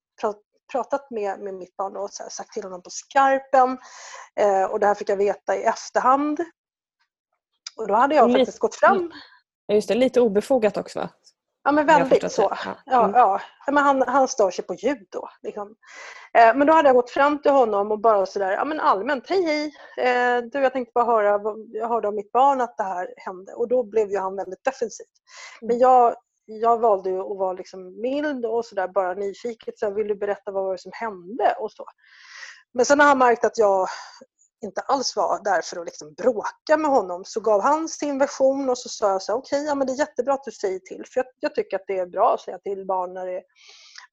pratat 0.71 1.11
med, 1.11 1.39
med 1.39 1.53
mitt 1.53 1.75
barn 1.75 1.97
och 1.97 2.09
sagt 2.11 2.53
till 2.53 2.63
honom 2.63 2.81
på 2.81 2.89
skarpen. 2.89 3.77
Eh, 4.39 4.63
och 4.63 4.79
det 4.79 4.85
här 4.85 4.95
fick 4.95 5.09
jag 5.09 5.17
veta 5.17 5.55
i 5.55 5.63
efterhand. 5.63 6.39
Och 7.77 7.87
då 7.87 7.93
hade 7.93 8.15
jag 8.15 8.27
lite, 8.27 8.39
faktiskt 8.39 8.59
gått 8.59 8.75
fram. 8.75 9.11
Just 9.67 9.87
det, 9.87 9.95
lite 9.95 10.21
obefogat 10.21 10.77
också 10.77 10.99
va? 10.99 11.09
Ja 11.63 11.71
men 11.71 11.85
väldigt 11.85 12.31
så. 12.31 12.53
Ja, 12.85 13.03
mm. 13.03 13.15
ja. 13.15 13.41
Men 13.67 13.77
han, 13.77 14.03
han 14.07 14.27
stör 14.27 14.51
sig 14.51 14.65
på 14.65 14.73
ljud 14.73 15.07
då. 15.11 15.29
Liksom. 15.41 15.75
Eh, 16.33 16.55
men 16.55 16.67
då 16.67 16.73
hade 16.73 16.89
jag 16.89 16.95
gått 16.95 17.09
fram 17.09 17.41
till 17.41 17.51
honom 17.51 17.91
och 17.91 17.99
bara 17.99 18.25
sådär, 18.25 18.51
ja 18.51 18.65
men 18.65 18.79
allmänt, 18.79 19.29
hej 19.29 19.43
hej. 19.43 19.73
Eh, 20.07 20.43
du 20.43 20.59
jag 20.59 20.73
tänkte 20.73 20.91
bara 20.95 21.05
höra, 21.05 21.41
jag 21.71 21.87
hörde 21.87 22.07
av 22.07 22.13
mitt 22.13 22.31
barn 22.31 22.61
att 22.61 22.77
det 22.77 22.83
här 22.83 23.13
hände 23.17 23.53
och 23.53 23.67
då 23.67 23.83
blev 23.83 24.11
ju 24.11 24.17
han 24.17 24.35
väldigt 24.35 24.63
defensiv. 24.63 25.05
Men 25.61 25.69
mm. 25.69 25.79
jag, 25.79 26.15
jag 26.45 26.79
valde 26.79 27.09
ju 27.09 27.19
att 27.19 27.37
vara 27.37 27.53
liksom 27.53 28.01
mild 28.01 28.45
och 28.45 28.65
sådär 28.65 28.87
bara 28.87 29.13
nyfiket. 29.13 29.79
Så 29.79 29.91
vill 29.91 30.07
du 30.07 30.15
berätta 30.15 30.51
vad 30.51 30.63
var 30.63 30.71
det 30.71 30.81
som 30.81 30.91
hände 30.93 31.55
och 31.59 31.71
så. 31.71 31.85
Men 32.73 32.85
sen 32.85 32.99
har 32.99 33.07
han 33.07 33.17
märkt 33.17 33.45
att 33.45 33.57
jag 33.57 33.87
inte 34.63 34.81
alls 34.81 35.15
var 35.15 35.43
där 35.43 35.61
för 35.61 35.79
att 35.79 35.85
liksom 35.85 36.13
bråka 36.13 36.77
med 36.77 36.91
honom 36.91 37.23
så 37.25 37.39
gav 37.39 37.61
han 37.61 37.89
sin 37.89 38.19
version 38.19 38.69
och 38.69 38.77
så 38.77 38.89
sa 38.89 39.11
jag 39.11 39.21
så 39.21 39.33
okej, 39.33 39.61
okay, 39.61 39.79
ja, 39.79 39.85
det 39.85 39.93
är 39.93 39.99
jättebra 39.99 40.33
att 40.33 40.43
du 40.43 40.51
säger 40.51 40.79
till 40.79 41.03
för 41.13 41.19
jag, 41.19 41.25
jag, 41.39 41.55
tycker 41.55 41.77
att 41.77 41.83
det 41.87 41.99
är 41.99 42.05
bra 42.05 42.33
att 42.33 42.41
säga 42.41 42.59
till 42.59 42.85
barn 42.85 43.13
när 43.13 43.25
det 43.25 43.37
är... 43.37 43.43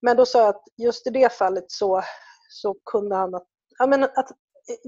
Men 0.03 0.17
då 0.17 0.27
sa 0.27 0.39
jag 0.41 0.49
att 0.49 0.65
just 0.77 1.07
i 1.07 1.11
det 1.11 1.33
fallet 1.33 1.65
så, 1.69 2.03
så 2.49 2.77
kunde 2.91 3.17
han 3.17 3.35
att, 3.35 3.47
ja, 3.79 3.87
men 3.87 4.05
att 4.05 4.31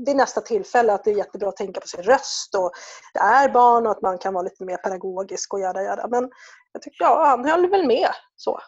vid 0.07 0.17
nästa 0.17 0.41
tillfälle 0.41 0.93
att 0.93 1.05
det 1.05 1.11
är 1.11 1.17
jättebra 1.17 1.49
att 1.49 1.57
tänka 1.57 1.81
på 1.81 1.89
sin 1.89 2.03
röst 2.03 2.55
och 2.55 2.73
det 3.15 3.21
är 3.21 3.49
barn 3.49 3.87
och 3.87 3.93
att 3.93 4.03
man 4.03 4.19
kan 4.19 4.35
vara 4.35 4.45
lite 4.45 4.65
mer 4.65 4.77
pedagogisk 4.77 5.55
och 5.55 5.61
göra 5.61 5.83
göra. 5.83 6.09
Men 6.09 6.31
jag 6.73 6.83
tyckte, 6.83 7.05
ja, 7.05 7.25
han 7.25 7.45
höll 7.45 7.71
väl 7.71 7.87
med 7.87 8.11
så. 8.37 8.61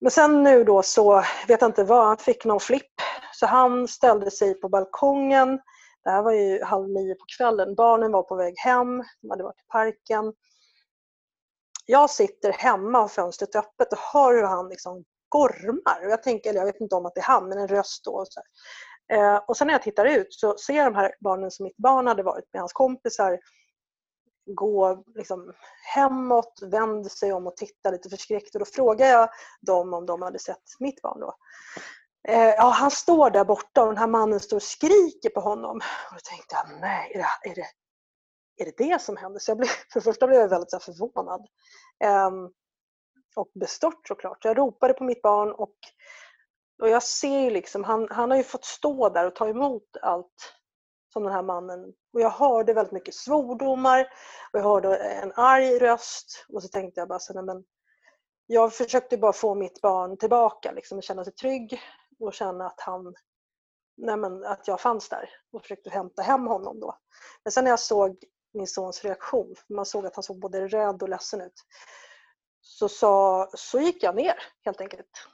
Men 0.00 0.10
sen 0.10 0.42
nu 0.42 0.64
då 0.64 0.82
så 0.82 1.24
vet 1.48 1.60
jag 1.60 1.68
inte 1.68 1.84
vad, 1.84 2.06
han 2.06 2.16
fick 2.16 2.44
någon 2.44 2.60
flipp. 2.60 2.92
Så 3.42 3.46
han 3.46 3.88
ställde 3.88 4.30
sig 4.30 4.54
på 4.54 4.68
balkongen. 4.68 5.60
Det 6.04 6.10
här 6.10 6.22
var 6.22 6.32
ju 6.32 6.62
halv 6.62 6.88
nio 6.88 7.14
på 7.14 7.24
kvällen. 7.36 7.74
Barnen 7.74 8.12
var 8.12 8.22
på 8.22 8.36
väg 8.36 8.58
hem, 8.58 9.04
de 9.20 9.30
hade 9.30 9.42
varit 9.42 9.60
i 9.60 9.68
parken. 9.68 10.32
Jag 11.86 12.10
sitter 12.10 12.52
hemma 12.52 13.02
och 13.02 13.10
fönstret 13.10 13.56
öppet 13.56 13.92
och 13.92 13.98
hör 13.98 14.34
hur 14.34 14.42
han 14.42 14.68
liksom 14.68 15.04
gormar. 15.28 16.04
Och 16.04 16.10
jag 16.10 16.22
tänker, 16.22 16.50
eller 16.50 16.60
jag 16.60 16.66
vet 16.66 16.80
inte 16.80 16.94
om 16.94 17.06
att 17.06 17.14
det 17.14 17.20
är 17.20 17.24
han, 17.24 17.48
men 17.48 17.58
en 17.58 17.68
röst 17.68 18.04
då. 18.04 18.10
Och, 18.10 18.26
så 18.28 18.40
eh, 19.14 19.36
och 19.36 19.56
sen 19.56 19.66
när 19.66 19.74
jag 19.74 19.82
tittar 19.82 20.06
ut 20.06 20.34
så 20.34 20.56
ser 20.56 20.74
jag 20.74 20.86
de 20.86 20.94
här 20.94 21.14
barnen 21.20 21.50
som 21.50 21.64
mitt 21.64 21.76
barn 21.76 22.06
hade 22.06 22.22
varit 22.22 22.52
med 22.52 22.60
hans 22.62 22.72
kompisar 22.72 23.38
gå 24.46 25.04
liksom 25.14 25.52
hemåt, 25.94 26.58
vänder 26.62 27.10
sig 27.10 27.32
om 27.32 27.46
och 27.46 27.56
tittar 27.56 27.92
lite 27.92 28.10
förskräckt. 28.10 28.54
Och 28.54 28.58
då 28.58 28.64
frågar 28.64 29.06
jag 29.06 29.28
dem 29.60 29.94
om 29.94 30.06
de 30.06 30.22
hade 30.22 30.38
sett 30.38 30.62
mitt 30.80 31.02
barn 31.02 31.20
då. 31.20 31.34
Eh, 32.28 32.48
ja, 32.56 32.70
han 32.70 32.90
står 32.90 33.30
där 33.30 33.44
borta 33.44 33.82
och 33.82 33.88
den 33.88 33.98
här 33.98 34.06
mannen 34.06 34.40
står 34.40 34.56
och 34.56 34.62
skriker 34.62 35.30
på 35.30 35.40
honom. 35.40 35.76
Och 36.10 36.14
då 36.14 36.20
tänkte 36.24 36.54
jag, 36.54 36.80
nej, 36.80 37.12
är 37.14 37.18
det 37.18 37.50
är 37.50 37.54
det, 37.54 37.66
är 38.56 38.64
det, 38.64 38.84
det 38.84 39.02
som 39.02 39.16
händer? 39.16 39.40
Så 39.40 39.50
jag 39.50 39.58
blev, 39.58 39.68
för 39.68 40.00
det 40.00 40.04
första 40.04 40.26
blev 40.26 40.40
jag 40.40 40.48
väldigt 40.48 40.70
så 40.70 40.78
förvånad. 40.78 41.46
Ehm, 42.04 42.50
och 43.36 43.50
bestört 43.54 44.08
såklart. 44.08 44.44
Jag 44.44 44.58
ropade 44.58 44.94
på 44.94 45.04
mitt 45.04 45.22
barn 45.22 45.52
och, 45.52 45.76
och 46.82 46.88
jag 46.88 47.02
ser 47.02 47.50
liksom, 47.50 47.84
han, 47.84 48.08
han 48.10 48.30
har 48.30 48.38
ju 48.38 48.44
fått 48.44 48.64
stå 48.64 49.08
där 49.08 49.26
och 49.26 49.34
ta 49.34 49.48
emot 49.48 49.96
allt 50.02 50.54
som 51.12 51.22
den 51.22 51.32
här 51.32 51.42
mannen. 51.42 51.84
Och 52.12 52.20
jag 52.20 52.30
hörde 52.30 52.74
väldigt 52.74 52.92
mycket 52.92 53.14
svordomar 53.14 54.00
och 54.52 54.58
jag 54.58 54.64
hörde 54.64 54.96
en 54.96 55.32
arg 55.34 55.78
röst 55.78 56.46
och 56.48 56.62
så 56.62 56.68
tänkte 56.68 57.00
jag 57.00 57.08
bara 57.08 57.18
så, 57.18 57.34
nej, 57.34 57.44
men 57.44 57.64
jag 58.46 58.74
försökte 58.74 59.18
bara 59.18 59.32
få 59.32 59.54
mitt 59.54 59.80
barn 59.80 60.16
tillbaka, 60.16 60.72
liksom, 60.72 61.02
känna 61.02 61.24
sig 61.24 61.32
trygg 61.32 61.80
och 62.20 62.34
känna 62.34 62.66
att 62.66 62.80
han 62.80 63.14
nej 63.96 64.16
men, 64.16 64.44
att 64.44 64.68
jag 64.68 64.80
fanns 64.80 65.08
där 65.08 65.30
och 65.52 65.62
försökte 65.62 65.90
hämta 65.90 66.22
hem 66.22 66.46
honom 66.46 66.80
då. 66.80 66.98
Men 67.44 67.52
sen 67.52 67.64
när 67.64 67.70
jag 67.70 67.80
såg 67.80 68.24
min 68.52 68.66
sons 68.66 69.04
reaktion, 69.04 69.54
man 69.68 69.86
såg 69.86 70.06
att 70.06 70.16
han 70.16 70.22
såg 70.22 70.40
både 70.40 70.68
rädd 70.68 71.02
och 71.02 71.08
ledsen 71.08 71.40
ut, 71.40 71.64
så, 72.60 72.88
sa, 72.88 73.48
så 73.54 73.80
gick 73.80 74.02
jag 74.02 74.16
ner 74.16 74.34
helt 74.64 74.80
enkelt. 74.80 75.28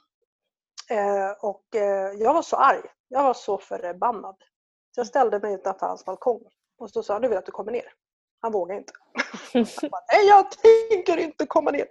Eh, 0.89 1.31
och 1.31 1.75
eh, 1.75 2.13
jag 2.13 2.33
var 2.33 2.41
så 2.41 2.55
arg, 2.55 2.81
jag 3.07 3.23
var 3.23 3.33
så 3.33 3.57
förbannad. 3.57 4.35
Så 4.95 4.99
jag 4.99 5.07
ställde 5.07 5.39
mig 5.39 5.53
utanför 5.53 5.87
hans 5.87 6.05
balkong 6.05 6.41
och 6.77 6.89
så 6.89 7.03
sa 7.03 7.13
han, 7.13 7.21
”Nu 7.21 7.27
vill 7.27 7.35
jag 7.35 7.39
att 7.39 7.45
du 7.45 7.51
kommer 7.51 7.71
ner. 7.71 7.93
Han 8.41 8.51
vågade 8.51 8.79
inte. 8.79 8.93
jag 9.53 9.91
bara, 9.91 10.01
Nej, 10.13 10.27
jag 10.27 10.51
tänker 10.51 11.17
inte 11.17 11.45
komma 11.45 11.71
ner. 11.71 11.87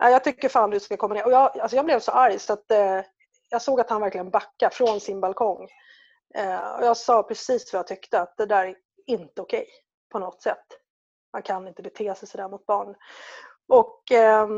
Nej, 0.00 0.12
jag 0.12 0.24
tycker 0.24 0.48
fan 0.48 0.70
du 0.70 0.80
ska 0.80 0.96
komma 0.96 1.14
ner. 1.14 1.26
Och 1.26 1.32
jag, 1.32 1.58
alltså 1.58 1.76
jag 1.76 1.84
blev 1.84 2.00
så 2.00 2.12
arg 2.12 2.38
så 2.38 2.52
att 2.52 2.70
eh, 2.70 3.00
jag 3.50 3.62
såg 3.62 3.80
att 3.80 3.90
han 3.90 4.00
verkligen 4.00 4.30
backade 4.30 4.74
från 4.74 5.00
sin 5.00 5.20
balkong. 5.20 5.68
Eh, 6.34 6.70
och 6.70 6.84
jag 6.84 6.96
sa 6.96 7.22
precis 7.22 7.72
vad 7.72 7.78
jag 7.78 7.86
tyckte, 7.86 8.20
att 8.20 8.36
det 8.36 8.46
där 8.46 8.64
är 8.64 8.76
inte 9.06 9.42
okej 9.42 9.60
okay, 9.60 9.72
på 10.12 10.18
något 10.18 10.42
sätt. 10.42 10.66
Man 11.32 11.42
kan 11.42 11.68
inte 11.68 11.82
bete 11.82 12.14
sig 12.14 12.28
sådär 12.28 12.48
mot 12.48 12.66
barn. 12.66 12.94
Och, 13.68 14.12
eh, 14.12 14.48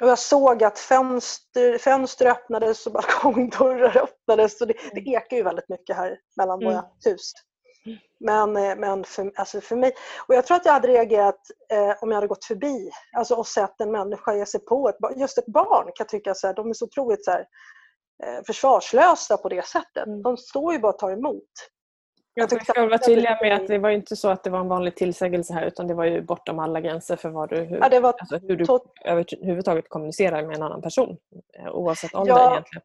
och 0.00 0.08
jag 0.08 0.18
såg 0.18 0.64
att 0.64 0.78
fönster, 0.78 1.78
fönster 1.78 2.26
öppnades 2.26 2.86
och 2.86 2.92
balkongdörrar 2.98 3.96
öppnades. 3.96 4.60
Och 4.60 4.66
det, 4.66 4.74
det 4.74 5.00
mm. 5.00 5.14
ekar 5.14 5.36
ju 5.36 5.42
väldigt 5.42 5.68
mycket 5.68 5.96
här 5.96 6.20
mellan 6.36 6.62
mm. 6.62 6.72
våra 6.72 6.84
hus. 7.04 7.32
Men, 8.20 8.56
eh, 8.56 8.76
men 8.76 9.04
för, 9.04 9.32
alltså 9.36 9.60
för 9.60 9.76
mig, 9.76 9.92
och 10.28 10.34
jag 10.34 10.46
tror 10.46 10.56
att 10.56 10.64
jag 10.64 10.72
hade 10.72 10.88
reagerat 10.88 11.40
eh, 11.72 12.02
om 12.02 12.08
jag 12.08 12.14
hade 12.14 12.26
gått 12.26 12.44
förbi 12.44 12.90
alltså, 13.16 13.34
och 13.34 13.46
sett 13.46 13.80
en 13.80 13.92
människa 13.92 14.34
ge 14.34 14.46
sig 14.46 14.60
på 14.60 14.88
ett. 14.88 14.96
Just 15.16 15.38
ett 15.38 15.46
barn 15.46 15.84
kan 15.84 15.92
jag 15.98 16.08
tycka 16.08 16.34
så 16.34 16.46
här, 16.46 16.54
de 16.54 16.70
är 16.70 16.74
så 16.74 16.84
otroligt 16.84 17.24
så 17.24 17.30
här, 17.30 17.46
eh, 18.24 18.42
försvarslösa 18.46 19.36
på 19.36 19.48
det 19.48 19.66
sättet. 19.66 20.06
Mm. 20.06 20.22
De 20.22 20.36
står 20.36 20.72
ju 20.72 20.78
bara 20.78 20.92
och 20.92 20.98
tar 20.98 21.10
emot. 21.10 21.44
Jag, 22.34 22.52
jag 22.52 22.62
ska 22.62 22.86
vara 22.86 22.98
tydliga 22.98 23.38
med 23.42 23.56
att 23.56 23.66
det 23.66 23.78
var 23.78 23.90
inte 23.90 24.16
så 24.16 24.28
att 24.28 24.44
det 24.44 24.50
var 24.50 24.60
en 24.60 24.68
vanlig 24.68 24.96
tillsägelse 24.96 25.52
här 25.54 25.66
utan 25.66 25.86
det 25.86 25.94
var 25.94 26.04
ju 26.04 26.22
bortom 26.22 26.58
alla 26.58 26.80
gränser 26.80 27.16
för 27.16 27.28
vad 27.28 27.50
du, 27.50 27.56
hur, 27.56 27.78
ja, 27.92 28.00
var 28.00 28.14
alltså 28.18 28.38
hur 28.38 28.56
du 28.56 28.64
överhuvudtaget 29.04 29.88
kommunicerar 29.88 30.42
med 30.46 30.56
en 30.56 30.62
annan 30.62 30.82
person. 30.82 31.16
Eh, 31.58 31.74
oavsett 31.74 32.14
ålder 32.14 32.32
ja. 32.32 32.52
egentligen. 32.52 32.82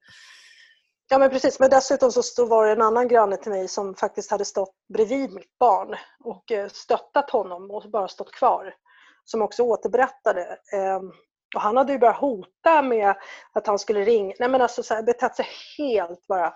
Ja 1.13 1.19
men 1.19 1.29
precis, 1.29 1.59
men 1.59 1.69
dessutom 1.69 2.11
så 2.11 2.45
var 2.45 2.65
det 2.65 2.71
en 2.71 2.81
annan 2.81 3.07
granne 3.07 3.37
till 3.37 3.51
mig 3.51 3.67
som 3.67 3.95
faktiskt 3.95 4.31
hade 4.31 4.45
stått 4.45 4.75
bredvid 4.93 5.33
mitt 5.33 5.57
barn 5.59 5.95
och 6.23 6.51
eh, 6.51 6.69
stöttat 6.69 7.29
honom 7.29 7.71
och 7.71 7.91
bara 7.91 8.07
stått 8.07 8.31
kvar. 8.31 8.73
Som 9.23 9.41
också 9.41 9.63
återberättade. 9.63 10.57
Ehm, 10.73 11.11
och 11.55 11.61
han 11.61 11.77
hade 11.77 11.93
ju 11.93 11.99
börjat 11.99 12.19
hota 12.19 12.81
med 12.81 13.15
att 13.53 13.67
han 13.67 13.79
skulle 13.79 14.03
ringa, 14.03 14.35
nej 14.39 14.49
men 14.49 14.61
alltså 14.61 14.83
så 14.83 14.93
här, 14.93 15.03
betett 15.03 15.35
sig 15.35 15.45
helt 15.77 16.27
bara. 16.27 16.53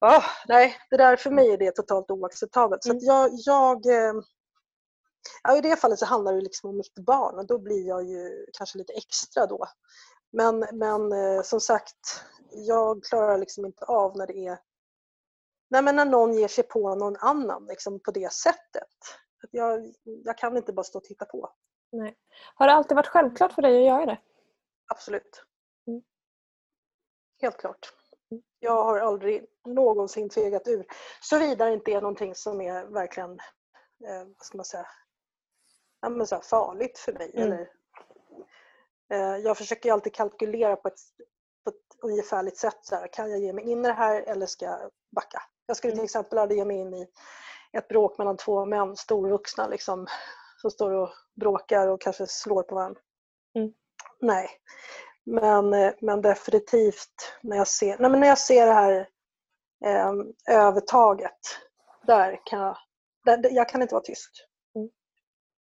Oh, 0.00 0.24
nej, 0.48 0.76
det 0.90 0.96
där 0.96 1.16
för 1.16 1.30
mig 1.30 1.52
är 1.52 1.58
det 1.58 1.76
totalt 1.76 2.10
oacceptabelt. 2.10 2.84
Så 2.84 2.98
jag, 3.00 3.30
jag 3.32 3.86
ehm, 3.86 4.22
ja, 5.42 5.56
I 5.56 5.60
det 5.60 5.76
fallet 5.76 5.98
så 5.98 6.06
handlar 6.06 6.32
det 6.32 6.40
liksom 6.40 6.70
om 6.70 6.76
mitt 6.76 6.98
barn 7.06 7.38
och 7.38 7.46
då 7.46 7.58
blir 7.58 7.88
jag 7.88 8.04
ju 8.04 8.46
kanske 8.58 8.78
lite 8.78 8.92
extra 8.92 9.46
då. 9.46 9.66
Men, 10.30 10.66
men 10.72 11.12
eh, 11.12 11.42
som 11.42 11.60
sagt, 11.60 12.24
jag 12.50 13.04
klarar 13.04 13.38
liksom 13.38 13.66
inte 13.66 13.84
av 13.84 14.16
när 14.16 14.26
det 14.26 14.46
är 14.46 14.58
Nej, 15.68 15.82
men 15.82 15.96
när 15.96 16.04
någon 16.04 16.34
ger 16.34 16.48
sig 16.48 16.64
på 16.64 16.94
någon 16.94 17.16
annan 17.16 17.66
liksom 17.66 18.00
på 18.00 18.10
det 18.10 18.32
sättet. 18.32 18.90
Jag, 19.50 19.94
jag 20.02 20.38
kan 20.38 20.56
inte 20.56 20.72
bara 20.72 20.84
stå 20.84 20.98
och 20.98 21.04
titta 21.04 21.24
på. 21.24 21.52
Nej. 21.92 22.16
Har 22.54 22.66
det 22.66 22.72
alltid 22.72 22.94
varit 22.96 23.06
självklart 23.06 23.52
för 23.52 23.62
dig 23.62 23.76
att 23.78 23.86
göra 23.86 24.06
det? 24.06 24.18
Absolut. 24.86 25.44
Mm. 25.86 26.02
Helt 27.42 27.56
klart. 27.56 27.92
Mm. 28.30 28.42
Jag 28.58 28.84
har 28.84 28.98
aldrig 28.98 29.46
någonsin 29.64 30.28
tvegat 30.28 30.68
ur. 30.68 30.86
Såvida 31.20 31.64
det 31.64 31.72
inte 31.72 31.90
är 31.90 32.00
någonting 32.00 32.34
som 32.34 32.60
är 32.60 32.86
verkligen 32.86 33.30
eh, 34.06 34.24
vad 34.26 34.46
ska 34.46 34.58
man 34.58 34.64
säga, 34.64 34.86
ja, 36.00 36.08
men 36.08 36.26
så 36.26 36.40
farligt 36.40 36.98
för 36.98 37.12
mig. 37.12 37.30
Mm. 37.34 37.52
Eller, 37.52 37.70
jag 39.44 39.58
försöker 39.58 39.92
alltid 39.92 40.14
kalkylera 40.14 40.76
på 40.76 40.88
ett 40.88 40.98
ungefärligt 42.02 42.58
sätt. 42.58 42.78
Så 42.82 42.94
här, 42.96 43.08
kan 43.12 43.30
jag 43.30 43.40
ge 43.40 43.52
mig 43.52 43.70
in 43.70 43.84
i 43.84 43.88
det 43.88 43.94
här 43.94 44.22
eller 44.22 44.46
ska 44.46 44.64
jag 44.64 44.90
backa? 45.16 45.42
Jag 45.66 45.76
skulle 45.76 45.90
till 45.90 45.98
mm. 45.98 46.04
exempel 46.04 46.38
aldrig 46.38 46.58
ge 46.58 46.64
mig 46.64 46.76
in 46.76 46.94
i 46.94 47.06
ett 47.72 47.88
bråk 47.88 48.18
mellan 48.18 48.36
två 48.36 48.64
män, 48.64 48.96
storvuxna, 48.96 49.66
liksom, 49.68 50.06
som 50.60 50.70
står 50.70 50.90
och 50.90 51.10
bråkar 51.40 51.88
och 51.88 52.00
kanske 52.00 52.26
slår 52.26 52.62
på 52.62 52.74
varandra. 52.74 53.00
Mm. 53.54 53.72
Nej. 54.20 54.48
Men, 55.24 55.72
eh, 55.74 55.92
men 56.00 56.22
definitivt 56.22 57.38
när 57.42 57.56
jag 57.56 57.68
ser, 57.68 57.98
nej, 57.98 58.10
men 58.10 58.20
när 58.20 58.28
jag 58.28 58.38
ser 58.38 58.66
det 58.66 58.72
här 58.72 59.08
eh, 59.84 60.12
övertaget, 60.56 61.38
där 62.06 62.40
kan 62.44 62.60
jag, 62.60 62.76
där, 63.24 63.50
jag 63.50 63.68
kan 63.68 63.82
inte 63.82 63.94
vara 63.94 64.04
tyst. 64.04 64.30
Mm. 64.74 64.88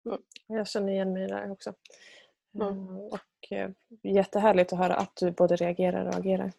Mm. 0.07 0.23
Jag 0.47 0.69
känner 0.69 0.93
igen 0.93 1.13
mig 1.13 1.29
där 1.29 1.51
också. 1.53 1.75
Mm. 2.55 2.69
Eh, 2.69 2.97
och 2.97 3.21
Eh, 3.51 3.71
jättehärligt 4.03 4.73
att 4.73 4.79
höra 4.79 4.95
att 4.95 5.17
du 5.17 5.31
både 5.31 5.57
reagerar 5.57 6.07
och 6.07 6.15
agerar. 6.15 6.53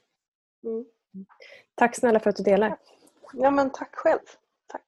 Mm. 0.63 0.86
Tack 1.76 1.95
snälla 1.95 2.19
för 2.19 2.30
att 2.30 2.36
du 2.36 2.43
delar. 2.43 2.78
Ja 3.34 3.51
men 3.51 3.72
tack 3.72 3.95
själv. 3.95 4.19
Tack. 4.67 4.82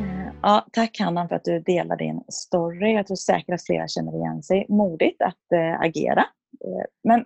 Eh, 0.00 0.32
ja, 0.42 0.66
tack 0.72 0.98
Hanna 1.00 1.28
för 1.28 1.36
att 1.36 1.44
du 1.44 1.60
delar 1.60 1.96
din 1.96 2.24
story. 2.28 2.92
Jag 2.92 3.06
tror 3.06 3.16
säkert 3.16 3.54
att 3.54 3.66
flera 3.66 3.88
känner 3.88 4.16
igen 4.16 4.42
sig. 4.42 4.66
Modigt 4.68 5.22
att 5.22 5.52
äh, 5.52 5.80
agera. 5.80 6.26
Äh, 6.64 6.84
men 7.04 7.24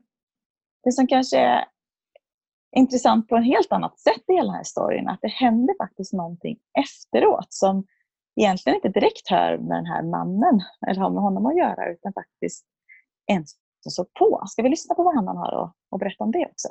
det 0.85 0.93
som 0.93 1.07
kanske 1.07 1.39
är 1.39 1.65
intressant 2.77 3.29
på 3.29 3.37
ett 3.37 3.45
helt 3.45 3.73
annat 3.73 3.99
sätt 3.99 4.23
i 4.29 4.33
hela 4.33 4.47
den 4.47 4.55
här 4.55 4.63
storyn. 4.63 5.09
Att 5.09 5.21
det 5.23 5.29
hände 5.29 5.75
faktiskt 5.79 6.13
någonting 6.13 6.59
efteråt 6.79 7.47
som 7.53 7.87
egentligen 8.37 8.77
inte 8.77 8.89
direkt 8.89 9.29
hör 9.29 9.59
med 9.59 9.77
den 9.77 9.87
här 9.87 10.03
mannen 10.03 10.61
eller 10.87 11.01
har 11.01 11.11
med 11.11 11.23
honom 11.23 11.47
att 11.47 11.57
göra 11.57 11.93
utan 11.93 12.13
faktiskt 12.13 12.65
en 13.27 13.45
som 13.81 13.91
såg 13.91 14.15
på. 14.15 14.43
Ska 14.47 14.63
vi 14.63 14.69
lyssna 14.69 14.95
på 14.95 15.03
vad 15.03 15.15
han 15.15 15.27
har 15.27 15.53
och, 15.55 15.73
och 15.91 15.99
berätta 15.99 16.25
om 16.25 16.33
det 16.33 16.47
också? 16.47 16.69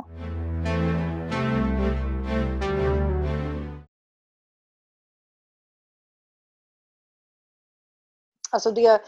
Alltså 8.51 8.71
det, 8.71 9.01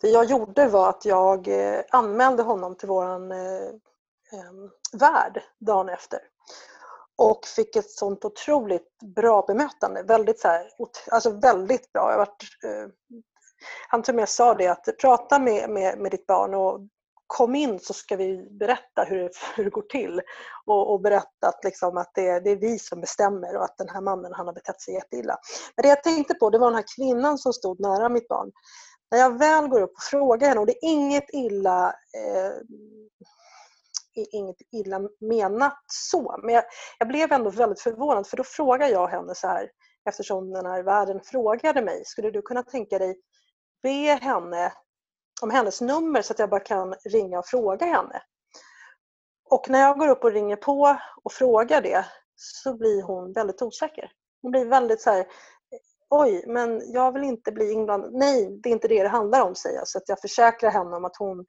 Det 0.00 0.08
jag 0.08 0.24
gjorde 0.24 0.68
var 0.68 0.88
att 0.88 1.04
jag 1.04 1.48
eh, 1.48 1.80
anmälde 1.90 2.42
honom 2.42 2.74
till 2.74 2.88
våran 2.88 3.32
eh, 3.32 3.70
eh, 4.32 4.98
värd 4.98 5.42
dagen 5.60 5.88
efter 5.88 6.20
och 7.18 7.46
fick 7.46 7.76
ett 7.76 7.90
sånt 7.90 8.24
otroligt 8.24 8.98
bra 9.16 9.44
bemötande. 9.46 10.02
Väldigt, 10.02 10.40
så 10.40 10.48
här, 10.48 10.68
alltså 11.10 11.30
väldigt 11.30 11.92
bra. 11.92 12.10
Jag 12.10 12.18
varit, 12.18 12.42
eh, 12.64 12.90
han 13.88 14.02
till 14.02 14.12
och 14.12 14.16
med 14.16 14.28
sa 14.28 14.54
det 14.54 14.68
att 14.68 14.88
prata 15.00 15.38
med, 15.38 15.70
med, 15.70 15.98
med 15.98 16.10
ditt 16.10 16.26
barn 16.26 16.54
och 16.54 16.80
kom 17.26 17.54
in 17.54 17.80
så 17.80 17.94
ska 17.94 18.16
vi 18.16 18.48
berätta 18.50 19.04
hur 19.04 19.18
det, 19.18 19.30
hur 19.56 19.64
det 19.64 19.70
går 19.70 19.82
till. 19.82 20.20
Och, 20.66 20.92
och 20.92 21.00
berätta 21.00 21.48
att, 21.48 21.64
liksom, 21.64 21.96
att 21.96 22.10
det, 22.14 22.40
det, 22.40 22.50
är 22.50 22.56
vi 22.56 22.78
som 22.78 23.00
bestämmer 23.00 23.56
och 23.56 23.64
att 23.64 23.78
den 23.78 23.88
här 23.88 24.00
mannen 24.00 24.32
han 24.34 24.46
har 24.46 24.54
betett 24.54 24.80
sig 24.80 24.94
jätteilla. 24.94 25.36
Men 25.76 25.82
det 25.82 25.88
jag 25.88 26.02
tänkte 26.02 26.34
på 26.34 26.50
det 26.50 26.58
var 26.58 26.70
den 26.70 26.76
här 26.76 26.96
kvinnan 26.96 27.38
som 27.38 27.52
stod 27.52 27.80
nära 27.80 28.08
mitt 28.08 28.28
barn. 28.28 28.52
När 29.10 29.18
jag 29.18 29.38
väl 29.38 29.68
går 29.68 29.80
upp 29.80 29.92
och 29.96 30.02
frågar 30.10 30.48
henne, 30.48 30.60
och 30.60 30.66
det 30.66 30.72
är 30.72 30.90
inget 30.90 31.30
illa 31.32 31.86
eh, 31.88 32.52
inget 34.16 34.56
illa 34.72 35.00
menat 35.20 35.78
så, 35.86 36.40
men 36.42 36.54
jag, 36.54 36.64
jag, 36.98 37.08
blev 37.08 37.32
ändå 37.32 37.50
väldigt 37.50 37.80
förvånad 37.80 38.26
för 38.26 38.36
då 38.36 38.44
frågade 38.44 38.92
jag 38.92 39.08
henne 39.08 39.34
så 39.34 39.46
här, 39.46 39.70
eftersom 40.08 40.52
den 40.52 40.66
här 40.66 40.82
värden 40.82 41.20
frågade 41.24 41.82
mig, 41.82 42.02
skulle 42.04 42.30
du 42.30 42.42
kunna 42.42 42.62
tänka 42.62 42.98
dig 42.98 43.20
be 43.82 44.18
henne 44.22 44.72
om 45.42 45.50
hennes 45.50 45.80
nummer 45.80 46.22
så 46.22 46.32
att 46.32 46.38
jag 46.38 46.50
bara 46.50 46.60
kan 46.60 46.94
ringa 47.04 47.38
och 47.38 47.46
fråga 47.46 47.86
henne? 47.86 48.22
Och 49.50 49.70
när 49.70 49.80
jag 49.80 49.98
går 49.98 50.08
upp 50.08 50.24
och 50.24 50.32
ringer 50.32 50.56
på 50.56 50.96
och 51.24 51.32
frågar 51.32 51.80
det 51.80 52.04
så 52.36 52.76
blir 52.76 53.02
hon 53.02 53.32
väldigt 53.32 53.62
osäker. 53.62 54.10
Hon 54.42 54.50
blir 54.50 54.66
väldigt 54.66 55.00
så 55.00 55.10
här, 55.10 55.26
oj, 56.10 56.44
men 56.46 56.92
jag 56.92 57.12
vill 57.12 57.24
inte 57.24 57.52
bli 57.52 57.72
inblandad. 57.72 58.12
Nej, 58.12 58.60
det 58.62 58.68
är 58.68 58.72
inte 58.72 58.88
det 58.88 59.02
det 59.02 59.08
handlar 59.08 59.42
om, 59.42 59.54
säger 59.54 59.76
jag. 59.76 59.88
Så 59.88 59.98
att 59.98 60.08
jag 60.08 60.20
försäkrar 60.20 60.70
henne 60.70 60.96
om 60.96 61.04
att 61.04 61.16
hon 61.16 61.44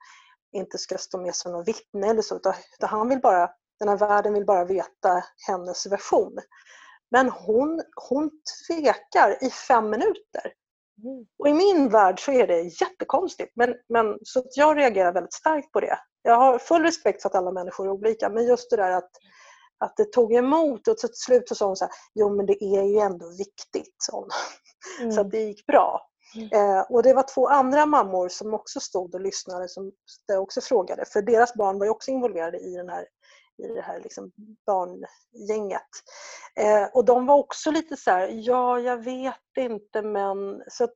inte 0.52 0.78
ska 0.78 0.98
stå 0.98 1.18
med 1.18 1.34
som 1.34 1.52
något 1.52 1.68
vittne 1.68 2.08
eller 2.08 2.22
så. 2.22 2.36
Utan 2.36 2.54
han 2.80 3.08
vill 3.08 3.20
bara, 3.20 3.50
den 3.78 3.88
här 3.88 3.96
världen 3.96 4.34
vill 4.34 4.46
bara 4.46 4.64
veta 4.64 5.24
hennes 5.46 5.86
version. 5.86 6.38
Men 7.10 7.28
hon, 7.28 7.82
hon 8.08 8.30
tvekar 8.66 9.44
i 9.44 9.50
fem 9.50 9.90
minuter. 9.90 10.52
Mm. 11.04 11.26
Och 11.38 11.48
i 11.48 11.52
min 11.52 11.88
värld 11.88 12.24
så 12.24 12.32
är 12.32 12.46
det 12.46 12.60
jättekonstigt. 12.60 13.52
Men, 13.56 13.74
men, 13.88 14.18
så 14.22 14.42
jag 14.54 14.78
reagerar 14.78 15.12
väldigt 15.12 15.32
starkt 15.32 15.72
på 15.72 15.80
det. 15.80 15.98
Jag 16.22 16.36
har 16.36 16.58
full 16.58 16.82
respekt 16.82 17.22
för 17.22 17.28
att 17.28 17.34
alla 17.34 17.52
människor 17.52 17.86
är 17.86 17.90
olika 17.90 18.28
men 18.28 18.46
just 18.46 18.70
det 18.70 18.76
där 18.76 18.90
att, 18.90 19.10
att 19.78 19.96
det 19.96 20.12
tog 20.12 20.34
emot 20.34 20.88
och 20.88 20.98
till 20.98 21.08
slut 21.12 21.48
så 21.48 21.54
sa 21.54 21.66
hon 21.66 21.76
så 21.76 21.84
här, 21.84 21.92
jo 22.14 22.36
men 22.36 22.46
det 22.46 22.64
är 22.64 22.82
ju 22.82 22.98
ändå 22.98 23.28
viktigt. 23.28 23.94
Så, 23.98 24.28
mm. 25.00 25.12
så 25.12 25.20
att 25.20 25.30
det 25.30 25.40
gick 25.40 25.66
bra. 25.66 26.08
Mm. 26.34 26.48
Eh, 26.52 26.80
och 26.80 27.02
det 27.02 27.14
var 27.14 27.34
två 27.34 27.48
andra 27.48 27.86
mammor 27.86 28.28
som 28.28 28.54
också 28.54 28.80
stod 28.80 29.14
och 29.14 29.20
lyssnade 29.20 29.68
som 29.68 29.92
också 30.38 30.60
frågade 30.60 31.04
för 31.04 31.22
deras 31.22 31.54
barn 31.54 31.78
var 31.78 31.86
ju 31.86 31.90
också 31.90 32.10
involverade 32.10 32.58
i 32.58 32.76
den 32.76 32.88
här 32.88 33.06
i 33.62 33.66
det 33.74 33.80
här 33.80 34.00
liksom 34.00 34.32
barngänget. 34.66 35.88
Eh, 36.56 36.84
och 36.94 37.04
de 37.04 37.26
var 37.26 37.36
också 37.36 37.70
lite 37.70 37.96
så 37.96 38.10
här, 38.10 38.28
ja 38.32 38.80
jag 38.80 39.04
vet 39.04 39.56
inte 39.56 40.02
men 40.02 40.62
så 40.68 40.84
att 40.84 40.94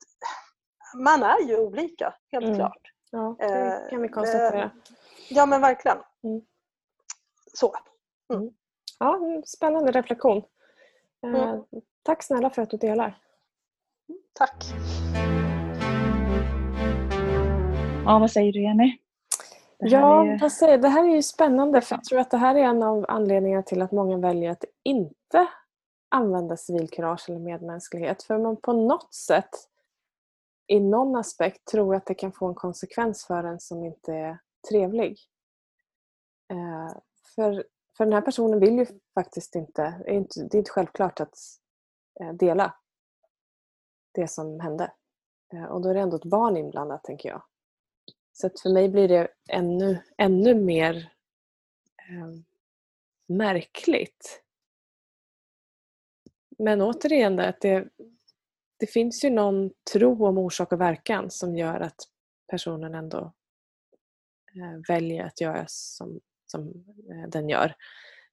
man 0.96 1.22
är 1.22 1.40
ju 1.48 1.56
olika 1.56 2.14
helt 2.32 2.44
mm. 2.44 2.56
klart. 2.56 2.92
Ja, 3.10 3.36
det 3.38 3.44
eh, 3.44 3.90
kan 3.90 4.02
vi 4.02 4.08
konstatera. 4.08 4.62
Eh, 4.62 4.70
ja 5.28 5.46
men 5.46 5.60
verkligen. 5.60 5.98
Mm. 6.24 6.42
Så. 7.54 7.74
Mm. 8.32 8.42
mm. 8.42 8.54
Ja, 8.98 9.42
spännande 9.46 9.92
reflektion. 9.92 10.42
Eh, 11.26 11.42
mm. 11.42 11.62
tack 12.02 12.22
snälla 12.22 12.50
för 12.50 12.62
att 12.62 12.70
du 12.70 12.76
delar. 12.76 13.18
Tack. 14.32 14.64
Ja, 18.04 18.18
vad 18.18 18.30
säger 18.30 18.52
du 18.52 18.62
Jenny? 18.62 18.98
Ja, 19.78 20.26
är... 20.26 20.48
säger, 20.48 20.78
det 20.78 20.88
här 20.88 21.04
är 21.04 21.14
ju 21.14 21.22
spännande 21.22 21.80
för 21.80 21.94
jag 21.94 22.04
tror 22.04 22.18
att 22.18 22.30
det 22.30 22.36
här 22.36 22.54
är 22.54 22.62
en 22.62 22.82
av 22.82 23.04
anledningarna 23.08 23.62
till 23.62 23.82
att 23.82 23.92
många 23.92 24.18
väljer 24.18 24.50
att 24.50 24.64
inte 24.82 25.46
använda 26.08 26.56
civilkurage 26.56 27.24
eller 27.28 27.38
medmänsklighet. 27.38 28.22
För 28.22 28.38
man 28.38 28.56
på 28.56 28.72
något 28.72 29.14
sätt 29.14 29.50
i 30.66 30.80
någon 30.80 31.16
aspekt 31.16 31.64
tror 31.64 31.94
att 31.94 32.06
det 32.06 32.14
kan 32.14 32.32
få 32.32 32.46
en 32.46 32.54
konsekvens 32.54 33.24
för 33.24 33.44
en 33.44 33.60
som 33.60 33.84
inte 33.84 34.14
är 34.14 34.38
trevlig. 34.68 35.18
Eh, 36.50 36.96
för, 37.34 37.64
för 37.96 38.04
den 38.04 38.14
här 38.14 38.20
personen 38.20 38.60
vill 38.60 38.78
ju 38.78 38.86
faktiskt 39.14 39.54
inte, 39.54 40.02
det 40.04 40.10
är 40.10 40.14
inte, 40.14 40.40
det 40.40 40.56
är 40.56 40.58
inte 40.58 40.70
självklart 40.70 41.20
att 41.20 41.38
eh, 42.20 42.32
dela 42.32 42.74
det 44.12 44.28
som 44.28 44.60
hände. 44.60 44.92
Eh, 45.54 45.64
och 45.64 45.82
då 45.82 45.88
är 45.88 45.94
det 45.94 46.00
ändå 46.00 46.16
ett 46.16 46.24
barn 46.24 46.56
inblandat 46.56 47.04
tänker 47.04 47.28
jag. 47.28 47.42
Så 48.32 48.50
för 48.62 48.70
mig 48.70 48.88
blir 48.88 49.08
det 49.08 49.28
ännu, 49.48 49.98
ännu 50.18 50.54
mer 50.54 51.12
eh, 52.08 52.34
märkligt. 53.26 54.42
Men 56.58 56.82
återigen, 56.82 57.38
att 57.40 57.60
det, 57.60 57.88
det 58.78 58.86
finns 58.86 59.24
ju 59.24 59.30
någon 59.30 59.70
tro 59.92 60.26
om 60.26 60.38
orsak 60.38 60.72
och 60.72 60.80
verkan 60.80 61.30
som 61.30 61.56
gör 61.56 61.80
att 61.80 62.08
personen 62.50 62.94
ändå 62.94 63.32
eh, 64.54 64.80
väljer 64.88 65.24
att 65.24 65.40
göra 65.40 65.64
som, 65.68 66.20
som 66.46 66.68
eh, 67.10 67.28
den 67.28 67.48
gör. 67.48 67.74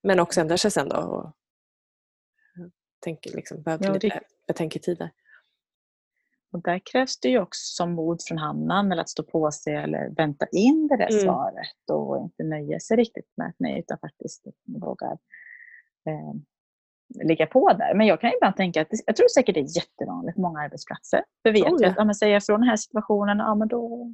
Men 0.02 0.20
också 0.20 0.41
ändrar 0.41 0.58
sig 0.58 0.72
sen 0.72 0.89
då 0.89 0.97
och 0.97 1.26
eh, 1.26 2.68
tänker 3.00 3.36
liksom, 3.36 3.62
behöver 3.62 3.93
lite 3.93 4.22
betänketider. 4.47 5.12
Och 6.52 6.62
där 6.62 6.82
krävs 6.91 7.20
det 7.20 7.30
ju 7.30 7.39
också 7.39 7.86
mod 7.86 8.22
från 8.28 8.38
Hanna 8.38 8.80
eller 8.80 9.02
att 9.02 9.10
stå 9.10 9.24
på 9.24 9.52
sig 9.52 9.76
eller 9.76 10.10
vänta 10.10 10.45
in 10.52 10.88
det 10.88 10.97
där 10.97 11.12
mm. 11.12 11.24
svaret 11.24 11.89
och 11.91 12.24
inte 12.24 12.43
nöja 12.43 12.80
sig 12.80 12.97
riktigt 12.97 13.34
med 13.38 13.50
ett 13.50 13.56
nej 13.60 13.80
utan 13.80 13.97
faktiskt 14.00 14.47
vågar 14.66 15.18
eh, 16.06 16.34
ligga 17.24 17.45
på 17.45 17.74
där. 17.74 17.93
Men 17.93 18.08
jag 18.08 18.22
kan 18.22 18.32
ibland 18.34 18.56
tänka 18.56 18.82
att 18.82 18.88
jag 19.06 19.16
tror 19.16 19.28
säkert 19.28 19.56
det 19.56 19.62
är 19.62 19.78
jättevanligt 19.78 20.36
på 20.36 20.41
många 20.41 20.60
arbetsplatser. 20.60 21.24
För 21.43 21.52
vet 21.52 21.64
oh, 21.64 21.78
ja. 21.82 21.89
att 21.89 21.97
ja, 21.97 22.06
men 22.06 22.16
säger 22.16 22.39
från 22.39 22.60
den 22.60 22.70
här 22.70 22.78
situationen, 22.78 23.38
ja 23.38 23.56
men 23.56 23.68
då, 23.68 24.14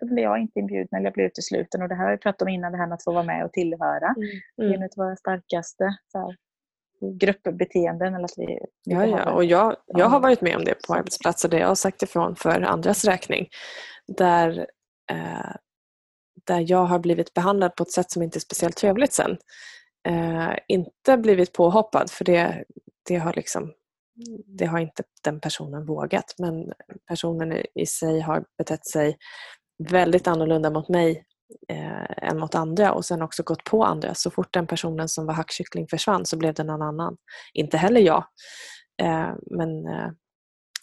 då 0.00 0.06
blir 0.06 0.22
jag 0.22 0.38
inte 0.38 0.58
inbjuden 0.58 0.88
eller 0.92 1.04
jag 1.04 1.12
blir 1.12 1.24
utesluten. 1.24 1.82
Och 1.82 1.88
det 1.88 1.94
här 1.94 2.04
har 2.04 2.12
vi 2.12 2.18
pratat 2.18 2.42
om 2.42 2.48
innan, 2.48 2.72
det 2.72 2.78
här 2.78 2.86
med 2.86 2.94
att 2.94 3.04
få 3.04 3.12
vara 3.12 3.24
med 3.24 3.44
och 3.44 3.52
tillhöra. 3.52 4.14
Mm. 4.16 4.28
Det 4.56 4.64
är 4.64 4.74
en 4.74 4.82
av 4.82 4.88
våra 4.96 5.16
starkaste 5.16 5.96
så 6.12 6.18
här, 6.18 6.36
gruppbeteenden. 7.00 8.14
Eller 8.14 8.24
att 8.24 8.34
vi, 8.36 8.46
vi 8.86 8.94
ja, 8.94 9.06
ja, 9.06 9.30
och 9.32 9.44
jag, 9.44 9.76
jag 9.86 10.06
har 10.06 10.20
varit 10.20 10.40
med 10.40 10.56
om 10.56 10.64
det 10.64 10.86
på 10.86 10.94
arbetsplatser 10.94 11.48
där 11.48 11.58
jag 11.58 11.68
har 11.68 11.74
sagt 11.74 12.02
ifrån 12.02 12.36
för 12.36 12.60
andras 12.60 13.04
räkning. 13.04 13.48
Där, 14.16 14.66
eh, 15.10 15.54
där 16.46 16.64
jag 16.70 16.84
har 16.84 16.98
blivit 16.98 17.34
behandlad 17.34 17.76
på 17.76 17.82
ett 17.82 17.92
sätt 17.92 18.10
som 18.10 18.22
inte 18.22 18.38
är 18.38 18.40
speciellt 18.40 18.76
trevligt 18.76 19.12
sen. 19.12 19.38
Eh, 20.08 20.52
inte 20.68 21.16
blivit 21.16 21.52
påhoppad 21.52 22.10
för 22.10 22.24
det, 22.24 22.64
det 23.08 23.16
har 23.16 23.32
liksom 23.32 23.72
det 24.46 24.66
har 24.66 24.78
inte 24.78 25.02
den 25.24 25.40
personen 25.40 25.86
vågat 25.86 26.34
men 26.38 26.72
personen 27.08 27.62
i 27.74 27.86
sig 27.86 28.20
har 28.20 28.44
betett 28.58 28.86
sig 28.86 29.16
väldigt 29.88 30.26
annorlunda 30.26 30.70
mot 30.70 30.88
mig 30.88 31.24
eh, 31.68 32.28
än 32.28 32.38
mot 32.38 32.54
andra 32.54 32.92
och 32.92 33.04
sen 33.04 33.22
också 33.22 33.42
gått 33.42 33.64
på 33.64 33.84
andra. 33.84 34.14
Så 34.14 34.30
fort 34.30 34.54
den 34.54 34.66
personen 34.66 35.08
som 35.08 35.26
var 35.26 35.34
hackkyckling 35.34 35.88
försvann 35.88 36.26
så 36.26 36.36
blev 36.36 36.54
det 36.54 36.64
någon 36.64 36.82
annan. 36.82 37.16
Inte 37.52 37.76
heller 37.76 38.00
jag. 38.00 38.24
Eh, 39.02 39.34
men, 39.50 39.86
eh, 39.86 40.10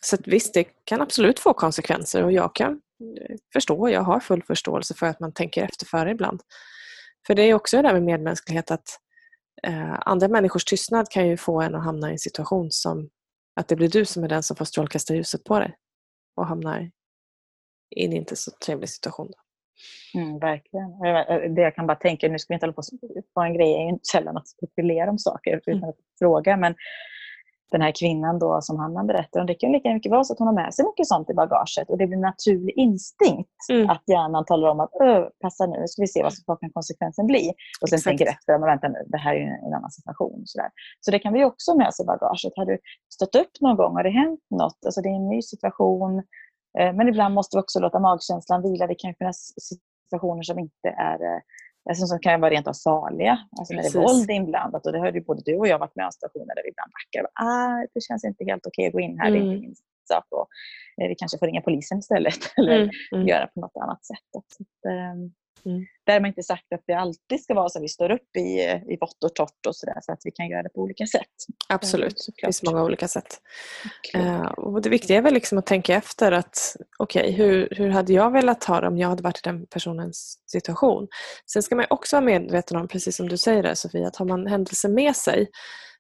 så 0.01 0.17
visst, 0.25 0.53
det 0.53 0.63
kan 0.83 1.01
absolut 1.01 1.39
få 1.39 1.53
konsekvenser 1.53 2.23
och 2.23 2.31
jag 2.31 2.55
kan 2.55 2.71
eh, 2.71 3.35
förstå, 3.53 3.89
jag 3.89 4.01
har 4.01 4.19
full 4.19 4.43
förståelse 4.43 4.93
för 4.93 5.05
att 5.05 5.19
man 5.19 5.33
tänker 5.33 5.63
efter 5.63 5.85
före 5.85 6.11
ibland. 6.11 6.41
För 7.27 7.35
det 7.35 7.41
är 7.41 7.53
också 7.53 7.77
det 7.77 7.83
där 7.83 7.93
med 7.93 8.03
medmänsklighet 8.03 8.71
att 8.71 8.99
eh, 9.63 9.99
andra 9.99 10.27
människors 10.27 10.65
tystnad 10.65 11.09
kan 11.09 11.27
ju 11.27 11.37
få 11.37 11.61
en 11.61 11.75
att 11.75 11.83
hamna 11.83 12.09
i 12.09 12.11
en 12.11 12.19
situation 12.19 12.71
som 12.71 13.09
att 13.55 13.67
det 13.67 13.75
blir 13.75 13.89
du 13.89 14.05
som 14.05 14.23
är 14.23 14.27
den 14.27 14.43
som 14.43 14.55
får 14.55 14.65
strålkastarljuset 14.65 15.43
på 15.43 15.59
dig 15.59 15.75
och 16.35 16.47
hamnar 16.47 16.91
i 17.95 18.05
en 18.05 18.13
inte 18.13 18.35
så 18.35 18.51
trevlig 18.65 18.89
situation. 18.89 19.33
Mm, 20.15 20.39
verkligen. 20.39 20.99
Det 21.55 21.61
jag 21.61 21.75
kan 21.75 21.87
bara 21.87 21.97
tänka, 21.97 22.27
nu 22.27 22.39
ska 22.39 22.53
vi 22.53 22.55
inte 22.55 22.65
hålla 22.65 22.73
på 22.73 22.81
på 23.33 23.41
en 23.41 23.53
grej, 23.53 23.73
är 23.73 23.83
ju 23.83 23.89
inte 23.89 24.05
sällan 24.11 24.37
att 24.37 24.47
spekulera 24.47 25.09
om 25.09 25.17
saker 25.17 25.57
utan 25.57 25.73
mm. 25.73 25.89
att 25.89 25.95
fråga. 26.19 26.57
Men 26.57 26.75
den 27.71 27.81
här 27.81 27.91
kvinnan 27.99 28.39
då 28.39 28.59
som 28.61 28.79
Hanna 28.79 29.03
berättar 29.03 29.39
om, 29.39 29.45
det 29.45 29.53
kan 29.53 29.71
lika 29.71 29.93
mycket 29.93 30.11
vara 30.11 30.23
så 30.23 30.33
att 30.33 30.39
hon 30.39 30.47
har 30.47 30.55
med 30.55 30.73
sig 30.73 30.85
mycket 30.85 31.07
sånt 31.07 31.29
i 31.29 31.33
bagaget 31.33 31.89
och 31.89 31.97
det 31.97 32.07
blir 32.07 32.17
en 32.17 32.21
naturlig 32.21 32.73
instinkt 32.77 33.49
mm. 33.69 33.89
att 33.89 34.03
hjärnan 34.07 34.45
talar 34.45 34.69
om 34.69 34.79
att 34.79 34.91
passa 35.41 35.65
nu, 35.65 35.79
nu 35.79 35.87
ska 35.87 36.01
vi 36.01 36.07
se 36.07 36.23
vad, 36.23 36.33
vad 36.45 36.59
kan 36.59 36.69
konsekvensen 36.69 37.27
bli. 37.27 37.53
Och 37.81 37.89
sen 37.89 37.97
Exakt. 37.97 38.17
tänker 38.17 38.33
efter, 38.33 38.59
men 38.59 38.67
vänta 38.67 38.87
nu, 38.87 38.99
det 39.07 39.17
här 39.17 39.35
är 39.35 39.67
en 39.67 39.73
annan 39.73 39.91
situation. 39.91 40.41
Så, 40.45 40.57
där. 40.59 40.69
så 40.99 41.11
det 41.11 41.19
kan 41.19 41.33
vi 41.33 41.45
också 41.45 41.71
ha 41.71 41.77
med 41.77 41.87
oss 41.87 41.99
i 41.99 42.05
bagaget. 42.05 42.53
Har 42.55 42.65
du 42.65 42.77
stått 43.13 43.35
upp 43.35 43.51
någon 43.61 43.77
gång? 43.77 43.95
Har 43.95 44.03
det 44.03 44.09
hänt 44.09 44.39
något? 44.49 44.79
Alltså 44.85 45.01
det 45.01 45.09
är 45.09 45.15
en 45.15 45.29
ny 45.29 45.41
situation. 45.41 46.23
Eh, 46.79 46.93
men 46.93 47.07
ibland 47.07 47.35
måste 47.35 47.57
vi 47.57 47.61
också 47.61 47.79
låta 47.79 47.99
magkänslan 47.99 48.61
vila. 48.61 48.87
Det 48.87 48.95
kan 48.95 49.15
finnas 49.15 49.53
situationer 49.61 50.43
som 50.43 50.59
inte 50.59 50.89
är 50.97 51.23
eh, 51.23 51.41
alltså 51.89 52.05
som 52.05 52.19
kan 52.19 52.41
vara 52.41 52.51
rent 52.51 52.67
av 52.67 52.73
farliga. 52.73 53.39
Alltså 53.59 53.73
när 53.73 53.81
det 53.81 53.87
är 53.87 54.01
våld 54.01 54.31
inblandat. 54.31 54.85
Och 54.85 54.91
det 54.91 54.99
har 54.99 55.11
ju 55.11 55.21
både 55.21 55.41
du 55.45 55.57
och 55.57 55.67
jag 55.67 55.79
varit 55.79 55.95
med 55.95 56.05
om 56.05 56.11
situationer 56.11 56.55
där 56.55 56.63
vi 56.63 56.69
ibland 56.69 56.91
backar. 56.97 57.47
Ah, 57.47 57.87
det 57.93 58.01
känns 58.01 58.23
inte 58.23 58.43
helt 58.45 58.67
okej 58.67 58.87
att 58.87 58.93
gå 58.93 58.99
in 58.99 59.19
här. 59.19 59.27
Mm. 59.27 59.33
Det 59.33 59.39
är 59.39 59.43
inte 59.43 59.57
mm. 59.57 59.61
min 59.61 59.75
sak 60.11 60.25
och 60.29 60.47
vi 60.97 61.15
kanske 61.15 61.37
får 61.37 61.45
ringa 61.45 61.61
polisen 61.61 61.99
istället 61.99 62.39
eller 62.57 62.77
mm, 62.77 62.89
mm. 63.11 63.27
göra 63.27 63.47
på 63.47 63.59
något 63.59 63.77
annat 63.83 64.05
sätt. 64.05 64.29
Så 64.31 64.89
ehm, 64.89 65.31
Mm. 65.67 65.85
Därmed 66.05 66.29
inte 66.29 66.43
sagt 66.43 66.73
att 66.73 66.83
det 66.87 66.93
alltid 66.93 67.43
ska 67.43 67.53
vara 67.53 67.69
så 67.69 67.79
att 67.79 67.83
vi 67.83 67.87
står 67.87 68.11
upp 68.11 68.37
i, 68.37 68.61
i 68.87 68.97
vått 69.01 69.23
och 69.23 69.35
torrt 69.35 69.65
och 69.67 69.75
sådär 69.75 69.97
så 70.01 70.11
att 70.11 70.19
vi 70.23 70.31
kan 70.31 70.49
göra 70.49 70.63
det 70.63 70.69
på 70.69 70.81
olika 70.81 71.05
sätt. 71.05 71.27
Absolut, 71.69 72.27
det 72.35 72.45
finns 72.45 72.63
många 72.63 72.83
olika 72.83 73.07
sätt. 73.07 73.41
Uh, 74.15 74.45
och 74.45 74.81
det 74.81 74.89
viktiga 74.89 75.17
är 75.17 75.21
väl 75.21 75.33
liksom 75.33 75.57
att 75.57 75.65
tänka 75.65 75.95
efter 75.95 76.31
att 76.31 76.75
okej, 76.99 77.21
okay, 77.21 77.31
hur, 77.31 77.67
hur 77.71 77.89
hade 77.89 78.13
jag 78.13 78.31
velat 78.31 78.63
ha 78.63 78.81
det 78.81 78.87
om 78.87 78.97
jag 78.97 79.09
hade 79.09 79.23
varit 79.23 79.37
i 79.37 79.41
den 79.43 79.65
personens 79.65 80.39
situation? 80.45 81.07
Sen 81.51 81.63
ska 81.63 81.75
man 81.75 81.85
också 81.89 82.15
vara 82.15 82.25
medveten 82.25 82.77
om, 82.77 82.87
precis 82.87 83.15
som 83.15 83.29
du 83.29 83.37
säger 83.37 83.63
där 83.63 83.73
Sofia, 83.73 84.07
att 84.07 84.15
har 84.15 84.25
man 84.25 84.47
händelser 84.47 84.89
med 84.89 85.15
sig 85.15 85.47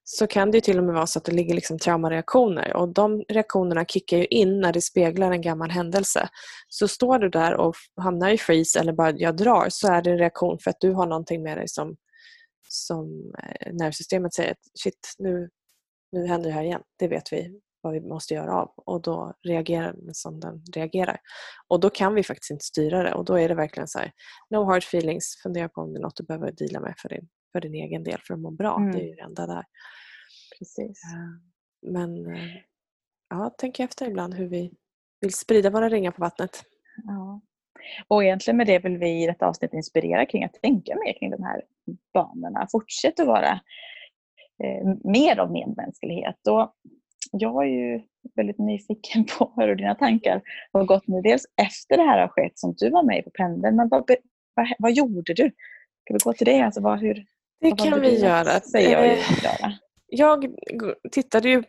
så 0.09 0.27
kan 0.27 0.51
det 0.51 0.61
till 0.61 0.77
och 0.77 0.83
med 0.83 0.95
vara 0.95 1.07
så 1.07 1.19
att 1.19 1.25
det 1.25 1.31
ligger 1.31 1.55
liksom 1.55 1.79
traumareaktioner 1.79 2.75
och 2.75 2.89
de 2.89 3.23
reaktionerna 3.29 3.85
kickar 3.85 4.17
ju 4.17 4.25
in 4.25 4.59
när 4.59 4.73
det 4.73 4.81
speglar 4.81 5.31
en 5.31 5.41
gammal 5.41 5.71
händelse. 5.71 6.29
Så 6.69 6.87
står 6.87 7.19
du 7.19 7.29
där 7.29 7.53
och 7.53 7.75
hamnar 8.01 8.29
i 8.29 8.37
freeze 8.37 8.79
eller 8.79 8.93
bara 8.93 9.11
jag 9.11 9.37
drar 9.37 9.67
så 9.69 9.87
är 9.87 10.01
det 10.01 10.11
en 10.11 10.17
reaktion 10.17 10.59
för 10.59 10.71
att 10.71 10.79
du 10.79 10.91
har 10.91 11.07
någonting 11.07 11.43
med 11.43 11.57
dig 11.57 11.67
som, 11.67 11.95
som 12.69 13.33
eh, 13.43 13.73
nervsystemet 13.73 14.33
säger 14.33 14.51
att 14.51 14.79
shit, 14.79 15.15
nu, 15.17 15.49
nu 16.11 16.27
händer 16.27 16.49
det 16.49 16.55
här 16.55 16.63
igen. 16.63 16.81
Det 16.99 17.07
vet 17.07 17.33
vi 17.33 17.59
vad 17.81 17.93
vi 17.93 18.01
måste 18.01 18.33
göra 18.33 18.53
av 18.53 18.73
och 18.75 19.01
då 19.01 19.33
reagerar 19.47 19.93
den 19.93 20.13
som 20.13 20.39
den 20.39 20.63
reagerar. 20.75 21.17
Och 21.67 21.79
då 21.79 21.89
kan 21.89 22.13
vi 22.13 22.23
faktiskt 22.23 22.51
inte 22.51 22.65
styra 22.65 23.03
det 23.03 23.13
och 23.13 23.25
då 23.25 23.39
är 23.39 23.49
det 23.49 23.55
verkligen 23.55 23.87
så 23.87 23.99
här, 23.99 24.11
no 24.49 24.63
hard 24.63 24.83
feelings, 24.83 25.39
fundera 25.43 25.69
på 25.69 25.81
om 25.81 25.93
det 25.93 25.99
är 25.99 26.01
något 26.01 26.15
du 26.15 26.23
behöver 26.23 26.51
dela 26.51 26.79
med 26.79 26.93
för 26.97 27.09
din, 27.09 27.27
för 27.51 27.61
din 27.61 27.75
egen 27.75 28.03
del 28.03 28.19
för 28.23 28.33
att 28.33 28.39
må 28.39 28.51
bra. 28.51 28.77
Mm. 28.77 28.91
Det 28.91 29.01
är 29.01 29.07
ju 29.07 29.15
det 29.15 29.21
enda 29.21 29.47
där. 29.47 29.63
Precis. 30.59 31.01
Men 31.81 32.35
eh, 32.35 32.55
ja, 33.29 33.55
tänk 33.57 33.79
efter 33.79 34.07
ibland 34.07 34.33
hur 34.33 34.47
vi 34.47 34.73
vill 35.21 35.33
sprida 35.33 35.69
våra 35.69 35.89
ringar 35.89 36.11
på 36.11 36.21
vattnet. 36.21 36.63
Ja. 37.03 37.41
Och 38.07 38.23
egentligen 38.23 38.57
med 38.57 38.67
det 38.67 38.79
vill 38.79 38.97
vi 38.97 39.23
i 39.23 39.27
detta 39.27 39.47
avsnitt 39.47 39.73
inspirera 39.73 40.25
kring 40.25 40.43
att 40.43 40.61
tänka 40.61 40.95
mer 40.95 41.19
kring 41.19 41.31
de 41.31 41.43
här 41.43 41.61
banorna. 42.13 42.67
Fortsätt 42.71 43.19
att 43.19 43.27
vara 43.27 43.59
eh, 44.63 44.95
mer 45.03 45.39
av 45.39 45.51
medmänsklighet. 45.51 46.47
Och 46.47 46.73
jag 47.31 47.63
är 47.63 47.69
ju 47.69 48.01
väldigt 48.35 48.57
nyfiken 48.57 49.25
på 49.37 49.53
hur 49.55 49.75
dina 49.75 49.95
tankar 49.95 50.41
har 50.73 50.85
gått 50.85 51.07
nu. 51.07 51.21
Dels 51.21 51.43
efter 51.61 51.97
det 51.97 52.03
här 52.03 52.21
har 52.21 52.27
skett 52.27 52.59
som 52.59 52.73
du 52.77 52.89
var 52.89 53.03
med 53.03 53.23
på 53.23 53.29
pendeln. 53.29 53.75
Men 53.75 53.89
vad, 53.89 54.11
vad, 54.53 54.67
vad 54.79 54.93
gjorde 54.93 55.33
du? 55.33 55.51
Ska 56.01 56.13
vi 56.13 56.19
gå 56.23 56.33
till 56.33 56.45
det? 56.45 56.61
Alltså, 56.61 56.81
vad, 56.81 56.99
hur, 56.99 57.25
det 57.61 57.69
vad 57.69 57.79
kan 57.79 58.01
vi 58.01 58.19
göra. 58.19 58.59
Säger 58.59 58.91
jag, 58.91 59.13
eh, 59.13 59.71
jag 60.07 60.55
tittade 61.11 61.49
ju 61.49 61.63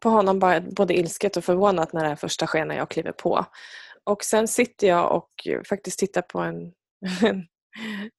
på 0.00 0.08
honom 0.08 0.62
både 0.76 0.94
ilsket 0.94 1.36
och 1.36 1.44
förvånat 1.44 1.92
när 1.92 2.04
här 2.04 2.16
första 2.16 2.46
sker 2.46 2.64
när 2.64 2.76
jag 2.76 2.90
kliver 2.90 3.12
på. 3.12 3.44
Och 4.04 4.24
sen 4.24 4.48
sitter 4.48 4.86
jag 4.86 5.16
och 5.16 5.30
faktiskt 5.68 5.98
tittar 5.98 6.22
på 6.22 6.38
en, 6.40 6.72
en, 7.22 7.46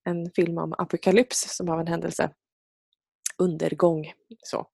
en 0.09 0.32
film 0.36 0.57
om 0.57 0.74
apokalyps 0.74 1.55
som 1.57 1.70
av 1.70 1.80
en 1.80 1.88
händelse 1.88 2.30
undergång. 3.38 4.11
Så. 4.43 4.68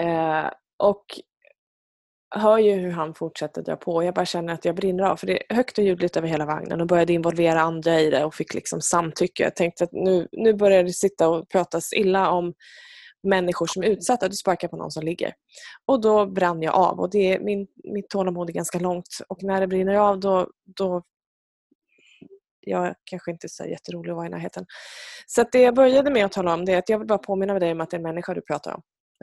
Eh, 0.00 0.50
och 0.78 1.04
hör 2.34 2.58
ju 2.58 2.72
hur 2.72 2.90
han 2.90 3.14
fortsätter 3.14 3.62
dra 3.62 3.76
på. 3.76 4.04
Jag 4.04 4.14
bara 4.14 4.26
känner 4.26 4.52
att 4.52 4.64
jag 4.64 4.74
brinner 4.74 5.04
av 5.04 5.16
för 5.16 5.26
det 5.26 5.52
är 5.52 5.56
högt 5.56 5.78
och 5.78 5.84
ljudligt 5.84 6.16
över 6.16 6.28
hela 6.28 6.46
vagnen 6.46 6.80
och 6.80 6.86
började 6.86 7.12
involvera 7.12 7.60
andra 7.60 8.00
i 8.00 8.10
det 8.10 8.24
och 8.24 8.34
fick 8.34 8.54
liksom 8.54 8.80
samtycke. 8.80 9.42
Jag 9.42 9.56
tänkte 9.56 9.84
att 9.84 9.92
nu, 9.92 10.28
nu 10.32 10.52
börjar 10.54 10.82
det 10.82 10.92
sitta 10.92 11.28
och 11.28 11.48
pratas 11.48 11.92
illa 11.92 12.30
om 12.30 12.54
människor 13.22 13.66
som 13.66 13.82
är 13.82 13.86
utsatta. 13.86 14.28
Du 14.28 14.36
sparkar 14.36 14.68
på 14.68 14.76
någon 14.76 14.90
som 14.90 15.04
ligger. 15.04 15.34
Och 15.86 16.00
då 16.00 16.26
brann 16.26 16.62
jag 16.62 16.74
av 16.74 17.00
och 17.00 17.10
det, 17.10 17.40
min, 17.40 17.66
mitt 17.84 18.10
tålamod 18.10 18.48
är 18.48 18.54
ganska 18.54 18.78
långt 18.78 19.18
och 19.28 19.42
när 19.42 19.60
det 19.60 19.66
brinner 19.66 19.94
av 19.94 20.20
då, 20.20 20.50
då 20.76 21.02
jag 22.60 22.94
kanske 23.04 23.30
inte 23.30 23.46
är 23.46 23.48
så 23.48 23.64
jätterolig 23.64 24.10
att 24.10 24.16
vara 24.16 24.26
i 24.26 24.30
närheten. 24.30 24.66
Så 25.26 25.44
det 25.52 25.62
jag 25.62 25.74
började 25.74 26.10
med 26.10 26.24
att 26.24 26.32
tala 26.32 26.54
om 26.54 26.64
det 26.64 26.72
är 26.72 26.78
att 26.78 26.88
jag 26.88 26.98
vill 26.98 27.08
bara 27.08 27.18
påminna 27.18 27.58
dig 27.58 27.72
om 27.72 27.80
att 27.80 27.90
det 27.90 27.94
är 27.94 27.98
en 27.98 28.02
människa 28.02 28.34
du 28.34 28.40
pratar 28.40 28.74
om. 28.74 28.82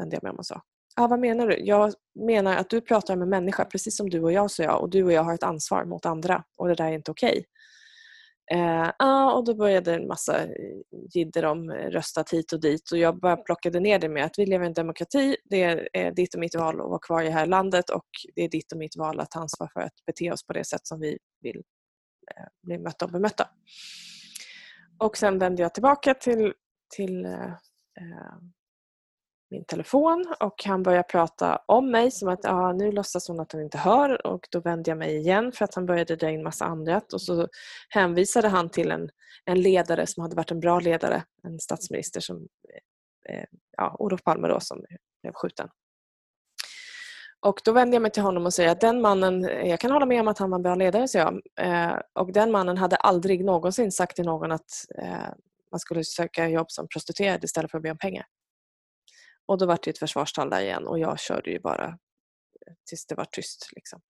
Det 0.10 0.16
jag 0.16 0.24
med 0.24 0.32
om 0.32 0.38
och 0.38 0.46
sa. 0.46 0.62
Ah, 1.00 1.08
vad 1.08 1.20
menar 1.20 1.48
du? 1.48 1.60
Jag 1.60 1.94
menar 2.16 2.56
att 2.56 2.70
du 2.70 2.82
pratar 2.82 3.16
med 3.16 3.28
människa 3.28 3.66
precis 3.66 3.98
som 3.98 4.10
du 4.10 4.24
och 4.24 4.32
jag, 4.32 4.52
sa 4.52 4.64
jag. 4.64 4.82
Och 4.82 4.90
du 4.90 5.04
och 5.04 5.12
jag 5.12 5.24
har 5.24 5.34
ett 5.34 5.44
ansvar 5.44 5.86
mot 5.86 6.06
andra 6.06 6.44
och 6.58 6.68
det 6.68 6.76
där 6.76 6.86
är 6.86 6.92
inte 6.92 7.12
okej. 7.12 7.46
Okay. 8.52 8.62
Eh, 8.62 8.92
ah, 9.00 9.34
och 9.34 9.46
då 9.46 9.56
började 9.56 9.94
en 9.96 10.08
massa 10.08 10.44
eh, 10.44 10.50
jidder 11.14 11.46
om 11.46 11.70
eh, 11.70 11.90
röstat 11.90 12.34
hit 12.34 12.54
och 12.54 12.60
dit 12.62 12.92
och 12.92 12.98
jag 12.98 13.20
bara 13.20 13.38
plockade 13.38 13.80
ner 13.80 14.00
det 14.00 14.10
med 14.10 14.26
att 14.26 14.40
vi 14.40 14.46
lever 14.46 14.66
i 14.66 14.68
en 14.68 14.74
demokrati. 14.74 15.36
Det 15.50 15.64
är 15.64 15.90
eh, 15.94 16.14
ditt 16.14 16.34
och 16.34 16.40
mitt 16.40 16.56
val 16.56 16.82
att 16.82 16.90
vara 16.90 17.00
kvar 17.00 17.22
i 17.22 17.26
det 17.26 17.32
här 17.32 17.46
landet 17.46 17.90
och 17.90 18.08
det 18.36 18.42
är 18.42 18.50
ditt 18.50 18.72
och 18.72 18.78
mitt 18.78 18.98
val 18.98 19.20
att 19.20 19.32
ta 19.32 19.40
ansvar 19.40 19.70
för 19.74 19.82
att 19.82 20.06
bete 20.06 20.32
oss 20.32 20.46
på 20.48 20.54
det 20.54 20.64
sätt 20.64 20.88
som 20.88 21.00
vi 21.00 21.18
vill 21.42 21.64
eh, 22.38 22.48
bli 22.64 22.78
mötta 22.78 23.06
och 23.06 23.12
bemötta. 23.12 23.48
Och 24.98 25.18
sen 25.18 25.40
vände 25.40 25.62
jag 25.62 25.74
tillbaka 25.74 26.14
till, 26.14 26.54
till 26.96 27.26
eh 27.26 27.54
min 29.52 29.66
telefon 29.66 30.34
och 30.40 30.64
han 30.66 30.84
börjar 30.84 31.04
prata 31.04 31.62
om 31.66 31.92
mig 31.92 32.12
som 32.12 32.30
att 32.30 32.46
ah, 32.46 32.74
nu 32.74 32.92
låtsas 32.92 33.28
hon 33.28 33.40
att 33.40 33.52
hon 33.52 33.62
inte 33.62 33.78
hör 33.78 34.28
och 34.28 34.48
då 34.52 34.60
vände 34.60 34.92
jag 34.92 34.98
mig 34.98 35.18
igen 35.18 35.52
för 35.52 35.66
att 35.66 35.76
han 35.76 35.86
började 35.86 36.16
dra 36.16 36.30
in 36.30 36.44
massa 36.44 36.66
annat 36.66 37.14
och 37.14 37.22
så 37.22 37.48
hänvisade 37.90 38.48
han 38.48 38.70
till 38.70 38.92
en, 38.92 39.10
en 39.46 39.62
ledare 39.62 40.08
som 40.08 40.22
hade 40.22 40.36
varit 40.36 40.52
en 40.52 40.60
bra 40.60 40.80
ledare, 40.80 41.24
en 41.44 41.60
statsminister 41.60 42.20
som 42.20 42.48
eh, 43.28 43.36
eh 43.36 43.46
ja, 43.78 43.96
Olof 44.00 44.24
Palme 44.24 44.48
då 44.48 44.60
som 44.60 44.84
blev 45.22 45.34
skjuten. 45.34 45.70
Och 47.42 47.62
då 47.66 47.72
vände 47.72 47.96
jag 47.96 48.02
mig 48.02 48.12
till 48.12 48.24
honom 48.24 48.46
och 48.46 48.54
säger 48.54 48.70
att 48.70 48.82
den 48.82 49.02
mannen, 49.02 49.46
eh, 49.46 49.70
jag 49.70 49.80
kan 49.80 49.92
hålla 49.92 50.06
med 50.06 50.22
om 50.22 50.28
att 50.28 50.40
han 50.40 50.50
var 50.50 50.58
en 50.58 50.64
bra 50.64 50.76
ledare, 50.76 51.08
så 51.08 51.18
jag. 51.18 51.42
Eh, 51.60 52.00
och 52.14 52.34
den 52.34 52.52
mannen 52.52 52.78
hade 52.78 52.96
aldrig 52.96 53.46
någonsin 53.46 53.92
sagt 53.92 54.16
till 54.16 54.26
någon 54.26 54.52
att 54.52 54.86
eh, 54.98 55.30
man 55.72 55.80
skulle 55.80 56.04
söka 56.04 56.48
jobb 56.50 56.72
som 56.72 56.88
prostituerad 56.88 57.44
istället 57.44 57.72
för 57.72 57.78
att 57.78 57.84
be 57.84 57.92
om 57.92 57.98
pengar. 57.98 58.26
Och 59.50 59.58
då 59.58 59.66
var 59.66 59.80
det 59.84 59.90
ett 59.90 59.98
försvarstal 59.98 60.50
där 60.50 60.62
igen 60.62 60.88
och 60.88 61.00
jag 61.00 61.20
körde 61.20 61.52
ju 61.52 61.60
bara 61.60 61.88
eh, 61.88 62.74
tills 62.90 63.06
det 63.06 63.16
var 63.16 63.26
tyst. 63.26 63.70
Liksom. 63.76 64.02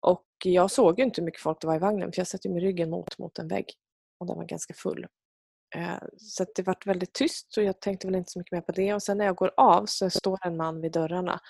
Och 0.00 0.26
jag 0.44 0.70
såg 0.70 0.98
ju 0.98 1.04
inte 1.04 1.20
hur 1.20 1.26
mycket 1.26 1.40
folk 1.40 1.60
det 1.60 1.66
var 1.66 1.76
i 1.76 1.78
vagnen 1.78 2.12
för 2.12 2.20
jag 2.20 2.26
satt 2.26 2.46
ju 2.46 2.50
med 2.50 2.62
ryggen 2.62 2.90
mot, 2.90 3.18
mot 3.18 3.38
en 3.38 3.48
vägg 3.48 3.66
och 4.18 4.26
den 4.26 4.36
var 4.36 4.44
ganska 4.44 4.74
full. 4.74 5.06
Eh, 5.74 5.98
så 6.18 6.46
det 6.54 6.62
var 6.62 6.76
väldigt 6.84 7.12
tyst 7.12 7.56
och 7.56 7.64
jag 7.64 7.80
tänkte 7.80 8.06
väl 8.06 8.16
inte 8.16 8.30
så 8.30 8.38
mycket 8.38 8.52
mer 8.52 8.60
på 8.60 8.72
det. 8.72 8.94
Och 8.94 9.02
sen 9.02 9.18
när 9.18 9.24
jag 9.24 9.36
går 9.36 9.52
av 9.56 9.86
så 9.86 10.10
står 10.10 10.46
en 10.46 10.56
man 10.56 10.80
vid 10.80 10.92
dörrarna 10.92 11.40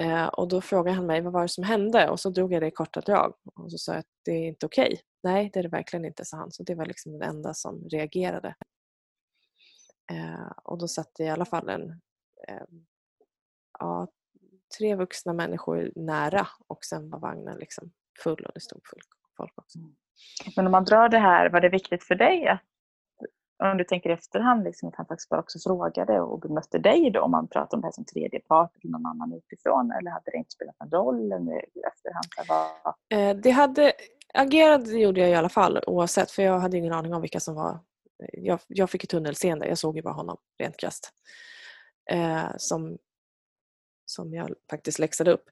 eh, 0.00 0.26
och 0.26 0.48
då 0.48 0.60
frågar 0.60 0.92
han 0.92 1.06
mig 1.06 1.20
vad 1.20 1.32
var 1.32 1.42
det 1.42 1.48
som 1.48 1.64
hände 1.64 2.08
och 2.10 2.20
så 2.20 2.30
drog 2.30 2.52
jag 2.52 2.62
det 2.62 2.66
i 2.68 2.70
korta 2.70 3.00
drag 3.00 3.34
och 3.54 3.70
så 3.70 3.78
sa 3.78 3.92
jag 3.92 4.00
att 4.00 4.06
det 4.24 4.32
är 4.32 4.48
inte 4.48 4.66
okej. 4.66 4.86
Okay. 4.86 4.98
Nej, 5.22 5.50
det 5.52 5.58
är 5.58 5.62
det 5.62 5.68
verkligen 5.68 6.04
inte, 6.04 6.24
sa 6.24 6.36
han. 6.36 6.52
Så 6.52 6.62
det 6.62 6.74
var 6.74 6.86
liksom 6.86 7.12
den 7.12 7.22
enda 7.22 7.54
som 7.54 7.88
reagerade. 7.88 8.54
Och 10.64 10.78
då 10.78 10.88
satt 10.88 11.14
det 11.14 11.24
i 11.24 11.28
alla 11.28 11.44
fall 11.44 11.68
en 11.68 12.00
ja, 13.78 14.08
tre 14.78 14.94
vuxna 14.94 15.32
människor 15.32 15.92
nära 15.96 16.46
och 16.66 16.84
sen 16.84 17.10
var 17.10 17.18
vagnen 17.18 17.58
liksom 17.58 17.90
full 18.22 18.44
och 18.46 18.52
det 18.54 18.60
stod 18.60 18.80
folk 19.36 19.52
också. 19.58 19.78
Mm. 19.78 19.94
Men 20.56 20.66
om 20.66 20.72
man 20.72 20.84
drar 20.84 21.08
det 21.08 21.18
här, 21.18 21.50
var 21.50 21.60
det 21.60 21.68
viktigt 21.68 22.04
för 22.04 22.14
dig 22.14 22.48
att 22.48 22.60
om 23.64 23.76
du 23.78 23.84
tänker 23.84 24.10
i 24.10 24.12
efterhand, 24.12 24.64
liksom, 24.64 24.88
att 24.88 24.96
han 24.96 25.06
faktiskt 25.06 25.28
bara 25.28 25.40
också 25.40 25.58
frågade 25.58 26.20
och 26.20 26.40
bemötte 26.40 26.78
dig 26.78 27.10
då, 27.10 27.20
om 27.20 27.30
man 27.30 27.48
pratar 27.48 27.76
om 27.76 27.80
det 27.80 27.86
här 27.86 27.92
som 27.92 28.04
tredje 28.04 28.40
part 28.40 28.76
eller 28.76 28.92
någon 28.92 29.06
annan 29.06 29.32
utifrån, 29.32 29.92
eller 29.92 30.10
hade 30.10 30.30
det 30.30 30.36
inte 30.36 30.50
spelat 30.50 30.76
någon 30.80 30.90
roll 30.90 31.32
i 31.74 31.80
efterhand? 31.80 32.48
Var... 32.48 32.94
Eh, 33.18 33.36
det 33.36 33.50
hade, 33.50 33.92
agerade 34.34 34.90
gjorde 34.90 35.20
jag 35.20 35.30
i 35.30 35.34
alla 35.34 35.48
fall 35.48 35.80
oavsett, 35.86 36.30
för 36.30 36.42
jag 36.42 36.58
hade 36.58 36.76
ingen 36.76 36.92
aning 36.92 37.14
om 37.14 37.20
vilka 37.20 37.40
som 37.40 37.54
var... 37.54 37.78
Jag, 38.32 38.60
jag 38.66 38.90
fick 38.90 39.04
ett 39.04 39.10
tunnelseende, 39.10 39.68
jag 39.68 39.78
såg 39.78 39.96
ju 39.96 40.02
bara 40.02 40.14
honom 40.14 40.36
rent 40.58 40.76
krasst 40.76 41.12
eh, 42.08 42.50
som, 42.56 42.98
som 44.06 44.34
jag 44.34 44.54
faktiskt 44.70 44.98
läxade 44.98 45.32
upp. 45.32 45.44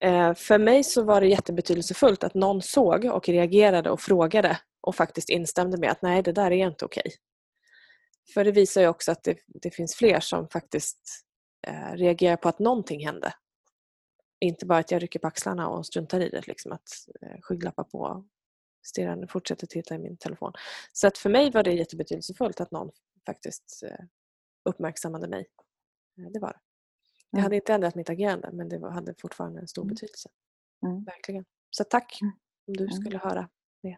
Eh, 0.00 0.34
för 0.34 0.58
mig 0.58 0.84
så 0.84 1.02
var 1.02 1.20
det 1.20 1.26
jättebetydelsefullt 1.26 2.24
att 2.24 2.34
någon 2.34 2.62
såg 2.62 3.04
och 3.04 3.28
reagerade 3.28 3.90
och 3.90 4.00
frågade 4.00 4.58
och 4.80 4.94
faktiskt 4.94 5.28
instämde 5.28 5.78
med 5.78 5.90
att 5.90 6.02
nej, 6.02 6.22
det 6.22 6.32
där 6.32 6.50
är 6.50 6.66
inte 6.66 6.84
okej. 6.84 7.12
För 8.34 8.44
det 8.44 8.52
visar 8.52 8.80
ju 8.80 8.88
också 8.88 9.12
att 9.12 9.24
det, 9.24 9.38
det 9.46 9.70
finns 9.70 9.94
fler 9.94 10.20
som 10.20 10.48
faktiskt 10.48 11.00
eh, 11.66 11.92
reagerar 11.92 12.36
på 12.36 12.48
att 12.48 12.58
någonting 12.58 13.06
hände. 13.06 13.34
Inte 14.40 14.66
bara 14.66 14.78
att 14.78 14.90
jag 14.90 15.02
rycker 15.02 15.18
på 15.18 15.26
axlarna 15.26 15.68
och 15.68 15.86
struntar 15.86 16.20
i 16.20 16.28
det, 16.28 16.46
liksom 16.46 16.72
att 16.72 16.88
eh, 17.22 17.40
skygglappa 17.40 17.84
på 17.84 18.24
stirrande, 18.86 19.28
fortsätter 19.28 19.66
titta 19.66 19.94
i 19.94 19.98
min 19.98 20.16
telefon. 20.16 20.52
Så 20.92 21.06
att 21.06 21.18
för 21.18 21.30
mig 21.30 21.50
var 21.50 21.62
det 21.62 21.72
jättebetydelsefullt 21.72 22.60
att 22.60 22.70
någon 22.70 22.90
faktiskt 23.26 23.82
eh, 23.86 24.04
uppmärksammade 24.64 25.28
mig 25.28 25.46
det 26.18 26.38
var 26.38 26.48
det. 26.48 26.60
Det 27.30 27.36
mm. 27.36 27.42
hade 27.42 27.56
inte 27.56 27.74
ändrat 27.74 27.94
mitt 27.94 28.10
agerande 28.10 28.50
men 28.52 28.68
det 28.68 28.90
hade 28.90 29.14
fortfarande 29.14 29.60
en 29.60 29.68
stor 29.68 29.82
mm. 29.82 29.94
betydelse. 29.94 30.28
Mm. 30.86 31.04
Verkligen. 31.04 31.44
Så 31.70 31.84
tack 31.84 32.18
mm. 32.22 32.32
om 32.66 32.74
du 32.74 32.84
mm. 32.84 32.92
skulle 32.92 33.18
höra 33.18 33.48
det. 33.82 33.96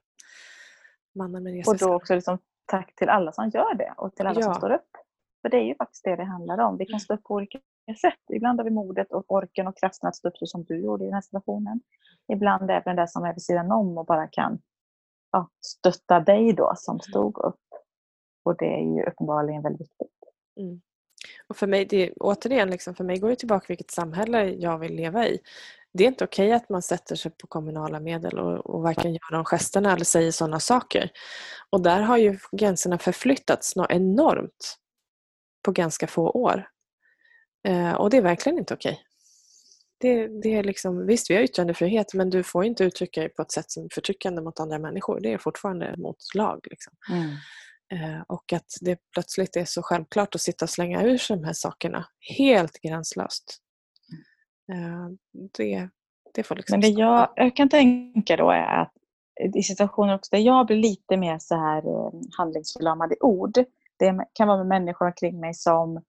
Mannen 1.15 1.43
med 1.43 1.69
Och 1.69 1.79
då 1.79 1.95
också 1.95 2.15
liksom, 2.15 2.39
tack 2.67 2.95
till 2.95 3.09
alla 3.09 3.33
som 3.33 3.49
gör 3.49 3.75
det 3.75 3.95
och 3.97 4.15
till 4.15 4.27
alla 4.27 4.41
ja. 4.41 4.45
som 4.45 4.55
står 4.55 4.71
upp. 4.71 4.97
För 5.43 5.49
det 5.49 5.57
är 5.57 5.65
ju 5.65 5.75
faktiskt 5.75 6.05
det 6.05 6.17
det 6.17 6.25
handlar 6.25 6.59
om. 6.59 6.77
Vi 6.77 6.87
kan 6.87 7.01
stå 7.01 7.15
upp 7.15 7.23
på 7.23 7.35
olika 7.35 7.61
sätt. 8.01 8.21
Ibland 8.33 8.61
har 8.61 8.65
vi 8.65 8.71
modet 8.71 9.13
och 9.13 9.33
orken 9.33 9.67
och 9.67 9.77
kraften 9.77 10.09
att 10.09 10.17
stå 10.17 10.29
upp 10.29 10.37
så 10.37 10.47
som 10.47 10.65
du 10.65 10.81
gjorde 10.81 11.05
i 11.05 11.07
den 11.07 11.15
här 11.15 11.21
situationen. 11.21 11.81
Ibland 12.33 12.71
även 12.71 12.97
det 12.97 13.09
som 13.09 13.25
är 13.25 13.33
vid 13.35 13.43
sidan 13.43 13.73
om 13.73 13.99
och 13.99 14.07
bara 14.07 14.27
kan 14.27 14.59
ja, 15.33 15.49
stötta 15.61 16.21
dig 16.21 16.53
då 16.53 16.73
som 16.77 17.01
stod 17.01 17.39
upp. 17.39 17.61
Och 18.43 18.57
det 18.57 18.75
är 18.75 18.97
ju 18.97 19.03
uppenbarligen 19.03 19.63
väldigt 19.63 19.81
viktigt. 19.81 20.19
Mm. 20.57 20.81
Och 21.47 21.57
för 21.57 21.67
mig, 21.67 21.85
det, 21.85 22.13
återigen, 22.13 22.71
liksom, 22.71 22.95
för 22.95 23.05
mig 23.05 23.19
går 23.19 23.29
det 23.29 23.37
tillbaka 23.37 23.65
vilket 23.69 23.91
samhälle 23.91 24.45
jag 24.45 24.79
vill 24.79 24.95
leva 24.95 25.27
i. 25.27 25.39
Det 25.93 26.05
är 26.05 26.09
inte 26.09 26.25
okej 26.25 26.47
okay 26.47 26.57
att 26.57 26.69
man 26.69 26.83
sätter 26.83 27.17
sig 27.17 27.31
på 27.31 27.47
kommunala 27.47 28.01
medel 28.01 28.39
och, 28.39 28.67
och 28.67 28.83
varken 28.83 29.13
gör 29.13 29.33
de 29.33 29.45
gesterna 29.45 29.93
eller 29.93 30.05
säger 30.05 30.31
sådana 30.31 30.61
saker. 30.61 31.11
Och 31.71 31.83
där 31.83 32.01
har 32.01 32.17
ju 32.17 32.39
gränserna 32.53 32.99
förflyttats 32.99 33.75
enormt 33.89 34.79
på 35.65 35.73
ganska 35.73 36.07
få 36.07 36.31
år. 36.31 36.69
Eh, 37.69 37.93
och 37.93 38.11
det 38.11 38.17
är 38.17 38.23
verkligen 38.23 38.59
inte 38.59 38.75
okej. 38.75 38.93
Okay. 38.93 39.05
Det, 40.01 40.41
det, 40.43 40.55
är 40.55 40.63
liksom, 40.65 41.07
visst, 41.07 41.31
vi 41.31 41.35
har 41.35 41.43
yttrandefrihet 41.43 42.15
men 42.15 42.31
du 42.31 42.43
får 42.43 42.65
inte 42.65 42.85
uttrycka 42.85 43.21
dig 43.21 43.29
på 43.29 43.43
ett 43.43 43.53
sätt 43.53 43.71
som 43.71 43.85
är 43.85 43.89
förtryckande 43.95 44.43
mot 44.43 44.61
andra 44.61 44.79
människor. 44.79 45.21
Det 45.21 45.33
är 45.33 45.39
fortfarande 45.39 45.95
mot 45.99 46.17
lag. 46.35 46.67
Liksom. 46.71 46.93
Mm. 47.11 47.31
Eh, 47.93 48.23
och 48.29 48.53
att 48.53 48.67
det 48.81 48.99
plötsligt 49.13 49.57
är 49.57 49.65
så 49.65 49.83
självklart 49.83 50.35
att 50.35 50.41
sitta 50.41 50.65
och 50.65 50.71
slänga 50.71 51.03
ur 51.03 51.19
sig 51.19 51.37
de 51.37 51.45
här 51.45 51.53
sakerna 51.53 52.07
helt 52.39 52.81
gränslöst. 52.81 53.59
Eh, 54.73 55.09
det, 55.57 55.89
det 56.35 56.43
får 56.43 56.57
liksom 56.57 56.81
Men 56.81 56.81
det 56.81 57.01
jag, 57.01 57.33
jag 57.37 57.57
kan 57.57 57.69
tänka 57.69 58.37
då 58.37 58.51
är 58.51 58.83
att 58.83 58.93
i 59.55 59.63
situationer 59.63 60.15
också 60.15 60.29
där 60.37 60.43
jag 60.43 60.67
blir 60.67 60.77
lite 60.77 61.17
mer 61.17 61.39
så 61.39 61.55
här 61.55 61.79
eh, 61.79 62.13
handlingsförlamad 62.39 63.13
i 63.13 63.17
ord. 63.21 63.55
Det 63.99 64.27
kan 64.33 64.49
vara 64.49 64.59
med 64.59 64.67
människor 64.67 65.07
omkring 65.07 65.41
mig 65.41 65.55
som 65.55 66.03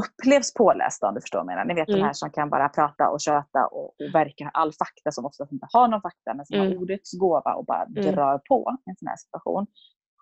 upplevs 0.00 0.54
pålästa 0.54 1.08
om 1.08 1.14
du 1.14 1.20
förstår 1.20 1.38
vad 1.38 1.42
jag 1.42 1.56
menar. 1.56 1.64
Ni 1.64 1.74
vet 1.74 1.88
mm. 1.88 2.00
de 2.00 2.06
här 2.06 2.12
som 2.12 2.30
kan 2.30 2.50
bara 2.50 2.68
prata 2.68 3.10
och 3.10 3.20
köta 3.20 3.66
och, 3.66 3.84
och 3.84 4.14
verka 4.14 4.50
all 4.54 4.72
fakta 4.72 5.12
som 5.12 5.24
oftast 5.24 5.52
inte 5.52 5.66
har 5.72 5.88
någon 5.88 6.02
fakta 6.02 6.34
men 6.34 6.46
som 6.46 6.56
mm. 6.56 6.68
har 6.68 6.76
ordets 6.76 7.12
gåva 7.12 7.54
och 7.54 7.64
bara 7.64 7.84
mm. 7.84 8.14
drar 8.14 8.38
på 8.38 8.76
en 8.86 8.96
sån 8.96 9.08
här 9.08 9.16
situation. 9.16 9.66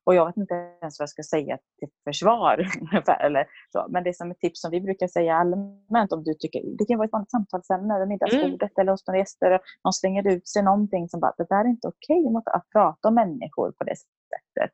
Och 0.05 0.15
jag 0.15 0.27
vet 0.27 0.37
inte 0.37 0.55
ens 0.55 0.99
vad 0.99 1.05
jag 1.05 1.09
ska 1.09 1.23
säga 1.23 1.59
till 1.79 1.89
försvar. 2.05 2.67
eller 3.21 3.47
så. 3.73 3.87
Men 3.89 4.05
det 4.05 4.11
är 4.11 4.13
som 4.15 4.31
ett 4.31 4.39
tips 4.39 4.61
som 4.61 4.71
vi 4.71 4.81
brukar 4.81 5.07
säga 5.07 5.35
allmänt 5.35 6.13
om 6.13 6.25
du 6.25 6.35
tycker, 6.35 6.63
det 6.79 6.85
kan 6.85 6.99
vara 6.99 7.07
ett 7.07 7.13
vanligt 7.13 7.31
samtalsämne 7.31 7.95
över 7.95 8.07
middagsbordet 8.07 8.71
mm. 8.77 8.81
eller 8.81 8.91
hos 8.93 9.07
några 9.07 9.19
gäster. 9.19 9.61
Någon 9.85 9.93
slänger 9.93 10.29
ut 10.29 10.49
sig 10.49 10.63
någonting 10.63 11.09
som 11.09 11.21
bara, 11.21 11.35
det 11.37 11.47
där 11.49 11.65
är 11.65 11.69
inte 11.69 11.89
okej 11.89 12.27
okay, 12.27 12.53
att 12.55 12.69
prata 12.73 13.09
om 13.09 13.15
människor 13.15 13.73
på 13.73 13.85
det 13.85 13.97
sättet. 13.97 14.73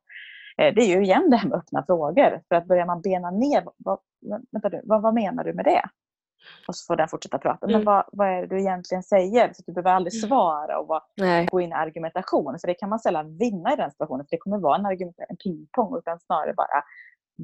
Eh, 0.59 0.75
det 0.75 0.81
är 0.81 0.97
ju 0.97 1.03
igen 1.03 1.31
det 1.31 1.37
här 1.37 1.49
med 1.49 1.59
öppna 1.59 1.85
frågor. 1.87 2.43
För 2.49 2.55
att 2.55 2.67
börjar 2.67 2.87
man 2.87 3.01
bena 3.01 3.31
ner, 3.31 3.65
vad, 3.77 3.99
vänta 4.53 4.69
du, 4.69 4.81
vad, 4.85 5.03
vad 5.03 5.15
menar 5.15 5.45
du 5.45 5.55
med 5.55 5.65
det? 5.65 5.83
Och 6.69 6.77
så 6.77 6.87
får 6.87 6.97
den 6.97 7.09
fortsätta 7.09 7.39
prata. 7.39 7.67
Mm. 7.67 7.77
Men 7.77 7.85
vad, 7.85 8.05
vad 8.13 8.29
är 8.29 8.41
det 8.41 8.47
du 8.47 8.61
egentligen 8.61 9.03
säger? 9.03 9.53
Så 9.53 9.63
du 9.67 9.73
behöver 9.73 9.91
aldrig 9.91 10.15
mm. 10.15 10.29
svara 10.29 10.79
och 10.79 10.87
bara 10.87 11.03
gå 11.51 11.61
in 11.61 11.71
i 11.71 11.73
argumentation. 11.73 12.59
För 12.61 12.69
det 12.69 12.75
kan 12.75 12.89
man 12.89 12.99
sällan 12.99 13.37
vinna 13.37 13.73
i 13.73 13.77
den 13.77 13.91
situationen. 13.91 14.27
För 14.27 14.31
det 14.31 14.39
kommer 14.39 14.59
vara 14.59 14.79
en, 14.79 14.87
argument, 14.87 15.17
en 15.29 15.37
pingpong. 15.37 15.99
Utan 15.99 16.21
snarare 16.21 16.55
bara 16.55 16.83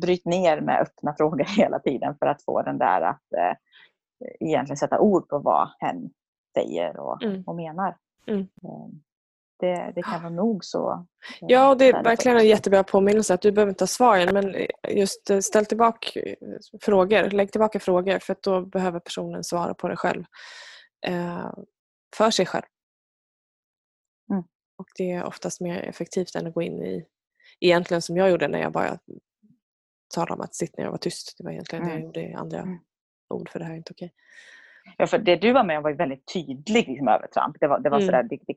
bryt 0.01 0.24
ner 0.24 0.61
med 0.61 0.80
öppna 0.80 1.14
frågor 1.16 1.45
hela 1.57 1.78
tiden 1.78 2.16
för 2.18 2.26
att 2.26 2.42
få 2.42 2.62
den 2.62 2.78
där 2.78 3.01
att 3.01 3.32
eh, 3.36 3.57
egentligen 4.40 4.76
sätta 4.76 5.01
ord 5.01 5.28
på 5.28 5.38
vad 5.38 5.68
hen 5.78 6.11
säger 6.55 7.01
och, 7.01 7.22
mm. 7.22 7.42
och 7.47 7.57
menar. 7.57 7.97
Mm. 8.26 8.49
Det, 9.64 9.92
det 9.94 10.02
kan 10.02 10.22
vara 10.22 10.32
nog 10.32 10.64
så. 10.64 10.92
Eh, 10.92 11.46
ja, 11.48 11.74
det 11.74 11.88
är 11.88 12.02
verkligen 12.02 12.38
en 12.38 12.46
jättebra 12.46 12.84
påminnelse 12.84 13.34
att 13.34 13.42
du 13.42 13.52
behöver 13.52 13.70
inte 13.70 13.82
ha 13.82 13.86
svaren 13.86 14.34
men 14.34 14.66
just 14.96 15.30
eh, 15.30 15.38
ställ 15.38 15.66
tillbaka 15.66 16.20
eh, 16.20 16.36
frågor, 16.80 17.30
lägg 17.30 17.52
tillbaka 17.52 17.80
frågor 17.80 18.18
för 18.18 18.36
då 18.40 18.60
behöver 18.60 19.00
personen 19.00 19.44
svara 19.44 19.74
på 19.74 19.88
det 19.88 19.96
själv. 19.96 20.24
för 22.16 22.30
sig 22.30 22.46
själv. 22.46 22.64
Mm. 24.30 24.44
Och 24.78 24.86
det 24.96 25.10
är 25.10 25.24
oftast 25.24 25.60
mer 25.60 25.82
effektivt 25.82 26.34
än 26.34 26.46
att 26.46 26.54
gå 26.54 26.62
in 26.62 26.82
i, 26.82 27.06
egentligen 27.60 28.02
som 28.02 28.16
jag 28.16 28.30
gjorde 28.30 28.48
när 28.48 28.60
jag 28.60 28.72
bara 28.72 28.98
talade 30.14 30.32
om 30.32 30.40
att 30.40 30.54
sitta 30.54 30.82
ner 30.82 30.86
och 30.86 30.92
vara 30.92 30.98
tyst. 30.98 31.34
Det 31.38 31.44
var 31.44 31.50
egentligen 31.50 31.84
mm. 31.84 31.94
det 31.94 32.00
jag 32.00 32.04
gjorde 32.04 32.20
i 32.20 32.34
andra 32.34 32.58
mm. 32.58 32.78
ord 33.34 33.48
för 33.48 33.58
det 33.58 33.64
här 33.64 33.72
är 33.72 33.76
inte 33.76 33.92
okej. 33.92 34.12
Ja, 34.96 35.06
för 35.06 35.18
det 35.18 35.36
du 35.36 35.52
var 35.52 35.64
med 35.64 35.76
om 35.76 35.82
var 35.82 35.92
väldigt 35.92 36.32
tydlig 36.32 36.88
liksom, 36.88 37.08
övertramp. 37.08 37.56
Det 37.60 37.66
var, 37.66 37.78
det 37.78 37.90
var 37.90 37.96
mm. 37.96 38.06
sådär, 38.06 38.22
det, 38.22 38.38
det, 38.46 38.54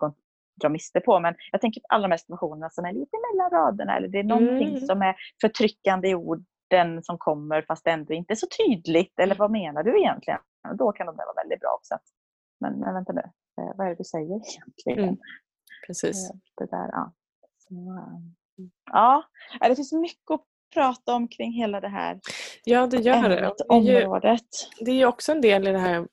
dra 0.62 0.70
miste 0.70 1.00
på. 1.00 1.20
Men 1.20 1.36
jag 1.52 1.62
tänker 1.62 1.82
på 1.82 1.86
alla 1.90 2.08
de 2.08 2.12
här 2.12 2.18
situationerna 2.18 2.70
som 2.70 2.86
är 2.86 2.94
lite 2.94 3.18
mellan 3.28 3.52
raderna 3.52 3.98
eller 3.98 4.08
det 4.08 4.20
är 4.20 4.24
någonting 4.24 4.70
mm. 4.70 4.86
som 4.86 5.02
är 5.02 5.16
förtryckande 5.42 6.10
i 6.10 6.16
orden 6.16 7.04
som 7.04 7.18
kommer 7.18 7.62
fast 7.62 7.84
det 7.86 7.92
ändå 7.92 8.14
inte 8.14 8.34
är 8.34 8.36
så 8.36 8.48
tydligt. 8.66 9.20
Eller 9.20 9.36
vad 9.36 9.52
menar 9.52 9.84
du 9.84 10.00
egentligen? 10.00 10.40
Och 10.70 10.78
då 10.78 10.92
kan 10.92 11.08
de 11.08 11.16
vara 11.16 11.34
väldigt 11.44 11.60
bra 11.60 11.70
också. 11.80 11.98
Men, 12.60 12.80
men 12.80 12.94
vänta 12.94 13.14
nu, 13.14 13.22
eh, 13.62 13.72
vad 13.78 13.88
är 13.88 13.90
det 13.90 13.96
du 13.96 14.04
säger 14.04 14.26
egentligen? 14.26 15.00
Mm. 15.00 15.18
Precis. 15.88 16.30
Eh, 16.30 16.36
det 16.58 16.66
där, 16.66 16.90
ja. 16.92 17.14
Så, 17.58 17.76
eh, 17.76 18.66
ja, 18.92 19.24
det 19.60 19.76
finns 19.76 19.94
mycket 19.94 20.32
att 20.32 20.46
prata 20.78 21.14
om 21.14 21.28
kring 21.28 21.52
hela 21.54 21.80
det 21.80 21.88
här 21.88 22.20
Ja, 22.64 22.88
det 22.88 22.98
gör 22.98 23.30
det. 23.30 23.52
området. 23.70 24.44
Det 24.80 24.92
är 24.92 24.96
ju 24.96 25.06
också 25.06 25.32
en 25.32 25.42
del 25.42 25.68
i 25.68 25.72
det 25.72 25.78
här. 25.80 26.08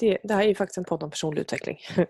Det, 0.00 0.18
det 0.22 0.34
här 0.34 0.42
är 0.42 0.48
ju 0.48 0.54
faktiskt 0.54 0.78
en 0.78 0.84
podd 0.84 1.02
om 1.02 1.10
personlig 1.10 1.40
utveckling. 1.40 1.78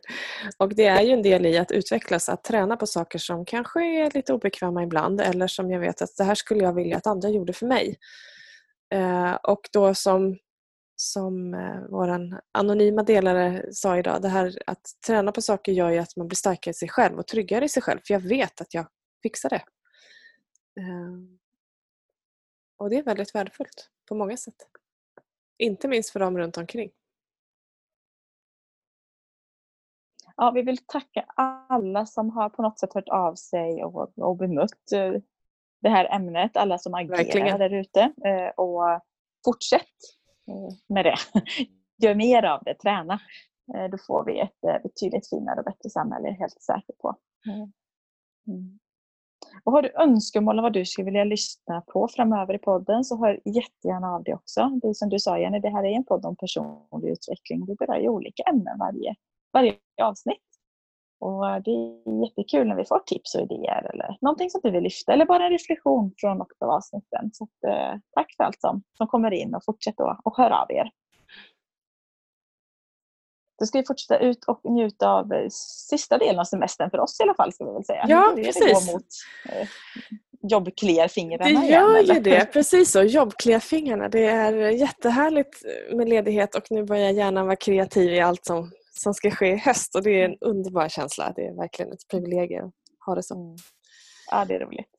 Och 0.59 0.75
det 0.75 0.87
är 0.87 1.03
ju 1.03 1.13
en 1.13 1.23
del 1.23 1.47
i 1.47 1.59
att 1.59 1.71
utvecklas, 1.71 2.29
att 2.29 2.45
träna 2.45 2.77
på 2.77 2.87
saker 2.87 3.19
som 3.19 3.45
kanske 3.45 3.81
är 3.85 4.11
lite 4.15 4.33
obekväma 4.33 4.83
ibland 4.83 5.21
eller 5.21 5.47
som 5.47 5.71
jag 5.71 5.81
vet 5.81 6.03
att 6.03 6.17
det 6.19 6.25
här 6.25 6.35
skulle 6.35 6.65
jag 6.65 6.73
vilja 6.73 6.97
att 6.97 7.07
andra 7.07 7.29
gjorde 7.29 7.53
för 7.53 7.67
mig. 7.67 7.97
Eh, 8.95 9.35
och 9.35 9.61
då 9.73 9.95
som 9.95 10.37
som 10.97 11.55
eh, 11.55 11.81
vår 11.91 12.39
anonyma 12.53 13.03
delare 13.03 13.65
sa 13.73 13.99
idag, 13.99 14.23
det 14.23 14.29
här 14.29 14.59
att 14.67 14.83
träna 15.07 15.33
på 15.33 15.43
saker 15.43 15.73
gör 15.73 15.91
ju 15.91 15.99
att 15.99 16.17
man 16.17 16.29
blir 16.29 16.37
starkare 16.37 16.71
i 16.71 16.75
sig 16.75 16.89
själv 16.89 17.19
och 17.19 17.27
tryggare 17.27 17.65
i 17.65 17.69
sig 17.69 17.83
själv 17.83 18.01
för 18.07 18.15
jag 18.15 18.21
vet 18.21 18.61
att 18.61 18.75
jag 18.75 18.87
fixar 19.23 19.49
det. 19.49 19.65
Eh, 20.81 21.44
och 22.85 22.91
det 22.91 22.97
är 22.97 23.03
väldigt 23.03 23.35
värdefullt 23.35 23.91
på 24.09 24.15
många 24.15 24.37
sätt. 24.37 24.55
Inte 25.59 25.89
minst 25.89 26.11
för 26.11 26.21
dem 26.21 26.39
runt 26.39 26.57
omkring. 26.57 26.91
Ja, 30.37 30.51
vi 30.51 30.63
vill 30.63 30.87
tacka 30.87 31.25
alla 31.69 32.07
som 32.07 32.31
har 32.31 32.49
på 32.49 32.63
något 32.63 32.79
sätt 32.79 32.95
hört 32.95 33.09
av 33.09 33.35
sig 33.35 33.85
och, 33.85 34.19
och 34.19 34.37
bemött 34.37 34.93
eh, 34.93 35.13
det 35.81 35.89
här 35.89 36.15
ämnet, 36.17 36.57
alla 36.57 36.79
som 36.79 36.95
agerar 36.95 37.59
där 37.59 37.75
ute. 37.75 38.01
Eh, 38.01 38.49
och 38.49 39.01
fortsätt 39.45 39.99
eh, 40.49 40.77
med 40.87 41.05
det. 41.05 41.17
Gör 42.07 42.15
mer 42.15 42.43
av 42.43 42.63
det, 42.65 42.75
träna. 42.75 43.21
Då 43.91 43.99
får 44.07 44.25
vi 44.25 44.41
ett 44.41 44.83
betydligt 44.83 45.29
finare 45.29 45.59
och 45.59 45.65
bättre 45.65 45.91
samhälle, 45.91 46.31
helt 46.31 46.63
säker 46.63 46.95
på. 46.99 47.17
Mm. 48.47 48.79
Och 49.65 49.73
har 49.73 49.83
du 49.83 49.93
önskemål 50.03 50.59
om 50.59 50.63
vad 50.63 50.73
du 50.73 50.85
skulle 50.85 51.05
vilja 51.05 51.25
lyssna 51.25 51.81
på 51.81 52.09
framöver 52.09 52.55
i 52.55 52.59
podden 52.59 53.05
så 53.05 53.17
hör 53.17 53.41
jättegärna 53.45 54.15
av 54.15 54.23
dig 54.23 54.35
också. 54.35 54.71
Det 54.83 54.89
är 54.89 54.93
som 54.93 55.09
du 55.09 55.19
sa 55.19 55.39
Jenny, 55.39 55.61
det 55.61 55.71
här 55.71 55.85
är 55.85 55.91
en 55.91 56.05
podd 56.05 56.25
om 56.25 56.37
personlig 56.37 57.11
utveckling. 57.11 57.67
Vi 57.67 57.75
berör 57.75 57.99
ju 57.99 58.09
olika 58.09 58.43
ämnen 58.43 58.79
varje, 58.79 59.15
varje 59.53 59.75
avsnitt. 60.03 60.39
Och 61.21 61.51
eh, 61.51 61.63
det 61.65 61.71
är 61.71 62.25
jättekul 62.25 62.69
när 62.69 62.77
vi 62.77 62.85
får 62.85 62.99
tips 62.99 63.35
och 63.35 63.41
idéer 63.41 63.91
eller 63.93 64.17
någonting 64.21 64.51
som 64.51 64.61
du 64.65 64.71
vill 64.71 64.83
lyfta 64.83 65.13
eller 65.13 65.27
bara 65.27 65.45
en 65.45 65.53
reflektion 65.53 66.13
från 66.17 66.39
något 66.39 66.63
av 66.63 66.71
avsnitten. 66.71 67.31
Så 67.33 67.45
att, 67.45 67.71
eh, 67.71 68.01
tack 68.15 68.35
för 68.37 68.45
allt 68.45 68.61
som, 68.61 68.83
som 68.93 69.07
kommer 69.07 69.31
in 69.31 69.55
och 69.55 69.65
fortsätt 69.65 70.01
att 70.01 70.37
höra 70.37 70.63
av 70.63 70.71
er. 70.71 70.91
Då 73.59 73.67
ska 73.67 73.79
vi 73.79 73.87
fortsätta 73.87 74.19
ut 74.19 74.45
och 74.45 74.61
njuta 74.65 75.11
av 75.11 75.33
eh, 75.33 75.49
sista 75.91 76.19
delen 76.19 76.41
av 76.41 76.45
semestern 76.45 76.91
för 76.91 77.01
oss 77.01 77.21
i 77.21 77.23
alla 77.23 77.35
fall. 77.35 77.53
Ska 77.53 77.65
vi 77.65 77.73
väl 77.73 77.85
säga. 77.85 78.05
Ja, 78.09 78.33
det 78.37 78.43
precis. 78.43 78.87
Det 78.87 78.93
mot 78.93 79.07
eh, 79.49 79.69
jobbkliarfingrarna 80.51 81.61
Det 81.61 81.67
gör 81.67 82.03
igen, 82.03 82.17
ju 82.17 82.21
det, 82.21 82.53
precis 82.53 82.91
så. 82.91 83.03
Jobbkliarfingrarna. 83.03 84.09
Det 84.09 84.27
är 84.27 84.53
jättehärligt 84.71 85.63
med 85.93 86.09
ledighet 86.09 86.55
och 86.55 86.63
nu 86.71 86.85
börjar 86.85 87.11
hjärnan 87.11 87.47
vara 87.47 87.57
kreativ 87.57 88.13
i 88.13 88.21
allt 88.21 88.45
som, 88.45 88.71
som 88.91 89.15
ska 89.15 89.31
ske 89.31 89.47
i 89.47 89.57
höst 89.57 89.95
och 89.95 90.03
det 90.03 90.21
är 90.21 90.25
en 90.25 90.37
underbar 90.41 90.89
känsla. 90.89 91.33
Det 91.37 91.47
är 91.47 91.57
verkligen 91.57 91.93
ett 91.93 92.09
privilegium 92.11 92.67
att 92.67 93.07
ha 93.07 93.15
det 93.15 93.23
så. 93.23 93.35
Mm. 93.35 93.57
Ja, 94.31 94.45
det 94.45 94.55
är 94.55 94.61
roligt. 94.61 94.91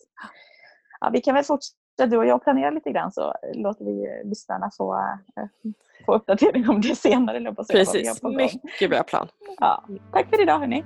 Ja, 1.00 1.10
vi 1.14 1.22
kan 1.22 1.36
väl 1.36 1.44
fortsätta 1.44 2.06
du 2.08 2.18
och 2.18 2.26
jag 2.26 2.44
planerar 2.44 2.72
lite 2.72 2.92
grann 2.92 3.12
så 3.12 3.34
låter 3.54 3.86
vi 3.86 4.30
lyssnarna 4.30 4.72
få, 4.78 4.96
eh, 5.38 5.72
få 6.06 6.16
uppdatering 6.16 6.70
om 6.70 6.82
det 6.82 6.96
senare. 6.96 7.56
Precis, 7.70 8.24
mycket 8.24 8.90
bra 8.90 9.04
plan. 9.04 9.28
Ja. 9.60 9.84
Tack 10.14 10.30
för 10.30 10.42
idag 10.42 10.60
hörni. 10.60 10.84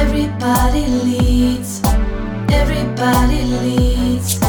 Everybody 0.00 0.86
leads 1.04 1.82
Everybody 2.52 3.42
leads 3.42 4.40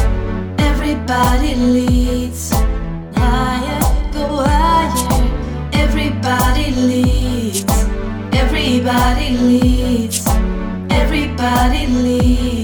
Everybody 0.58 1.54
leads 1.54 2.52
Higher, 3.14 3.80
go 4.12 4.42
higher 4.44 5.22
Everybody 5.72 6.70
leads 6.70 7.16
everybody 8.86 9.30
leave. 9.36 10.25
Undoubtedly 11.58 12.55